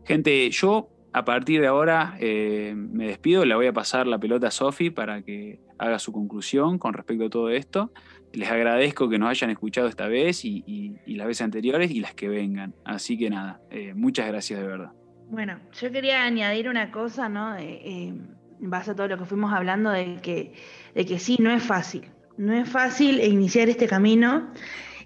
gente, 0.04 0.48
yo 0.50 0.93
a 1.14 1.24
partir 1.24 1.60
de 1.60 1.68
ahora 1.68 2.16
eh, 2.18 2.74
me 2.76 3.06
despido, 3.06 3.44
le 3.44 3.54
voy 3.54 3.68
a 3.68 3.72
pasar 3.72 4.08
la 4.08 4.18
pelota 4.18 4.48
a 4.48 4.50
Sofi 4.50 4.90
para 4.90 5.22
que 5.22 5.60
haga 5.78 6.00
su 6.00 6.10
conclusión 6.10 6.76
con 6.76 6.92
respecto 6.92 7.26
a 7.26 7.30
todo 7.30 7.50
esto. 7.50 7.92
Les 8.32 8.50
agradezco 8.50 9.08
que 9.08 9.16
nos 9.16 9.30
hayan 9.30 9.50
escuchado 9.50 9.86
esta 9.86 10.08
vez 10.08 10.44
y, 10.44 10.96
las 11.06 11.28
veces 11.28 11.42
anteriores 11.42 11.92
y 11.92 12.00
las 12.00 12.14
que 12.14 12.28
vengan. 12.28 12.74
Así 12.84 13.16
que 13.16 13.30
nada, 13.30 13.60
eh, 13.70 13.94
muchas 13.94 14.26
gracias 14.26 14.58
de 14.58 14.66
verdad. 14.66 14.90
Bueno, 15.30 15.60
yo 15.80 15.92
quería 15.92 16.24
añadir 16.24 16.68
una 16.68 16.90
cosa, 16.90 17.28
¿no? 17.28 17.56
Eh, 17.58 18.08
en 18.08 18.36
base 18.58 18.90
a 18.90 18.96
todo 18.96 19.06
lo 19.06 19.16
que 19.16 19.24
fuimos 19.24 19.52
hablando, 19.52 19.90
de 19.90 20.16
que, 20.20 20.52
de 20.96 21.06
que 21.06 21.20
sí, 21.20 21.36
no 21.38 21.52
es 21.52 21.62
fácil. 21.62 22.10
No 22.38 22.54
es 22.54 22.68
fácil 22.68 23.20
iniciar 23.20 23.68
este 23.68 23.86
camino 23.86 24.50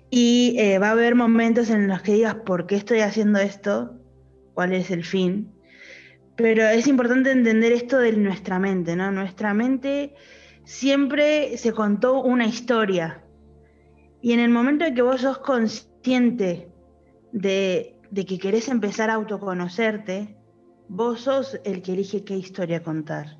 y 0.08 0.56
va 0.80 0.88
a 0.88 0.92
haber 0.92 1.14
momentos 1.14 1.68
en 1.68 1.86
los 1.86 2.00
que 2.00 2.14
digas, 2.14 2.36
¿por 2.46 2.66
qué 2.66 2.76
estoy 2.76 3.00
haciendo 3.00 3.40
esto? 3.40 3.92
¿Cuál 4.54 4.72
es 4.72 4.90
el 4.90 5.04
fin? 5.04 5.52
Pero 6.38 6.62
es 6.68 6.86
importante 6.86 7.32
entender 7.32 7.72
esto 7.72 7.98
de 7.98 8.12
nuestra 8.12 8.60
mente, 8.60 8.94
¿no? 8.94 9.10
Nuestra 9.10 9.54
mente 9.54 10.14
siempre 10.62 11.58
se 11.58 11.72
contó 11.72 12.22
una 12.22 12.46
historia. 12.46 13.24
Y 14.22 14.34
en 14.34 14.38
el 14.38 14.48
momento 14.48 14.84
en 14.84 14.94
que 14.94 15.02
vos 15.02 15.22
sos 15.22 15.38
consciente 15.38 16.70
de, 17.32 17.96
que 18.14 18.38
querés 18.38 18.68
empezar 18.68 19.10
a 19.10 19.14
autoconocerte, 19.14 20.36
vos 20.86 21.22
sos 21.22 21.60
el 21.64 21.82
que 21.82 21.94
elige 21.94 22.22
qué 22.22 22.36
historia 22.36 22.84
contar. 22.84 23.36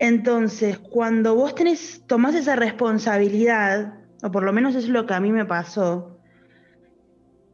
Entonces, 0.00 0.76
cuando 0.76 1.36
vos 1.36 1.54
tenés, 1.54 2.02
tomás 2.08 2.34
esa 2.34 2.56
responsabilidad, 2.56 3.94
o 4.24 4.30
por 4.32 4.42
lo 4.42 4.52
menos 4.52 4.74
es 4.74 4.88
lo 4.88 5.06
que 5.06 5.14
a 5.14 5.20
mí 5.20 5.30
me 5.30 5.44
pasó, 5.44 6.18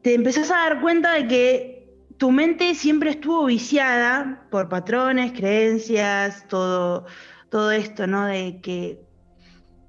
te 0.00 0.14
empezás 0.14 0.50
a 0.50 0.56
dar 0.56 0.80
cuenta 0.80 1.12
de 1.12 1.28
que 1.28 1.75
tu 2.18 2.30
mente 2.30 2.74
siempre 2.74 3.10
estuvo 3.10 3.44
viciada 3.46 4.46
por 4.50 4.68
patrones, 4.68 5.32
creencias, 5.32 6.46
todo, 6.48 7.06
todo 7.50 7.70
esto, 7.70 8.06
¿no? 8.06 8.26
De 8.26 8.60
que, 8.62 9.00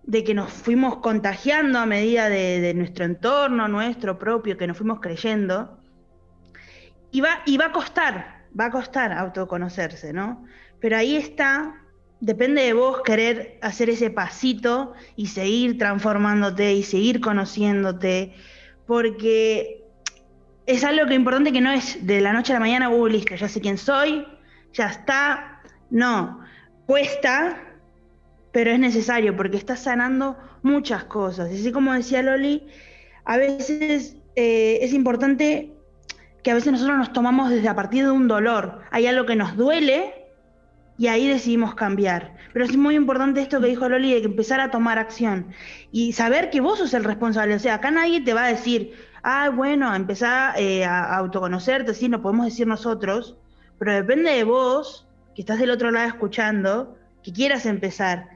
de 0.03 0.23
que 0.23 0.33
nos 0.33 0.51
fuimos 0.51 0.97
contagiando 0.97 1.79
a 1.79 1.85
medida 1.85 2.29
de, 2.29 2.73
nuestro 2.73 3.05
entorno, 3.05 3.67
nuestro 3.67 4.19
propio, 4.19 4.57
que 4.57 4.67
nos 4.67 4.77
fuimos 4.77 4.99
creyendo. 4.99 5.79
Y 7.11 7.21
va, 7.21 7.41
y 7.45 7.57
va 7.57 7.67
a 7.67 7.71
costar, 7.71 8.45
va 8.59 8.65
a 8.65 8.71
costar 8.71 9.13
autoconocerse, 9.13 10.11
¿no? 10.11 10.45
Pero 10.81 10.97
ahí 10.97 11.15
está, 11.15 11.81
depende 12.19 12.63
de 12.63 12.73
vos 12.73 13.01
querer 13.03 13.57
hacer 13.61 13.89
ese 13.89 14.09
pasito 14.09 14.93
y 15.15 15.27
seguir 15.27 15.77
transformándote 15.77 16.73
y 16.73 16.83
seguir 16.83 17.21
conociéndote, 17.21 18.35
porque 18.85 19.86
es 20.67 20.83
algo 20.83 21.07
que 21.07 21.15
importante 21.15 21.53
que 21.53 21.61
no 21.61 21.71
es 21.71 22.05
de 22.05 22.19
la 22.19 22.33
noche 22.33 22.51
a 22.51 22.55
la 22.55 22.59
mañana, 22.59 22.89
uh, 22.89 23.07
listo, 23.07 23.35
ya 23.35 23.47
sé 23.47 23.61
quién 23.61 23.77
soy, 23.77 24.27
ya 24.73 24.87
está. 24.87 25.61
No, 25.89 26.41
cuesta, 26.85 27.57
pero 28.51 28.71
es 28.71 28.79
necesario 28.79 29.35
porque 29.35 29.55
está 29.55 29.77
sanando 29.77 30.37
muchas 30.63 31.05
cosas. 31.05 31.49
Así 31.49 31.71
como 31.71 31.93
decía 31.93 32.21
Loli, 32.21 32.67
a 33.23 33.37
veces 33.37 34.17
eh, 34.35 34.79
es 34.81 34.93
importante 34.93 35.71
que 36.43 36.51
a 36.51 36.55
veces 36.55 36.73
nosotros 36.73 36.97
nos 36.97 37.13
tomamos 37.13 37.49
desde 37.49 37.69
a 37.69 37.75
partir 37.75 38.03
de 38.03 38.11
un 38.11 38.27
dolor. 38.27 38.81
Hay 38.91 39.07
algo 39.07 39.25
que 39.25 39.37
nos 39.37 39.55
duele 39.55 40.13
y 40.97 41.07
ahí 41.07 41.27
decidimos 41.27 41.75
cambiar. 41.75 42.35
Pero 42.51 42.65
es 42.65 42.75
muy 42.75 42.95
importante 42.95 43.41
esto 43.41 43.61
que 43.61 43.67
dijo 43.67 43.87
Loli, 43.87 44.13
de 44.13 44.19
que 44.21 44.27
empezar 44.27 44.59
a 44.59 44.69
tomar 44.69 44.97
acción 44.97 45.47
y 45.93 46.11
saber 46.11 46.49
que 46.49 46.59
vos 46.59 46.79
sos 46.79 46.93
el 46.93 47.05
responsable. 47.05 47.55
O 47.55 47.59
sea, 47.59 47.75
acá 47.75 47.91
nadie 47.91 48.21
te 48.21 48.33
va 48.33 48.45
a 48.45 48.49
decir, 48.49 48.93
ah, 49.29 49.49
bueno, 49.49 49.93
empezá 49.93 50.53
eh, 50.57 50.85
a 50.85 51.17
autoconocerte, 51.17 51.93
sí, 51.93 52.07
nos 52.07 52.21
podemos 52.21 52.45
decir 52.45 52.65
nosotros, 52.65 53.35
pero 53.77 53.93
depende 53.93 54.31
de 54.31 54.45
vos, 54.45 55.05
que 55.35 55.41
estás 55.41 55.59
del 55.59 55.71
otro 55.71 55.91
lado 55.91 56.07
escuchando, 56.07 56.97
que 57.21 57.33
quieras 57.33 57.65
empezar, 57.65 58.29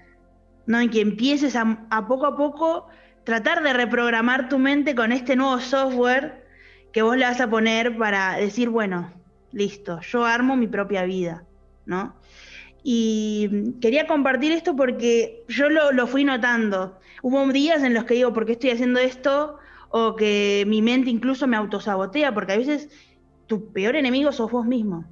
¿no? 0.65 0.81
Y 0.81 0.89
que 0.89 0.99
empieces 0.99 1.55
a, 1.55 1.87
a 1.89 2.07
poco 2.07 2.25
a 2.25 2.35
poco 2.35 2.87
tratar 3.23 3.63
de 3.63 3.71
reprogramar 3.71 4.49
tu 4.49 4.59
mente 4.59 4.93
con 4.93 5.13
este 5.13 5.37
nuevo 5.37 5.61
software 5.61 6.45
que 6.91 7.01
vos 7.01 7.15
le 7.15 7.23
vas 7.23 7.39
a 7.39 7.49
poner 7.49 7.97
para 7.97 8.35
decir, 8.35 8.67
bueno, 8.67 9.13
listo, 9.53 10.01
yo 10.01 10.25
armo 10.25 10.57
mi 10.57 10.67
propia 10.67 11.03
vida, 11.05 11.45
¿no? 11.85 12.17
Y 12.83 13.75
quería 13.79 14.07
compartir 14.07 14.51
esto 14.51 14.75
porque 14.75 15.45
yo 15.47 15.69
lo, 15.69 16.05
fui 16.05 16.25
notando. 16.25 16.99
Hubo 17.21 17.47
días 17.53 17.81
en 17.81 17.93
los 17.93 18.03
que 18.03 18.15
digo, 18.15 18.33
¿por 18.33 18.45
qué 18.45 18.53
estoy 18.53 18.71
haciendo 18.71 18.99
esto? 18.99 19.57
O 19.91 20.15
que 20.15 20.63
mi 20.67 20.81
mente 20.81 21.09
incluso 21.09 21.47
me 21.47 21.57
autosabotea, 21.57 22.33
porque 22.33 22.53
a 22.53 22.57
veces 22.57 22.89
tu 23.47 23.71
peor 23.71 23.95
enemigo 23.95 24.31
sos 24.31 24.51
vos 24.51 24.65
mismo. 24.65 25.05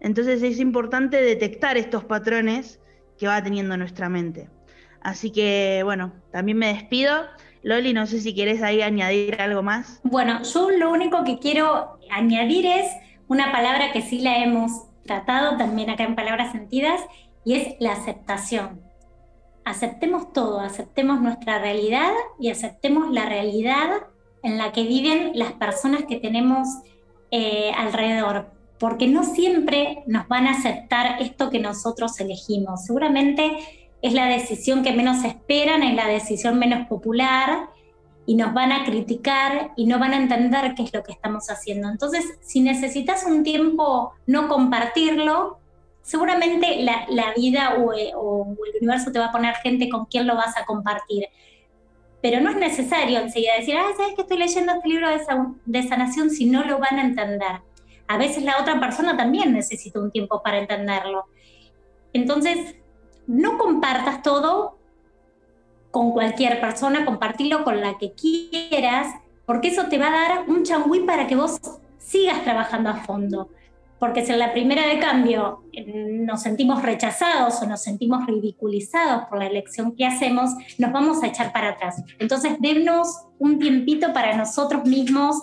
Entonces 0.00 0.42
es 0.42 0.58
importante 0.58 1.20
detectar 1.20 1.76
estos 1.76 2.04
patrones 2.04 2.80
que 3.18 3.26
va 3.26 3.42
teniendo 3.42 3.76
nuestra 3.76 4.08
mente. 4.08 4.48
Así 5.02 5.30
que 5.30 5.82
bueno, 5.84 6.12
también 6.32 6.58
me 6.58 6.68
despido. 6.68 7.12
Loli, 7.62 7.92
no 7.92 8.06
sé 8.06 8.20
si 8.20 8.34
quieres 8.34 8.62
ahí 8.62 8.80
añadir 8.80 9.40
algo 9.40 9.62
más. 9.62 10.00
Bueno, 10.02 10.42
yo 10.42 10.70
lo 10.70 10.90
único 10.90 11.24
que 11.24 11.38
quiero 11.38 11.98
añadir 12.10 12.64
es 12.64 12.86
una 13.28 13.52
palabra 13.52 13.92
que 13.92 14.00
sí 14.00 14.20
la 14.20 14.42
hemos 14.42 14.72
tratado 15.04 15.56
también 15.58 15.90
acá 15.90 16.04
en 16.04 16.14
Palabras 16.14 16.52
Sentidas 16.52 17.00
y 17.44 17.54
es 17.54 17.74
la 17.78 17.92
aceptación. 17.92 18.80
Aceptemos 19.70 20.32
todo, 20.32 20.58
aceptemos 20.58 21.20
nuestra 21.20 21.60
realidad 21.60 22.10
y 22.40 22.50
aceptemos 22.50 23.12
la 23.12 23.26
realidad 23.26 23.88
en 24.42 24.58
la 24.58 24.72
que 24.72 24.82
viven 24.82 25.30
las 25.34 25.52
personas 25.52 26.02
que 26.08 26.16
tenemos 26.16 26.66
eh, 27.30 27.70
alrededor, 27.76 28.50
porque 28.80 29.06
no 29.06 29.22
siempre 29.22 30.02
nos 30.08 30.26
van 30.26 30.48
a 30.48 30.58
aceptar 30.58 31.22
esto 31.22 31.50
que 31.50 31.60
nosotros 31.60 32.18
elegimos. 32.18 32.84
Seguramente 32.84 33.58
es 34.02 34.12
la 34.12 34.26
decisión 34.26 34.82
que 34.82 34.92
menos 34.92 35.22
esperan, 35.22 35.84
es 35.84 35.94
la 35.94 36.08
decisión 36.08 36.58
menos 36.58 36.88
popular 36.88 37.68
y 38.26 38.34
nos 38.34 38.52
van 38.52 38.72
a 38.72 38.84
criticar 38.84 39.70
y 39.76 39.86
no 39.86 40.00
van 40.00 40.14
a 40.14 40.16
entender 40.16 40.74
qué 40.74 40.82
es 40.82 40.92
lo 40.92 41.04
que 41.04 41.12
estamos 41.12 41.48
haciendo. 41.48 41.88
Entonces, 41.88 42.24
si 42.40 42.60
necesitas 42.60 43.24
un 43.24 43.44
tiempo 43.44 44.14
no 44.26 44.48
compartirlo, 44.48 45.59
seguramente 46.02 46.82
la, 46.82 47.32
vida 47.36 47.76
o, 47.78 47.92
el 47.92 48.12
universo 48.80 49.12
te 49.12 49.18
va 49.18 49.26
a 49.26 49.32
poner 49.32 49.54
gente 49.56 49.88
con 49.88 50.06
quien 50.06 50.26
lo 50.26 50.36
vas 50.36 50.56
a 50.56 50.64
compartir. 50.64 51.26
Pero 52.22 52.40
no 52.40 52.50
es 52.50 52.56
necesario 52.56 53.18
enseguida 53.18 53.56
decir, 53.56 53.76
ah, 53.76 53.92
¿sabes 53.96 54.14
que 54.14 54.22
estoy 54.22 54.38
leyendo 54.38 54.72
este 54.72 54.88
libro 54.88 55.08
de 55.64 55.82
sanación 55.82 56.30
si 56.30 56.44
no 56.44 56.64
lo 56.64 56.78
van 56.78 56.98
a 56.98 57.02
entender? 57.02 57.62
A 58.08 58.18
veces 58.18 58.42
la 58.42 58.60
otra 58.60 58.78
persona 58.80 59.16
también 59.16 59.52
necesita 59.52 60.00
un 60.00 60.10
tiempo 60.10 60.42
para 60.42 60.58
entenderlo. 60.58 61.26
Entonces, 62.12 62.76
no 63.26 63.56
compartas 63.56 64.22
todo 64.22 64.78
con 65.90 66.12
cualquier 66.12 66.60
persona, 66.60 67.04
compartirlo 67.04 67.64
con 67.64 67.80
la 67.80 67.98
que 67.98 68.12
quieras, 68.12 69.14
porque 69.46 69.68
eso 69.68 69.86
te 69.86 69.98
va 69.98 70.08
a 70.08 70.10
dar 70.10 70.48
un 70.48 70.64
changüí 70.64 71.00
para 71.00 71.26
que 71.26 71.36
vos 71.36 71.60
sigas 71.98 72.42
trabajando 72.42 72.90
a 72.90 72.96
fondo. 72.96 73.48
Porque 74.00 74.24
si 74.24 74.32
en 74.32 74.38
la 74.38 74.52
primera 74.52 74.86
de 74.86 74.98
cambio 74.98 75.62
nos 75.86 76.42
sentimos 76.42 76.82
rechazados 76.82 77.60
o 77.62 77.66
nos 77.66 77.82
sentimos 77.82 78.26
ridiculizados 78.26 79.26
por 79.28 79.38
la 79.38 79.46
elección 79.46 79.94
que 79.94 80.06
hacemos, 80.06 80.50
nos 80.78 80.90
vamos 80.90 81.22
a 81.22 81.26
echar 81.26 81.52
para 81.52 81.68
atrás. 81.68 82.02
Entonces, 82.18 82.56
denos 82.60 83.26
un 83.38 83.58
tiempito 83.58 84.14
para 84.14 84.34
nosotros 84.36 84.84
mismos, 84.84 85.36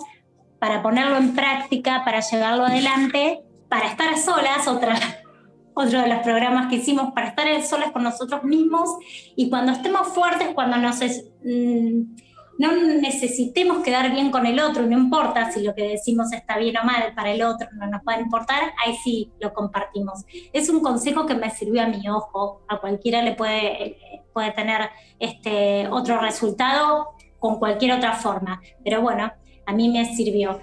para 0.58 0.82
ponerlo 0.82 1.16
en 1.16 1.36
práctica, 1.36 2.02
para 2.04 2.18
llevarlo 2.18 2.64
adelante, 2.64 3.42
para 3.68 3.86
estar 3.86 4.08
a 4.12 4.16
solas, 4.16 4.66
otra, 4.66 4.98
otro 5.74 6.00
de 6.00 6.08
los 6.08 6.18
programas 6.18 6.68
que 6.68 6.76
hicimos 6.76 7.12
para 7.14 7.28
estar 7.28 7.46
en 7.46 7.64
solas 7.64 7.92
con 7.92 8.02
nosotros 8.02 8.42
mismos 8.42 8.90
y 9.36 9.48
cuando 9.50 9.70
estemos 9.70 10.08
fuertes, 10.08 10.48
cuando 10.52 10.78
nos 10.78 10.98
mm, 10.98 12.27
no 12.58 12.72
necesitemos 12.72 13.82
quedar 13.84 14.10
bien 14.10 14.30
con 14.30 14.44
el 14.44 14.58
otro, 14.58 14.84
no 14.84 14.98
importa 14.98 15.50
si 15.52 15.62
lo 15.62 15.74
que 15.74 15.88
decimos 15.88 16.32
está 16.32 16.58
bien 16.58 16.76
o 16.76 16.84
mal 16.84 17.14
para 17.14 17.30
el 17.30 17.42
otro, 17.42 17.68
no 17.72 17.86
nos 17.86 18.02
va 18.06 18.18
importar, 18.18 18.74
ahí 18.84 18.96
sí 19.02 19.32
lo 19.40 19.54
compartimos. 19.54 20.24
Es 20.52 20.68
un 20.68 20.80
consejo 20.80 21.24
que 21.24 21.34
me 21.34 21.50
sirvió 21.50 21.82
a 21.82 21.86
mi 21.86 22.08
ojo, 22.08 22.62
a 22.68 22.80
cualquiera 22.80 23.22
le 23.22 23.34
puede, 23.34 23.96
puede 24.32 24.50
tener 24.52 24.90
este 25.20 25.88
otro 25.88 26.20
resultado 26.20 27.10
con 27.38 27.60
cualquier 27.60 27.92
otra 27.92 28.14
forma, 28.14 28.60
pero 28.84 29.00
bueno, 29.00 29.32
a 29.64 29.72
mí 29.72 29.88
me 29.88 30.04
sirvió. 30.16 30.60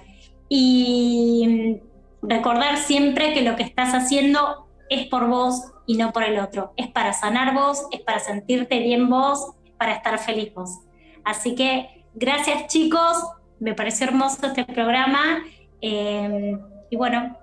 Y 0.48 1.80
mm, 2.22 2.28
recordar 2.28 2.76
siempre 2.76 3.32
que 3.32 3.40
lo 3.40 3.56
que 3.56 3.62
estás 3.62 3.94
haciendo 3.94 4.68
es 4.90 5.06
por 5.06 5.28
vos 5.28 5.72
y 5.86 5.96
no 5.96 6.12
por 6.12 6.24
el 6.24 6.38
otro. 6.38 6.74
Es 6.76 6.88
para 6.88 7.14
sanar 7.14 7.54
vos, 7.54 7.86
es 7.90 8.00
para 8.00 8.18
sentirte 8.18 8.80
bien 8.80 9.08
vos, 9.08 9.54
es 9.64 9.72
para 9.72 9.94
estar 9.94 10.18
feliz 10.18 10.52
vos. 10.52 10.80
Así 11.26 11.56
que 11.56 12.04
gracias 12.14 12.68
chicos, 12.68 13.16
me 13.58 13.74
pareció 13.74 14.06
hermoso 14.06 14.46
este 14.46 14.64
programa. 14.64 15.42
Eh, 15.82 16.56
y 16.88 16.96
bueno, 16.96 17.36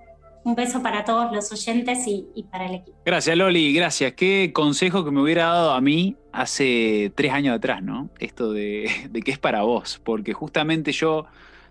un 0.46 0.56
beso 0.56 0.82
para 0.82 1.04
todos 1.04 1.34
los 1.34 1.52
oyentes 1.52 2.08
y, 2.08 2.46
para 2.50 2.68
el 2.68 2.76
equipo. 2.76 2.98
Gracias 3.06 3.36
Loli, 3.36 3.74
gracias. 3.74 4.14
Qué 4.14 4.52
consejo 4.54 5.04
que 5.04 5.12
me 5.12 5.22
hubiera 5.22 5.48
dado 5.48 5.74
a 5.74 5.82
mí 5.82 6.16
hace 6.32 7.12
tres 7.14 7.34
años 7.34 7.58
atrás, 7.58 7.84
¿no? 7.84 8.10
Esto 8.20 8.54
de, 8.54 8.90
de 9.10 9.22
que 9.22 9.32
es 9.32 9.38
para 9.38 9.64
vos, 9.64 10.00
porque 10.02 10.32
justamente 10.32 10.94
yo 10.94 11.26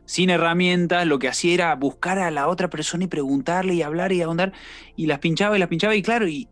sin 0.04 0.30
herramientas, 0.30 1.06
lo 1.06 1.18
que 1.18 1.28
hacía 1.28 1.54
era 1.54 1.74
buscar 1.74 2.18
a 2.18 2.30
la 2.30 2.48
otra 2.48 2.68
persona 2.68 3.04
y 3.04 3.06
preguntarle 3.06 3.74
y 3.74 3.82
hablar 3.82 4.12
y 4.12 4.22
ahondar, 4.22 4.52
y 4.96 5.06
las 5.06 5.20
pinchaba 5.20 5.56
y 5.56 5.60
las 5.60 5.68
pinchaba, 5.68 5.94
y 5.94 6.02
claro, 6.02 6.26
y, 6.28 6.48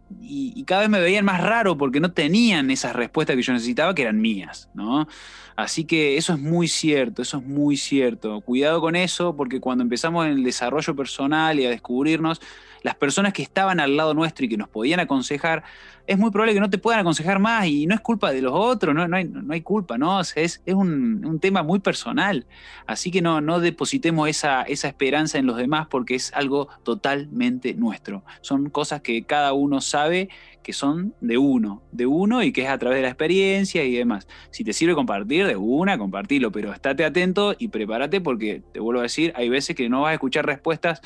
cada 0.67 0.83
vez 0.83 0.91
me 0.91 1.01
veían 1.01 1.25
más 1.25 1.43
raro 1.43 1.77
porque 1.77 1.99
no 1.99 2.13
tenían 2.13 2.71
esas 2.71 2.95
respuestas 2.95 3.35
que 3.35 3.43
yo 3.43 3.53
necesitaba, 3.53 3.95
que 3.95 4.03
eran 4.03 4.21
mías, 4.21 4.71
¿no? 4.75 5.09
Así 5.57 5.85
que 5.85 6.17
eso 6.17 6.33
es 6.33 6.39
muy 6.39 6.69
cierto, 6.69 7.23
eso 7.23 7.39
es 7.39 7.45
muy 7.45 7.77
cierto. 7.77 8.41
Cuidado 8.41 8.81
con 8.81 8.97
eso, 8.97 9.37
porque 9.37 9.61
cuando 9.61 9.83
empezamos 9.83 10.27
en 10.27 10.33
el 10.33 10.45
desarrollo 10.45 10.95
personal 10.95 11.59
y 11.59 11.67
a 11.67 11.71
descubrirnos, 11.71 12.41
las 12.83 12.95
personas 12.95 13.33
que 13.33 13.43
estaban 13.43 13.81
al 13.81 13.97
lado 13.97 14.15
nuestro 14.15 14.45
y 14.45 14.49
que 14.49 14.57
nos 14.57 14.69
podían 14.69 15.01
aconsejar, 15.01 15.65
es 16.11 16.19
muy 16.19 16.33
probable 16.33 16.55
que 16.55 16.61
no 16.61 16.69
te 16.69 16.79
puedan 16.79 16.99
aconsejar 16.99 17.39
más 17.39 17.69
y 17.69 17.87
no 17.87 17.95
es 17.95 18.01
culpa 18.01 18.33
de 18.33 18.43
los 18.43 18.53
otros, 18.53 18.93
no, 18.93 19.17
hay, 19.17 19.61
culpa, 19.61 19.97
¿no? 19.97 20.21
es, 20.21 20.61
un, 20.67 21.39
tema 21.41 21.63
muy 21.63 21.79
personal. 21.79 22.47
Así 22.85 23.13
que 23.13 23.23
no, 23.23 23.41
no 23.41 23.61
depositemos 23.61 24.29
esa, 24.29 24.63
esa 24.63 24.89
esperanza 24.89 25.39
en 25.39 25.47
los 25.47 25.57
demás 25.57 25.87
porque 25.89 26.17
es 26.17 26.33
algo 26.35 26.67
totalmente 26.83 27.75
nuestro. 27.75 28.25
Son 28.41 28.71
cosas 28.71 29.03
que 29.03 29.23
cada 29.23 29.53
uno 29.53 29.81
sabe 29.81 30.29
que 30.63 30.73
son 30.73 31.15
de 31.21 31.39
uno, 31.39 31.83
de 31.93 32.07
uno 32.07 32.43
y 32.43 32.53
que 32.53 32.63
es 32.63 32.69
a 32.69 32.79
través 32.79 32.99
de 32.99 33.03
la 33.03 33.09
experiencia 33.09 33.85
y 33.85 33.95
demás. 33.95 34.27
Si 34.51 34.65
te 34.65 34.73
sirve 34.73 34.95
compartir 34.95 35.47
de 35.47 35.57
una, 35.57 35.97
compartilo, 35.97 36.53
pero 36.53 36.73
estate 36.73 37.05
atento 37.05 37.55
y 37.59 37.69
prepárate 37.69 38.21
porque, 38.21 38.63
te 38.73 38.81
vuelvo 38.81 39.01
a 39.01 39.05
decir, 39.05 39.33
hay 39.37 39.49
veces 39.49 39.77
que 39.77 39.89
no 39.89 40.03
vas 40.03 40.11
a 40.11 40.15
escuchar 40.15 40.45
respuestas 40.45 41.01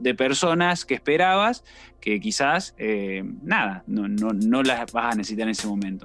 de 0.00 0.14
personas 0.14 0.84
que 0.84 0.94
esperabas 0.94 1.64
que 2.00 2.20
quizás, 2.20 2.74
eh, 2.78 3.24
nada, 3.42 3.84
no, 3.86 4.08
no, 4.08 4.62
las 4.62 4.90
vas 4.92 5.14
a 5.14 5.16
necesitar 5.16 5.44
en 5.44 5.50
ese 5.50 5.66
momento. 5.66 6.04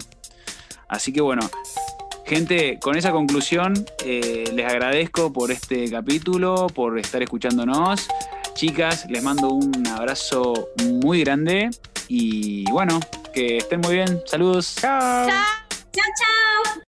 Así 0.87 1.11
que 1.11 1.21
bueno, 1.21 1.41
Gente, 2.25 2.79
con 2.81 2.97
esa 2.97 3.11
conclusión 3.11 3.85
eh, 4.03 4.45
les 4.51 4.65
agradezco 4.65 5.31
por 5.31 5.51
este 5.51 5.87
capítulo, 5.91 6.65
por 6.73 6.97
estar 6.97 7.21
escuchándonos. 7.21 8.07
Chicas, 8.55 9.05
les 9.09 9.21
mando 9.21 9.49
un 9.49 9.87
abrazo 9.87 10.69
muy 10.83 11.23
grande 11.23 11.69
y 12.07 12.63
bueno, 12.71 12.99
que 13.31 13.57
estén 13.57 13.81
muy 13.81 13.95
bien. 13.95 14.21
Saludos. 14.25 14.75
Chao. 14.79 15.27
Chao, 15.27 16.05
chao. 16.17 16.81